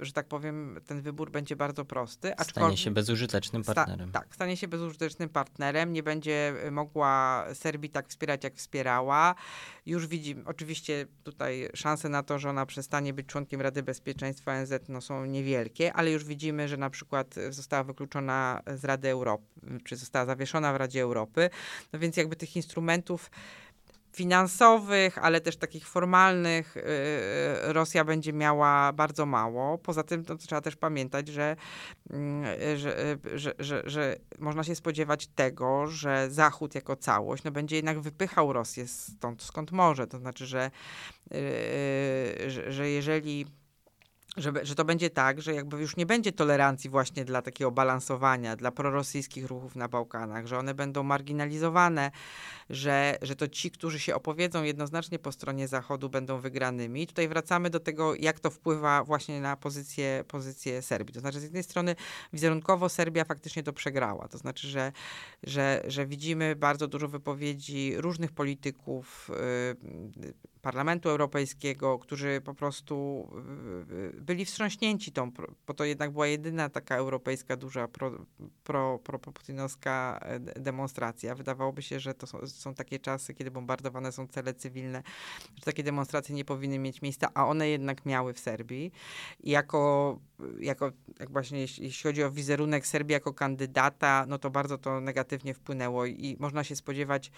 e, 0.00 0.04
że 0.04 0.12
tak 0.12 0.28
powiem, 0.28 0.80
ten 0.86 1.02
wybór 1.02 1.30
będzie 1.30 1.56
bardzo 1.56 1.84
prosty. 1.84 2.32
Stanie 2.42 2.76
się 2.76 2.90
bezużytecznym 2.90 3.64
partnerem. 3.64 4.08
Sta, 4.08 4.20
tak, 4.20 4.34
stanie 4.34 4.56
się 4.56 4.68
bezużytecznym 4.68 5.28
partnerem. 5.28 5.92
Nie 5.92 6.02
będzie 6.02 6.54
mogła 6.70 7.44
Serbii 7.54 7.90
tak 7.90 8.08
wspierać, 8.08 8.44
jak 8.44 8.54
wspierała. 8.54 9.34
Już 9.86 10.06
widzimy, 10.06 10.42
oczywiście 10.46 11.06
tutaj 11.24 11.68
szanse 11.74 12.08
na 12.08 12.22
to, 12.22 12.38
że 12.38 12.50
ona 12.50 12.66
przestanie 12.66 13.12
być 13.12 13.26
członkiem 13.26 13.60
Rady 13.60 13.82
Bezpieczeństwa 13.82 14.52
ONZ 14.52 14.72
no, 14.88 15.00
są 15.00 15.24
niewielkie, 15.24 15.92
ale 15.92 16.10
już 16.10 16.24
widzimy, 16.24 16.68
że 16.68 16.76
na 16.76 16.90
przykład 16.90 17.34
została 17.50 17.84
wykluczona 17.84 18.62
z 18.74 18.84
Rady 18.84 19.08
Europy, 19.08 19.44
czy 19.84 19.96
została 19.96 20.26
zawieszona 20.26 20.72
w 20.72 20.76
Radzie 20.76 21.02
Europy. 21.02 21.50
No 21.92 21.98
więc 21.98 22.16
jakby 22.16 22.36
tych 22.36 22.53
instrumentów 22.56 23.30
finansowych, 24.14 25.18
ale 25.18 25.40
też 25.40 25.56
takich 25.56 25.88
formalnych 25.88 26.76
y, 26.76 26.80
y, 26.80 27.72
Rosja 27.72 28.04
będzie 28.04 28.32
miała 28.32 28.92
bardzo 28.92 29.26
mało. 29.26 29.78
Poza 29.78 30.02
tym 30.02 30.24
to 30.24 30.36
trzeba 30.36 30.60
też 30.60 30.76
pamiętać, 30.76 31.28
że, 31.28 31.56
mm, 32.10 32.44
że, 32.76 33.16
że, 33.34 33.54
że, 33.58 33.82
że 33.86 34.16
można 34.38 34.64
się 34.64 34.74
spodziewać 34.74 35.26
tego, 35.26 35.86
że 35.86 36.30
Zachód 36.30 36.74
jako 36.74 36.96
całość 36.96 37.44
no, 37.44 37.50
będzie 37.50 37.76
jednak 37.76 38.00
wypychał 38.00 38.52
Rosję 38.52 38.88
stąd, 38.88 39.42
skąd 39.42 39.72
może. 39.72 40.06
To 40.06 40.18
znaczy, 40.18 40.44
y, 40.44 42.50
że, 42.50 42.72
że 42.72 42.90
jeżeli 42.90 43.46
że, 44.36 44.52
że 44.62 44.74
to 44.74 44.84
będzie 44.84 45.10
tak, 45.10 45.42
że 45.42 45.54
jakby 45.54 45.80
już 45.80 45.96
nie 45.96 46.06
będzie 46.06 46.32
tolerancji 46.32 46.90
właśnie 46.90 47.24
dla 47.24 47.42
takiego 47.42 47.70
balansowania, 47.70 48.56
dla 48.56 48.70
prorosyjskich 48.70 49.46
ruchów 49.46 49.76
na 49.76 49.88
Bałkanach, 49.88 50.46
że 50.46 50.58
one 50.58 50.74
będą 50.74 51.02
marginalizowane, 51.02 52.10
że, 52.70 53.18
że 53.22 53.36
to 53.36 53.48
ci, 53.48 53.70
którzy 53.70 53.98
się 53.98 54.14
opowiedzą 54.14 54.62
jednoznacznie 54.62 55.18
po 55.18 55.32
stronie 55.32 55.68
Zachodu, 55.68 56.08
będą 56.08 56.40
wygranymi. 56.40 57.02
I 57.02 57.06
tutaj 57.06 57.28
wracamy 57.28 57.70
do 57.70 57.80
tego, 57.80 58.14
jak 58.14 58.40
to 58.40 58.50
wpływa 58.50 59.04
właśnie 59.04 59.40
na 59.40 59.56
pozycję, 59.56 60.24
pozycję 60.28 60.82
Serbii. 60.82 61.14
To 61.14 61.20
znaczy, 61.20 61.40
z 61.40 61.42
jednej 61.42 61.62
strony 61.62 61.96
wizerunkowo 62.32 62.88
Serbia 62.88 63.24
faktycznie 63.24 63.62
to 63.62 63.72
przegrała. 63.72 64.28
To 64.28 64.38
znaczy, 64.38 64.68
że, 64.68 64.92
że, 65.42 65.82
że 65.86 66.06
widzimy 66.06 66.56
bardzo 66.56 66.88
dużo 66.88 67.08
wypowiedzi 67.08 67.94
różnych 67.96 68.32
polityków, 68.32 69.30
yy, 70.20 70.34
Parlamentu 70.64 71.08
Europejskiego, 71.08 71.98
którzy 71.98 72.40
po 72.44 72.54
prostu 72.54 73.28
byli 74.24 74.44
wstrząśnięci 74.44 75.12
tą, 75.12 75.30
bo 75.66 75.74
to 75.74 75.84
jednak 75.84 76.10
była 76.10 76.26
jedyna 76.26 76.68
taka 76.68 76.96
europejska 76.96 77.56
duża 77.56 77.88
pro, 77.88 78.10
pro, 78.64 78.98
pro, 78.98 79.18
pro 79.18 79.32
demonstracja. 80.56 81.34
Wydawałoby 81.34 81.82
się, 81.82 82.00
że 82.00 82.14
to 82.14 82.26
są, 82.26 82.46
są 82.46 82.74
takie 82.74 82.98
czasy, 82.98 83.34
kiedy 83.34 83.50
bombardowane 83.50 84.12
są 84.12 84.26
cele 84.26 84.54
cywilne, 84.54 85.02
że 85.56 85.64
takie 85.64 85.82
demonstracje 85.82 86.34
nie 86.34 86.44
powinny 86.44 86.78
mieć 86.78 87.02
miejsca, 87.02 87.28
a 87.34 87.46
one 87.46 87.68
jednak 87.68 88.06
miały 88.06 88.32
w 88.32 88.38
Serbii. 88.38 88.92
I 89.40 89.50
jako, 89.50 90.18
jako 90.60 90.92
jak 91.20 91.30
właśnie 91.30 91.60
jeśli, 91.60 91.84
jeśli 91.84 92.02
chodzi 92.02 92.22
o 92.22 92.30
wizerunek 92.30 92.86
Serbii 92.86 93.12
jako 93.12 93.32
kandydata, 93.34 94.24
no 94.28 94.38
to 94.38 94.50
bardzo 94.50 94.78
to 94.78 95.00
negatywnie 95.00 95.54
wpłynęło 95.54 96.06
i 96.06 96.36
można 96.40 96.64
się 96.64 96.76
spodziewać, 96.76 97.30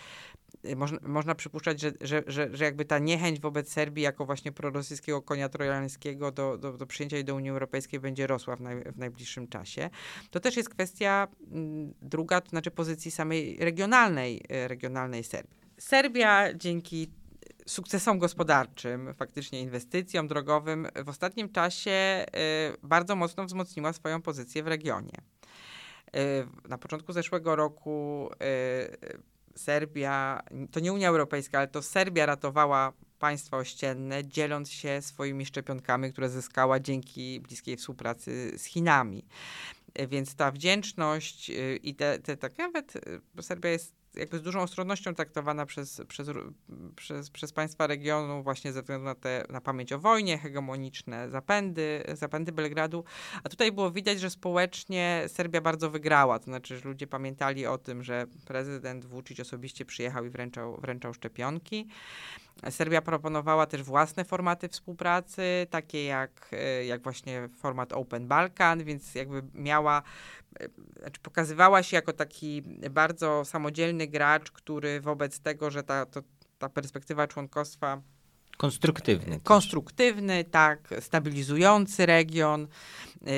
można, 0.76 0.98
można 1.02 1.34
przypuszczać, 1.34 1.80
że, 1.80 1.92
że, 2.00 2.22
że, 2.26 2.56
że 2.56 2.64
jakby 2.64 2.84
ta 2.84 2.98
niechęć 2.98 3.40
wobec 3.40 3.72
Serbii 3.72 4.02
jako 4.02 4.26
właśnie 4.26 4.52
prorosyjskiego 4.52 5.22
konia 5.22 5.48
trojańskiego 5.48 6.32
do, 6.32 6.58
do, 6.58 6.72
do 6.76 6.86
przyjęcia 6.86 7.22
do 7.22 7.34
Unii 7.34 7.50
Europejskiej 7.50 8.00
będzie 8.00 8.26
rosła 8.26 8.56
w, 8.56 8.60
naj, 8.60 8.82
w 8.82 8.98
najbliższym 8.98 9.48
czasie. 9.48 9.90
To 10.30 10.40
też 10.40 10.56
jest 10.56 10.68
kwestia 10.68 11.28
mm, 11.52 11.94
druga, 12.02 12.40
to 12.40 12.50
znaczy 12.50 12.70
pozycji 12.70 13.10
samej 13.10 13.56
regionalnej, 13.60 14.42
e, 14.48 14.68
regionalnej 14.68 15.24
Serbii. 15.24 15.56
Serbia 15.78 16.54
dzięki 16.54 17.10
sukcesom 17.66 18.18
gospodarczym, 18.18 19.14
faktycznie 19.14 19.60
inwestycjom 19.60 20.28
drogowym, 20.28 20.86
w 21.04 21.08
ostatnim 21.08 21.48
czasie 21.48 22.26
y, 22.72 22.76
bardzo 22.82 23.16
mocno 23.16 23.44
wzmocniła 23.44 23.92
swoją 23.92 24.22
pozycję 24.22 24.62
w 24.62 24.66
regionie. 24.66 25.18
Y, 26.16 26.68
na 26.68 26.78
początku 26.78 27.12
zeszłego 27.12 27.56
roku 27.56 28.30
y, 28.32 29.18
Serbia, 29.58 30.42
to 30.70 30.80
nie 30.80 30.92
Unia 30.92 31.08
Europejska, 31.08 31.58
ale 31.58 31.68
to 31.68 31.82
Serbia 31.82 32.26
ratowała 32.26 32.92
państwa 33.18 33.56
ościenne, 33.56 34.24
dzieląc 34.24 34.70
się 34.70 35.02
swoimi 35.02 35.46
szczepionkami, 35.46 36.12
które 36.12 36.28
zyskała 36.28 36.80
dzięki 36.80 37.40
bliskiej 37.40 37.76
współpracy 37.76 38.52
z 38.58 38.64
Chinami. 38.64 39.24
Więc 40.08 40.34
ta 40.34 40.50
wdzięczność 40.52 41.50
i 41.82 41.94
te, 41.94 42.18
te 42.18 42.36
tak 42.36 42.58
nawet 42.58 42.92
Serbia 43.40 43.70
jest 43.70 43.95
jakby 44.16 44.38
z 44.38 44.42
dużą 44.42 44.60
ostrożnością 44.60 45.14
traktowana 45.14 45.66
przez, 45.66 46.02
przez, 46.08 46.28
przez, 46.96 47.30
przez 47.30 47.52
państwa 47.52 47.86
regionu 47.86 48.42
właśnie 48.42 48.72
ze 48.72 48.82
względu 48.82 49.04
na, 49.04 49.14
te, 49.14 49.44
na 49.50 49.60
pamięć 49.60 49.92
o 49.92 49.98
wojnie, 49.98 50.38
hegemoniczne 50.38 51.30
zapędy, 51.30 52.04
zapędy 52.14 52.52
Belgradu. 52.52 53.04
A 53.44 53.48
tutaj 53.48 53.72
było 53.72 53.90
widać, 53.90 54.20
że 54.20 54.30
społecznie 54.30 55.24
Serbia 55.26 55.60
bardzo 55.60 55.90
wygrała. 55.90 56.38
To 56.38 56.44
znaczy, 56.44 56.78
że 56.78 56.88
ludzie 56.88 57.06
pamiętali 57.06 57.66
o 57.66 57.78
tym, 57.78 58.02
że 58.02 58.26
prezydent 58.46 59.04
Vucic 59.04 59.40
osobiście 59.40 59.84
przyjechał 59.84 60.24
i 60.24 60.30
wręczał, 60.30 60.80
wręczał 60.80 61.14
szczepionki. 61.14 61.88
Serbia 62.70 63.02
proponowała 63.02 63.66
też 63.66 63.82
własne 63.82 64.24
formaty 64.24 64.68
współpracy, 64.68 65.66
takie 65.70 66.04
jak, 66.04 66.50
jak 66.86 67.02
właśnie 67.02 67.48
format 67.56 67.92
Open 67.92 68.28
Balkan, 68.28 68.84
więc 68.84 69.14
jakby 69.14 69.42
miała 69.54 70.02
znaczy 71.00 71.20
pokazywała 71.22 71.82
się 71.82 71.96
jako 71.96 72.12
taki 72.12 72.62
bardzo 72.90 73.44
samodzielny 73.44 74.06
gracz, 74.06 74.50
który 74.50 75.00
wobec 75.00 75.40
tego, 75.40 75.70
że 75.70 75.82
ta, 75.82 76.06
to, 76.06 76.22
ta 76.58 76.68
perspektywa 76.68 77.26
członkostwa 77.26 78.02
Konstruktywny. 78.56 79.40
Konstruktywny, 79.40 80.44
tak, 80.44 80.88
stabilizujący 81.00 82.06
region. 82.06 82.68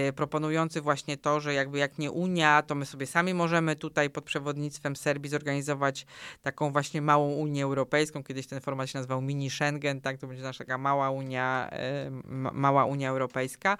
Y, 0.09 0.12
proponujący 0.12 0.81
właśnie 0.81 1.16
to, 1.16 1.40
że 1.40 1.55
jakby 1.55 1.79
jak 1.79 1.98
nie 1.98 2.11
Unia, 2.11 2.62
to 2.62 2.74
my 2.74 2.87
sobie 2.87 3.07
sami 3.07 3.35
możemy 3.35 3.77
tutaj 3.77 4.11
pod 4.11 4.24
przewodnictwem 4.24 4.96
Serbii 4.96 5.31
zorganizować 5.31 6.07
taką 6.42 6.72
właśnie 6.72 7.03
małą 7.03 7.29
Unię 7.29 7.64
Europejską. 7.64 8.24
Kiedyś 8.24 8.47
ten 8.47 8.61
format 8.61 8.91
się 8.91 8.99
nazywał 8.99 9.20
mini 9.20 9.51
Schengen, 9.51 10.01
tak, 10.01 10.18
to 10.18 10.26
będzie 10.26 10.43
nasza 10.43 10.64
taka 10.64 10.78
mała 10.78 11.11
Unia, 11.11 11.70
y, 12.07 12.11
mała 12.53 12.84
Unia 12.84 13.11
Europejska. 13.11 13.76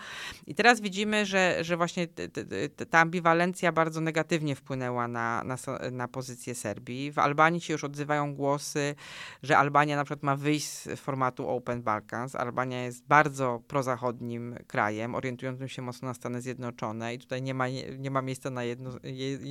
I 0.47 0.55
teraz 0.55 0.81
widzimy, 0.81 1.27
że, 1.27 1.59
że 1.61 1.77
właśnie 1.77 2.09
ta 2.91 2.99
ambiwalencja 2.99 3.73
bardzo 3.73 4.01
negatywnie 4.01 4.57
wpłynęła 4.57 5.09
na, 5.09 5.45
na, 5.45 5.57
na 5.91 6.09
pozycję 6.09 6.55
Serbii. 6.55 7.13
W 7.13 7.19
Albanii 7.19 7.61
się 7.61 7.73
już 7.73 7.85
odzywają 7.85 8.35
głosy, 8.35 8.95
że 9.43 9.59
Albania 9.59 9.97
na 9.97 10.05
przykład 10.05 10.23
ma 10.23 10.37
wyjść 10.37 10.67
z 10.67 11.01
formatu 11.01 11.49
Open 11.49 11.83
Balkans. 11.83 12.35
Albania 12.35 12.85
jest 12.85 13.07
bardzo 13.07 13.63
prozachodnim 13.69 14.57
krajem, 14.67 15.15
orientującym 15.15 15.69
się 15.69 15.83
mocno 15.83 15.98
na 16.03 16.15
Stany 16.15 16.43
Zjednoczone 16.43 17.15
i 17.15 17.19
tutaj 17.19 17.43
nie 17.43 17.55
ma, 17.55 17.69
nie 17.99 18.11
ma 18.11 18.23
miejsca 18.23 18.51
na 18.51 18.65
jedno, 18.65 18.91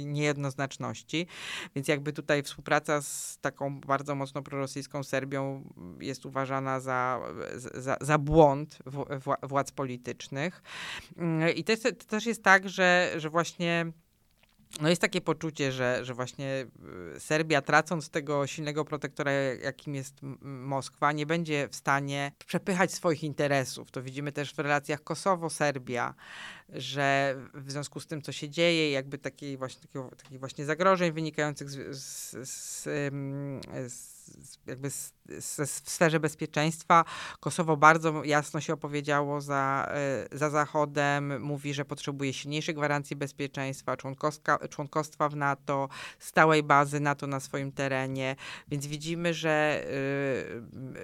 niejednoznaczności, 0.06 1.28
więc 1.76 1.88
jakby 1.88 2.14
tutaj 2.14 2.44
współpraca 2.44 3.02
z 3.02 3.38
taką 3.42 3.80
bardzo 3.80 4.16
mocno 4.16 4.42
prorosyjską 4.44 5.04
Serbią 5.04 5.64
jest 6.00 6.26
uważana 6.26 6.80
za, 6.80 7.20
za, 7.56 7.98
za 8.02 8.18
błąd 8.18 8.80
władz 9.44 9.72
politycznych. 9.72 10.62
I 11.56 11.64
to, 11.64 11.72
jest, 11.72 11.84
to 11.84 12.06
też 12.08 12.26
jest 12.26 12.44
tak, 12.44 12.70
że, 12.70 13.14
że 13.18 13.30
właśnie 13.30 13.92
no 14.82 14.90
jest 14.90 15.02
takie 15.02 15.22
poczucie, 15.22 15.72
że, 15.72 16.06
że 16.06 16.14
właśnie 16.14 16.66
y, 17.16 17.20
Serbia, 17.20 17.62
tracąc 17.62 18.10
tego 18.10 18.48
silnego 18.48 18.86
protektora, 18.86 19.32
jakim 19.64 19.96
jest 19.96 20.16
Moskwa, 20.42 21.12
nie 21.12 21.26
będzie 21.26 21.68
w 21.72 21.76
stanie 21.76 22.32
przepychać 22.48 22.94
swoich 22.94 23.24
interesów. 23.24 23.92
To 23.92 24.04
widzimy 24.04 24.32
też 24.32 24.54
w 24.54 24.60
relacjach 24.60 25.04
Kosowo-Serbia, 25.04 26.14
że 26.70 27.36
w 27.54 27.72
związku 27.72 28.00
z 28.00 28.08
tym, 28.08 28.22
co 28.22 28.32
się 28.32 28.50
dzieje, 28.50 28.92
jakby 28.92 29.18
takiej 29.18 29.58
właśnie, 29.58 29.82
takiego, 29.82 30.12
takich 30.24 30.40
właśnie 30.40 30.66
zagrożeń 30.66 31.12
wynikających 31.12 31.70
z, 31.70 31.98
z, 31.98 32.32
z, 32.50 32.84
z 33.94 34.17
jakby 34.68 34.90
w 34.90 35.90
sferze 35.90 36.20
bezpieczeństwa. 36.20 37.06
Kosowo 37.40 37.78
bardzo 37.78 38.24
jasno 38.24 38.62
się 38.62 38.74
opowiedziało 38.74 39.42
za, 39.42 39.90
e, 40.32 40.38
za 40.38 40.50
Zachodem, 40.50 41.42
mówi, 41.42 41.74
że 41.74 41.86
potrzebuje 41.86 42.34
silniejszej 42.34 42.76
gwarancji 42.76 43.16
bezpieczeństwa, 43.16 43.98
członkostwa 44.70 45.30
w 45.30 45.36
NATO, 45.36 45.90
stałej 46.20 46.64
bazy 46.64 47.00
NATO 47.00 47.28
na 47.28 47.40
swoim 47.40 47.72
terenie, 47.72 48.36
więc 48.68 48.88
widzimy, 48.88 49.34
że, 49.34 49.84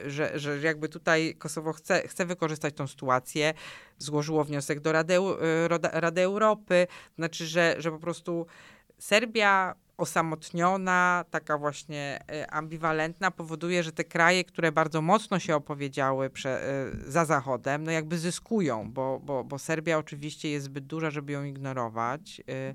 e, 0.06 0.10
że, 0.10 0.40
że 0.40 0.60
jakby 0.60 0.90
tutaj 0.90 1.36
Kosowo 1.36 1.74
chce, 1.74 2.08
chce 2.08 2.26
wykorzystać 2.26 2.76
tą 2.76 2.88
sytuację, 2.88 3.54
złożyło 3.98 4.44
wniosek 4.44 4.80
do 4.80 4.92
Rady, 4.92 5.14
e, 5.14 6.00
Rady 6.00 6.22
Europy, 6.22 6.88
znaczy, 7.16 7.46
że, 7.46 7.76
że 7.78 7.92
po 7.92 8.00
prostu 8.00 8.46
Serbia 9.00 9.76
osamotniona, 10.04 11.26
taka 11.32 11.58
właśnie 11.58 12.20
e, 12.32 12.51
ambiwalentna, 12.51 13.32
powoduje, 13.32 13.84
że 13.84 13.91
te 13.91 14.04
kraje, 14.04 14.43
które 14.43 14.72
bardzo 14.72 15.01
mocno 15.01 15.39
się 15.39 15.56
opowiedziały 15.56 16.30
prze, 16.30 16.70
e, 16.70 17.12
za 17.12 17.26
Zachodem, 17.26 17.84
no 17.84 17.91
jakby 17.91 18.18
zyskują, 18.18 18.91
bo, 18.91 19.20
bo, 19.24 19.43
bo 19.43 19.60
Serbia 19.60 19.97
oczywiście 19.97 20.49
jest 20.49 20.66
zbyt 20.66 20.86
duża, 20.86 21.12
żeby 21.12 21.34
ją 21.34 21.43
ignorować 21.43 22.41
e, 22.47 22.74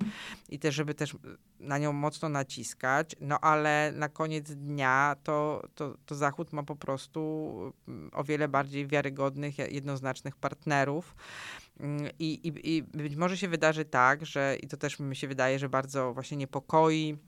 i 0.48 0.58
też, 0.58 0.74
żeby 0.74 0.94
też 0.94 1.16
na 1.60 1.78
nią 1.78 1.92
mocno 1.92 2.28
naciskać, 2.28 3.16
no 3.20 3.40
ale 3.40 3.92
na 3.94 4.08
koniec 4.08 4.50
dnia 4.50 5.16
to, 5.22 5.68
to, 5.74 5.94
to 6.06 6.14
Zachód 6.14 6.52
ma 6.52 6.62
po 6.62 6.76
prostu 6.76 7.72
mm, 7.88 8.10
o 8.12 8.24
wiele 8.24 8.48
bardziej 8.48 8.86
wiarygodnych, 8.86 9.58
jednoznacznych 9.58 10.36
partnerów. 10.36 11.14
I, 12.18 12.48
i, 12.48 12.76
I 12.76 12.82
być 12.82 13.16
może 13.16 13.36
się 13.36 13.48
wydarzy 13.48 13.84
tak, 13.84 14.26
że 14.26 14.56
i 14.62 14.68
to 14.68 14.76
też 14.76 14.98
mi 14.98 15.16
się 15.16 15.28
wydaje, 15.28 15.58
że 15.58 15.68
bardzo 15.68 16.14
właśnie 16.14 16.36
niepokoi 16.36 17.18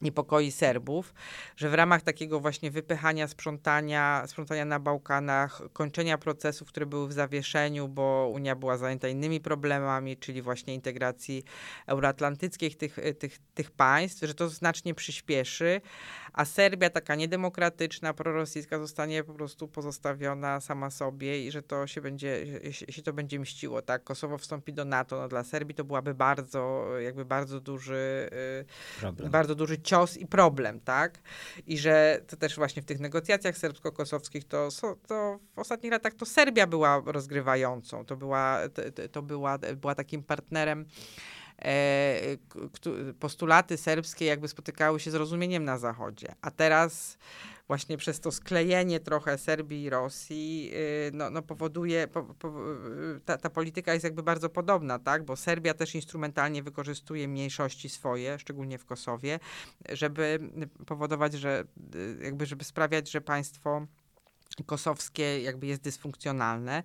niepokoi 0.00 0.50
Serbów, 0.50 1.14
że 1.56 1.68
w 1.68 1.74
ramach 1.74 2.02
takiego 2.02 2.40
właśnie 2.40 2.70
wypychania, 2.70 3.28
sprzątania, 3.28 4.24
sprzątania 4.26 4.64
na 4.64 4.80
Bałkanach, 4.80 5.62
kończenia 5.72 6.18
procesów, 6.18 6.68
które 6.68 6.86
były 6.86 7.08
w 7.08 7.12
zawieszeniu, 7.12 7.88
bo 7.88 8.30
Unia 8.34 8.56
była 8.56 8.76
zajęta 8.76 9.08
innymi 9.08 9.40
problemami, 9.40 10.16
czyli 10.16 10.42
właśnie 10.42 10.74
integracji 10.74 11.44
euroatlantyckich 11.86 12.76
tych, 12.76 12.98
tych, 13.18 13.38
tych 13.54 13.70
państw, 13.70 14.22
że 14.26 14.34
to 14.34 14.48
znacznie 14.48 14.94
przyspieszy, 14.94 15.80
a 16.32 16.44
Serbia 16.44 16.90
taka 16.90 17.14
niedemokratyczna, 17.14 18.14
prorosyjska 18.14 18.78
zostanie 18.78 19.24
po 19.24 19.34
prostu 19.34 19.68
pozostawiona 19.68 20.60
sama 20.60 20.90
sobie 20.90 21.46
i 21.46 21.50
że 21.50 21.62
to 21.62 21.86
się 21.86 22.00
będzie, 22.00 22.46
się 22.72 23.02
to 23.02 23.12
będzie 23.12 23.40
mściło, 23.40 23.82
tak? 23.82 24.04
Kosowo 24.04 24.38
wstąpi 24.38 24.72
do 24.72 24.84
NATO, 24.84 25.20
no 25.20 25.28
dla 25.28 25.44
Serbii 25.44 25.74
to 25.74 25.84
byłaby 25.84 26.14
bardzo, 26.14 26.86
jakby 26.98 27.24
bardzo 27.24 27.60
duży, 27.60 28.30
y, 28.60 29.00
Problem. 29.00 29.30
bardzo 29.30 29.54
duży 29.54 29.78
cios 29.88 30.16
i 30.16 30.26
problem, 30.26 30.80
tak? 30.80 31.20
I 31.66 31.78
że 31.78 32.20
to 32.26 32.36
też 32.36 32.56
właśnie 32.56 32.82
w 32.82 32.84
tych 32.84 33.00
negocjacjach 33.00 33.56
serbsko-kosowskich 33.56 34.44
to, 34.44 34.68
to 35.06 35.38
w 35.54 35.58
ostatnich 35.58 35.92
latach 35.92 36.14
to 36.14 36.26
Serbia 36.26 36.66
była 36.66 37.02
rozgrywającą, 37.06 38.04
to 38.04 38.16
była, 38.16 38.60
to, 38.74 39.08
to 39.08 39.22
była, 39.22 39.58
była 39.58 39.94
takim 39.94 40.22
partnerem 40.22 40.84
e, 41.62 42.20
postulaty 43.20 43.76
serbskie 43.76 44.24
jakby 44.24 44.48
spotykały 44.48 45.00
się 45.00 45.10
z 45.10 45.14
rozumieniem 45.14 45.64
na 45.64 45.78
Zachodzie. 45.78 46.34
A 46.42 46.50
teraz 46.50 47.18
właśnie 47.68 47.96
przez 47.96 48.20
to 48.20 48.32
sklejenie 48.32 49.00
trochę 49.00 49.38
Serbii 49.38 49.82
i 49.82 49.90
Rosji, 49.90 50.70
y, 50.74 51.10
no, 51.12 51.30
no 51.30 51.42
powoduje, 51.42 52.08
po, 52.08 52.22
po, 52.22 52.48
y, 53.16 53.20
ta, 53.24 53.38
ta 53.38 53.50
polityka 53.50 53.92
jest 53.92 54.04
jakby 54.04 54.22
bardzo 54.22 54.48
podobna, 54.48 54.98
tak, 54.98 55.24
bo 55.24 55.36
Serbia 55.36 55.74
też 55.74 55.94
instrumentalnie 55.94 56.62
wykorzystuje 56.62 57.28
mniejszości 57.28 57.88
swoje, 57.88 58.38
szczególnie 58.38 58.78
w 58.78 58.84
Kosowie, 58.84 59.40
żeby 59.88 60.38
powodować, 60.86 61.34
że 61.34 61.64
y, 61.94 62.24
jakby, 62.24 62.46
żeby 62.46 62.64
sprawiać, 62.64 63.10
że 63.10 63.20
państwo 63.20 63.86
kosowskie 64.66 65.42
jakby 65.42 65.66
jest 65.66 65.82
dysfunkcjonalne. 65.82 66.82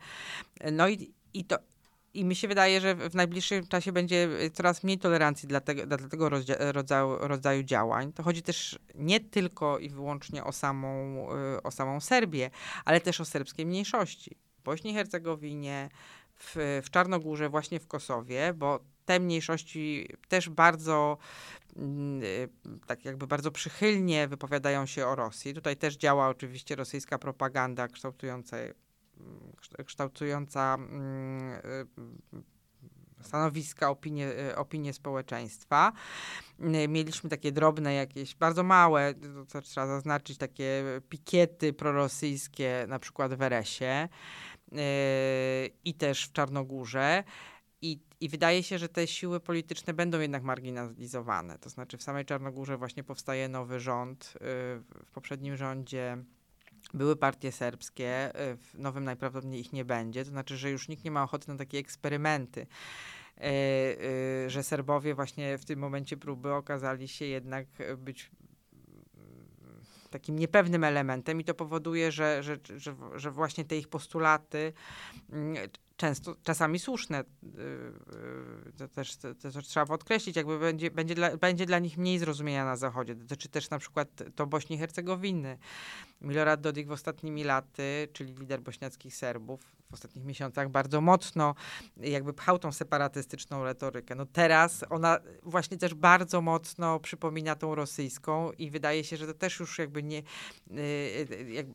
No 0.71 0.89
i, 0.89 1.13
i 1.33 1.45
to, 1.45 1.57
i 2.13 2.25
mi 2.25 2.35
się 2.35 2.47
wydaje, 2.47 2.81
że 2.81 2.95
w 2.95 3.15
najbliższym 3.15 3.67
czasie 3.67 3.91
będzie 3.91 4.29
coraz 4.53 4.83
mniej 4.83 4.97
tolerancji 4.99 5.47
dla 5.47 5.61
tego, 5.61 5.85
dla 5.85 5.97
tego 5.97 6.29
rodzaju, 6.59 7.17
rodzaju 7.19 7.63
działań. 7.63 8.13
To 8.13 8.23
chodzi 8.23 8.41
też 8.41 8.79
nie 8.95 9.19
tylko 9.19 9.79
i 9.79 9.89
wyłącznie 9.89 10.43
o 10.43 10.51
samą, 10.51 11.27
y, 11.57 11.63
o 11.63 11.71
samą 11.71 11.99
Serbię, 11.99 12.49
ale 12.85 13.01
też 13.01 13.21
o 13.21 13.25
serbskie 13.25 13.65
mniejszości. 13.65 14.37
W 14.59 14.63
Bośni 14.63 14.91
i 14.91 14.93
Hercegowinie, 14.93 15.89
w, 16.35 16.81
w 16.83 16.89
Czarnogórze, 16.89 17.49
właśnie 17.49 17.79
w 17.79 17.87
Kosowie, 17.87 18.53
bo 18.53 18.79
te 19.05 19.19
mniejszości 19.19 20.07
też 20.27 20.49
bardzo 20.49 21.17
mm, 21.75 22.23
y, 22.23 22.49
tak 22.87 23.05
jakby 23.05 23.27
bardzo 23.27 23.51
przychylnie 23.51 24.27
wypowiadają 24.27 24.85
się 24.85 25.07
o 25.07 25.15
Rosji. 25.15 25.53
Tutaj 25.53 25.77
też 25.77 25.97
działa 25.97 26.27
oczywiście 26.27 26.75
rosyjska 26.75 27.19
propaganda 27.19 27.87
kształtująca 27.87 28.57
kształtująca 29.85 30.75
mm, 30.75 31.51
y, 31.53 33.23
stanowiska, 33.23 33.89
opinie, 33.89 34.27
y, 34.51 34.55
opinie 34.55 34.93
społeczeństwa. 34.93 35.91
Y, 36.59 36.87
mieliśmy 36.87 37.29
takie 37.29 37.51
drobne 37.51 37.93
jakieś, 37.93 38.35
bardzo 38.35 38.63
małe, 38.63 39.13
to 39.49 39.61
trzeba 39.61 39.87
zaznaczyć, 39.87 40.37
takie 40.37 40.83
pikiety 41.09 41.73
prorosyjskie, 41.73 42.85
na 42.87 42.99
przykład 42.99 43.33
w 43.33 43.41
Eresie 43.41 44.09
i 45.85 45.93
też 45.93 46.27
w 46.27 46.31
Czarnogórze. 46.31 47.23
I, 47.81 47.99
I 48.19 48.29
wydaje 48.29 48.63
się, 48.63 48.77
że 48.77 48.89
te 48.89 49.07
siły 49.07 49.39
polityczne 49.39 49.93
będą 49.93 50.19
jednak 50.19 50.43
marginalizowane. 50.43 51.59
To 51.59 51.69
znaczy 51.69 51.97
w 51.97 52.03
samej 52.03 52.25
Czarnogórze 52.25 52.77
właśnie 52.77 53.03
powstaje 53.03 53.49
nowy 53.49 53.79
rząd. 53.79 54.33
W 55.05 55.11
poprzednim 55.13 55.57
rządzie 55.57 56.17
były 56.93 57.15
partie 57.15 57.51
serbskie, 57.51 58.29
y, 58.51 58.57
w 58.57 58.79
nowym 58.79 59.03
najprawdopodobniej 59.03 59.61
ich 59.61 59.73
nie 59.73 59.85
będzie, 59.85 60.23
to 60.23 60.29
znaczy, 60.29 60.57
że 60.57 60.71
już 60.71 60.87
nikt 60.87 61.03
nie 61.03 61.11
ma 61.11 61.23
ochoty 61.23 61.47
na 61.47 61.57
takie 61.57 61.77
eksperymenty. 61.77 62.61
Y, 62.61 63.45
y, 64.45 64.49
że 64.49 64.63
Serbowie 64.63 65.15
właśnie 65.15 65.57
w 65.57 65.65
tym 65.65 65.79
momencie 65.79 66.17
próby 66.17 66.53
okazali 66.53 67.07
się 67.07 67.25
jednak 67.25 67.65
być 67.97 68.31
takim 70.13 70.39
niepewnym 70.39 70.83
elementem 70.83 71.41
i 71.41 71.43
to 71.43 71.53
powoduje, 71.53 72.11
że, 72.11 72.43
że, 72.43 72.57
że, 72.77 72.95
że 73.15 73.31
właśnie 73.31 73.65
te 73.65 73.77
ich 73.77 73.87
postulaty 73.87 74.73
często, 76.03 76.35
czasami 76.43 76.79
słuszne, 76.79 77.21
y, 77.21 77.25
y, 78.69 78.73
to 78.77 78.87
też, 78.87 79.15
to, 79.15 79.35
to 79.35 79.61
trzeba 79.61 79.85
podkreślić, 79.85 80.35
jakby 80.35 80.59
będzie, 80.59 80.91
będzie, 80.91 81.15
dla, 81.15 81.37
będzie 81.37 81.65
dla 81.65 81.79
nich 81.79 81.97
mniej 81.97 82.19
zrozumienia 82.19 82.65
na 82.65 82.75
Zachodzie. 82.75 83.15
Dotyczy 83.15 83.49
też 83.49 83.69
na 83.69 83.79
przykład 83.79 84.09
to 84.35 84.47
Bośni 84.47 84.75
i 84.75 84.79
Hercegowiny. 84.79 85.57
Milorad 86.21 86.61
Dodik 86.61 86.87
w 86.87 86.91
ostatnimi 86.91 87.43
laty, 87.43 88.07
czyli 88.13 88.33
lider 88.33 88.61
bośniackich 88.61 89.15
Serbów, 89.15 89.71
w 89.93 89.95
ostatnich 89.95 90.25
miesiącach 90.25 90.69
bardzo 90.69 91.01
mocno 91.01 91.55
jakby 91.97 92.33
pchał 92.33 92.59
tą 92.59 92.71
separatystyczną 92.71 93.63
retorykę. 93.63 94.15
No 94.15 94.25
teraz 94.25 94.85
ona 94.89 95.19
właśnie 95.43 95.77
też 95.77 95.93
bardzo 95.93 96.41
mocno 96.41 96.99
przypomina 96.99 97.55
tą 97.55 97.75
rosyjską 97.75 98.51
i 98.51 98.71
wydaje 98.71 99.03
się, 99.03 99.17
że 99.17 99.27
to 99.27 99.33
też 99.33 99.59
już 99.59 99.79
jakby 99.79 100.03
nie, 100.03 100.23
y, 100.71 101.47
jak 101.49 101.65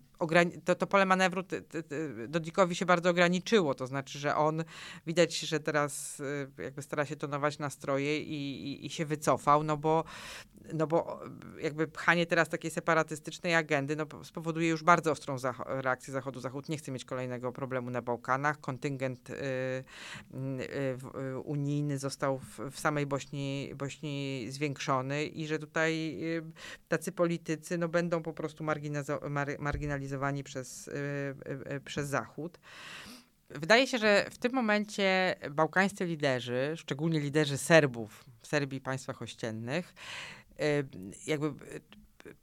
to, 0.64 0.74
to 0.74 0.86
pole 0.86 1.06
manewru 1.06 1.42
Dodikowi 2.28 2.74
się 2.74 2.86
bardzo 2.86 3.10
ograniczyło, 3.10 3.74
to 3.74 3.86
znaczy, 3.86 4.18
że 4.18 4.36
on 4.36 4.64
widać, 5.06 5.38
że 5.38 5.60
teraz 5.60 6.20
y, 6.20 6.50
jakby 6.62 6.82
stara 6.82 7.06
się 7.06 7.16
tonować 7.16 7.58
nastroje 7.58 8.20
i, 8.22 8.66
i, 8.72 8.86
i 8.86 8.90
się 8.90 9.06
wycofał, 9.06 9.64
no 9.64 9.76
bo, 9.76 10.04
no 10.72 10.86
bo 10.86 11.20
jakby 11.60 11.88
pchanie 11.88 12.26
teraz 12.26 12.48
takiej 12.48 12.70
separatystycznej 12.70 13.54
agendy 13.54 13.96
no, 13.96 14.06
spowoduje 14.24 14.68
już 14.68 14.82
bardzo 14.82 15.10
ostrą 15.10 15.36
zach- 15.36 15.62
reakcję 15.66 16.12
Zachodu. 16.12 16.40
Zachód 16.40 16.68
nie 16.68 16.76
chce 16.76 16.92
mieć 16.92 17.04
kolejnego 17.04 17.52
problemu 17.52 17.90
na 17.90 18.02
Bałkanach. 18.08 18.60
Kontyngent 18.60 19.30
y, 19.30 19.34
y, 19.34 19.84
y, 21.34 21.38
unijny 21.38 21.98
został 21.98 22.38
w, 22.38 22.58
w, 22.70 22.80
samej 22.80 23.06
Bośni, 23.06 23.72
Bośni 23.76 24.46
zwiększony 24.48 25.26
i 25.26 25.46
że 25.46 25.58
tutaj 25.58 26.20
tacy 26.88 27.12
politycy 27.12 27.78
no, 27.78 27.88
będą 27.88 28.22
po 28.22 28.32
prostu 28.32 28.64
marginalizowani 29.58 30.44
przez, 30.44 30.90
przez 31.84 32.08
Zachód. 32.08 32.58
Wydaje 33.50 33.86
się, 33.86 33.98
że 33.98 34.26
w 34.30 34.38
tym 34.38 34.52
momencie 34.52 35.34
bałkańscy 35.50 36.04
liderzy, 36.06 36.74
szczególnie 36.76 37.20
liderzy 37.20 37.58
Serbów 37.58 38.24
w 38.40 38.46
Serbii 38.46 38.80
państwach 38.80 39.22
ościennych, 39.22 39.94
jakby 41.26 41.52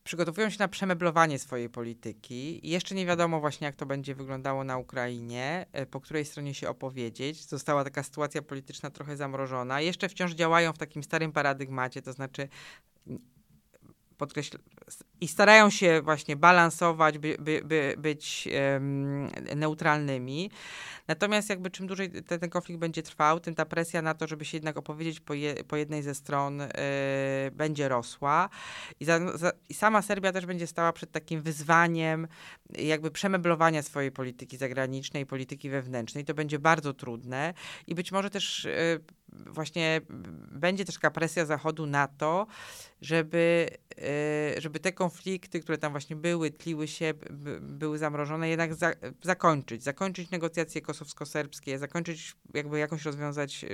przygotowują 0.03 0.49
się 0.49 0.59
na 0.59 0.67
przemeblowanie 0.67 1.39
swojej 1.39 1.69
polityki. 1.69 2.69
Jeszcze 2.69 2.95
nie 2.95 3.05
wiadomo 3.05 3.39
właśnie, 3.39 3.65
jak 3.65 3.75
to 3.75 3.85
będzie 3.85 4.15
wyglądało 4.15 4.63
na 4.63 4.77
Ukrainie, 4.77 5.65
po 5.91 6.01
której 6.01 6.25
stronie 6.25 6.53
się 6.53 6.69
opowiedzieć. 6.69 7.45
Została 7.45 7.83
taka 7.83 8.03
sytuacja 8.03 8.41
polityczna 8.41 8.89
trochę 8.89 9.17
zamrożona. 9.17 9.81
Jeszcze 9.81 10.09
wciąż 10.09 10.33
działają 10.33 10.73
w 10.73 10.77
takim 10.77 11.03
starym 11.03 11.31
paradygmacie, 11.31 12.01
to 12.01 12.13
znaczy 12.13 12.47
podkreśl- 14.17 14.59
i 15.21 15.27
starają 15.27 15.69
się 15.69 16.01
właśnie 16.01 16.35
balansować, 16.35 17.17
by, 17.17 17.37
by, 17.39 17.61
by 17.65 17.95
być 17.97 18.49
um, 18.73 19.29
neutralnymi. 19.55 20.51
Natomiast 21.07 21.49
jakby 21.49 21.71
czym 21.71 21.87
dłużej 21.87 22.11
ten, 22.11 22.39
ten, 22.39 22.49
konflikt 22.49 22.79
będzie 22.79 23.03
trwał, 23.03 23.39
tym 23.39 23.55
ta 23.55 23.65
presja 23.65 24.01
na 24.01 24.13
to, 24.13 24.27
żeby 24.27 24.45
się 24.45 24.57
jednak 24.57 24.77
opowiedzieć 24.77 25.19
po, 25.19 25.33
je, 25.33 25.63
po 25.63 25.75
jednej 25.75 26.03
ze 26.03 26.15
stron 26.15 26.61
y, 26.61 26.69
będzie 27.51 27.89
rosła. 27.89 28.49
I, 28.99 29.05
za, 29.05 29.37
za, 29.37 29.51
I, 29.69 29.73
sama 29.73 30.01
Serbia 30.01 30.31
też 30.31 30.45
będzie 30.45 30.67
stała 30.67 30.93
przed 30.93 31.11
takim 31.11 31.41
wyzwaniem 31.41 32.27
jakby 32.77 33.11
przemeblowania 33.11 33.81
swojej 33.83 34.11
polityki 34.11 34.57
zagranicznej, 34.57 35.25
polityki 35.25 35.69
wewnętrznej. 35.69 36.25
To 36.25 36.33
będzie 36.33 36.59
bardzo 36.59 36.93
trudne 36.93 37.53
i 37.87 37.95
być 37.95 38.11
może 38.11 38.29
też 38.29 38.65
y, 38.65 38.99
właśnie 39.29 40.01
będzie 40.51 40.85
też 40.85 40.95
taka 40.95 41.11
presja 41.11 41.45
Zachodu 41.45 41.85
na 41.85 42.07
to, 42.07 42.47
żeby, 43.01 43.67
e, 43.97 44.61
żeby 44.61 44.79
te 44.79 44.91
konflikty, 44.91 45.04
które 45.61 45.77
tam 45.77 45.91
właśnie 45.91 46.15
były, 46.15 46.51
tliły 46.51 46.87
się, 46.87 47.13
były 47.61 47.97
zamrożone, 47.97 48.49
jednak 48.49 48.73
za, 48.73 48.93
zakończyć. 49.21 49.83
Zakończyć 49.83 50.31
negocjacje 50.31 50.81
kosowsko-serbskie, 50.81 51.79
zakończyć, 51.79 52.35
jakby 52.53 52.79
jakoś 52.79 53.05
rozwiązać 53.05 53.63
e, 53.63 53.67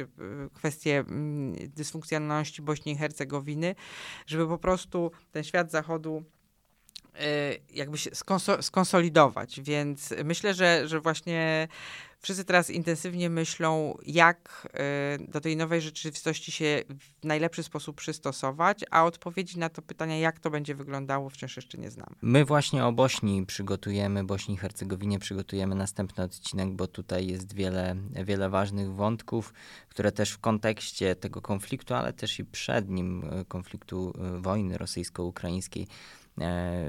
kwestię 0.54 1.00
mm, 1.00 1.56
dysfunkcjonalności 1.76 2.62
Bośni 2.62 2.92
i 2.92 2.96
Hercegowiny, 2.96 3.76
żeby 4.28 4.48
po 4.48 4.58
prostu 4.58 5.12
ten 5.32 5.44
świat 5.44 5.72
Zachodu 5.72 6.24
e, 7.16 7.56
jakby 7.74 7.98
się 7.98 8.10
skonsolidować. 8.62 9.62
Więc 9.62 10.14
myślę, 10.26 10.54
że, 10.54 10.88
że 10.88 11.00
właśnie 11.00 11.68
wszyscy 12.22 12.46
teraz 12.46 12.70
intensywnie 12.70 13.30
myślą, 13.30 13.98
jak 14.06 14.68
y, 15.20 15.28
do 15.28 15.42
tej 15.42 15.58
nowej 15.58 15.82
rzeczywistości 15.82 16.52
się 16.52 16.84
w 17.22 17.26
najlepszy 17.26 17.64
sposób 17.64 17.96
przystosować, 17.96 18.86
a 18.92 19.06
odpowiedzi 19.06 19.60
na 19.60 19.70
to 19.70 19.82
pytanie, 19.82 20.20
jak 20.20 20.40
to 20.40 20.50
będzie 20.50 20.76
wyglądało, 20.76 21.30
wciąż 21.30 21.56
jeszcze 21.56 21.78
nie 21.78 21.92
znamy. 21.92 22.16
My 22.22 22.46
właśnie 22.46 22.86
o 22.86 22.92
Bośni 22.92 23.46
przygotujemy, 23.46 24.24
Bośni 24.24 24.56
i 24.56 24.58
Hercegowinie 24.58 25.20
przygotujemy 25.20 25.76
następny 25.76 26.24
odcinek, 26.24 26.70
bo 26.70 26.88
tutaj 26.88 27.28
jest 27.28 27.54
wiele, 27.54 27.96
wiele 28.26 28.50
ważnych 28.50 28.94
wątków, 28.94 29.54
które 29.90 30.12
też 30.12 30.32
w 30.32 30.40
kontekście 30.40 31.16
tego 31.16 31.42
konfliktu, 31.42 31.94
ale 31.94 32.14
też 32.14 32.40
i 32.40 32.46
przed 32.46 32.90
nim 32.90 33.24
y, 33.42 33.46
konfliktu 33.46 34.14
y, 34.38 34.42
wojny 34.42 34.78
rosyjsko-ukraińskiej 34.78 35.88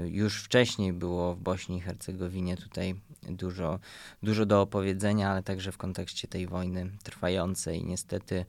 już 0.05 0.43
wcześniej 0.43 0.93
było 0.93 1.35
w 1.35 1.39
Bośni 1.39 1.77
i 1.77 1.81
Hercegowinie 1.81 2.57
tutaj 2.57 2.95
dużo, 3.23 3.79
dużo 4.23 4.45
do 4.45 4.61
opowiedzenia, 4.61 5.31
ale 5.31 5.43
także 5.43 5.71
w 5.71 5.77
kontekście 5.77 6.27
tej 6.27 6.47
wojny 6.47 6.89
trwającej. 7.03 7.83
Niestety 7.83 8.45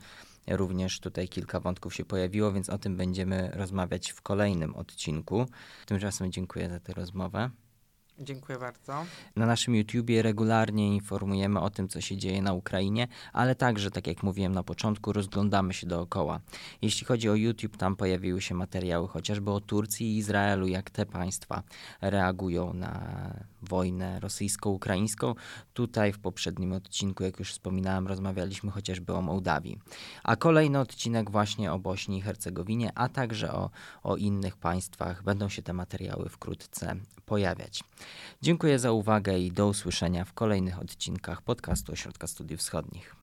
również 0.47 1.01
tutaj 1.01 1.29
kilka 1.29 1.61
wątków 1.61 1.95
się 1.95 2.05
pojawiło, 2.05 2.53
więc 2.53 2.71
o 2.71 2.79
tym 2.79 2.97
będziemy 2.97 3.51
rozmawiać 3.55 4.11
w 4.11 4.23
kolejnym 4.23 4.75
odcinku. 4.75 5.47
Tymczasem 5.87 6.33
dziękuję 6.33 6.69
za 6.69 6.81
tę 6.81 6.93
rozmowę. 6.93 7.51
Dziękuję 8.19 8.59
bardzo. 8.59 9.05
Na 9.37 9.47
naszym 9.47 9.75
YouTubie 9.75 10.23
regularnie 10.23 10.95
informujemy 10.95 11.61
o 11.61 11.71
tym, 11.71 11.89
co 11.89 12.01
się 12.01 12.17
dzieje 12.17 12.43
na 12.43 12.53
Ukrainie, 12.53 13.09
ale 13.33 13.55
także, 13.55 13.91
tak 13.91 14.07
jak 14.07 14.23
mówiłem 14.23 14.53
na 14.53 14.63
początku, 14.63 15.13
rozglądamy 15.13 15.75
się 15.75 15.87
dookoła. 15.87 16.41
Jeśli 16.83 17.07
chodzi 17.07 17.29
o 17.29 17.35
YouTube, 17.35 17.77
tam 17.77 17.97
pojawiły 17.97 18.41
się 18.43 18.55
materiały 18.55 19.09
chociażby 19.09 19.51
o 19.51 19.61
Turcji 19.61 20.07
i 20.07 20.17
Izraelu, 20.17 20.67
jak 20.67 20.91
te 20.91 21.07
państwa 21.07 21.63
reagują 22.01 22.75
na 22.75 23.15
wojnę 23.63 24.21
rosyjsko-ukraińską. 24.21 25.35
Tutaj 25.73 26.13
w 26.13 26.19
poprzednim 26.19 26.73
odcinku, 26.73 27.25
jak 27.25 27.39
już 27.39 27.53
wspominałem, 27.53 28.07
rozmawialiśmy 28.07 28.71
chociażby 28.71 29.13
o 29.13 29.23
Mołdawii. 29.23 29.79
A 30.23 30.37
kolejny 30.37 30.79
odcinek 30.81 31.31
właśnie 31.31 31.73
o 31.73 31.79
Bośni 31.79 32.19
i 32.19 32.21
Hercegowinie, 32.21 32.93
a 32.95 33.09
także 33.09 33.53
o, 33.53 33.71
o 34.03 34.17
innych 34.17 34.57
państwach. 34.57 35.23
Będą 35.23 35.49
się 35.49 35.63
te 35.63 35.73
materiały 35.73 36.29
wkrótce 36.29 36.97
pojawiać. 37.27 37.85
Dziękuję 38.43 38.79
za 38.79 38.93
uwagę 38.93 39.39
i 39.39 39.53
do 39.53 39.69
usłyszenia 39.69 40.25
w 40.25 40.33
kolejnych 40.33 40.81
odcinkach 40.81 41.43
podcastu 41.43 41.93
Ośrodka 41.93 42.27
Studiów 42.27 42.61
Wschodnich. 42.61 43.17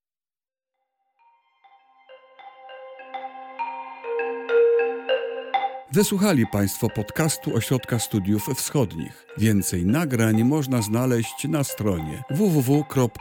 Wysłuchali 5.93 6.47
Państwo 6.47 6.89
podcastu 6.89 7.55
Ośrodka 7.55 7.99
Studiów 7.99 8.45
Wschodnich. 8.55 9.25
Więcej 9.37 9.85
nagrań 9.85 10.43
można 10.43 10.81
znaleźć 10.81 11.47
na 11.47 11.63
stronie 11.63 12.23
www.osw.waw.pl. 12.29 13.11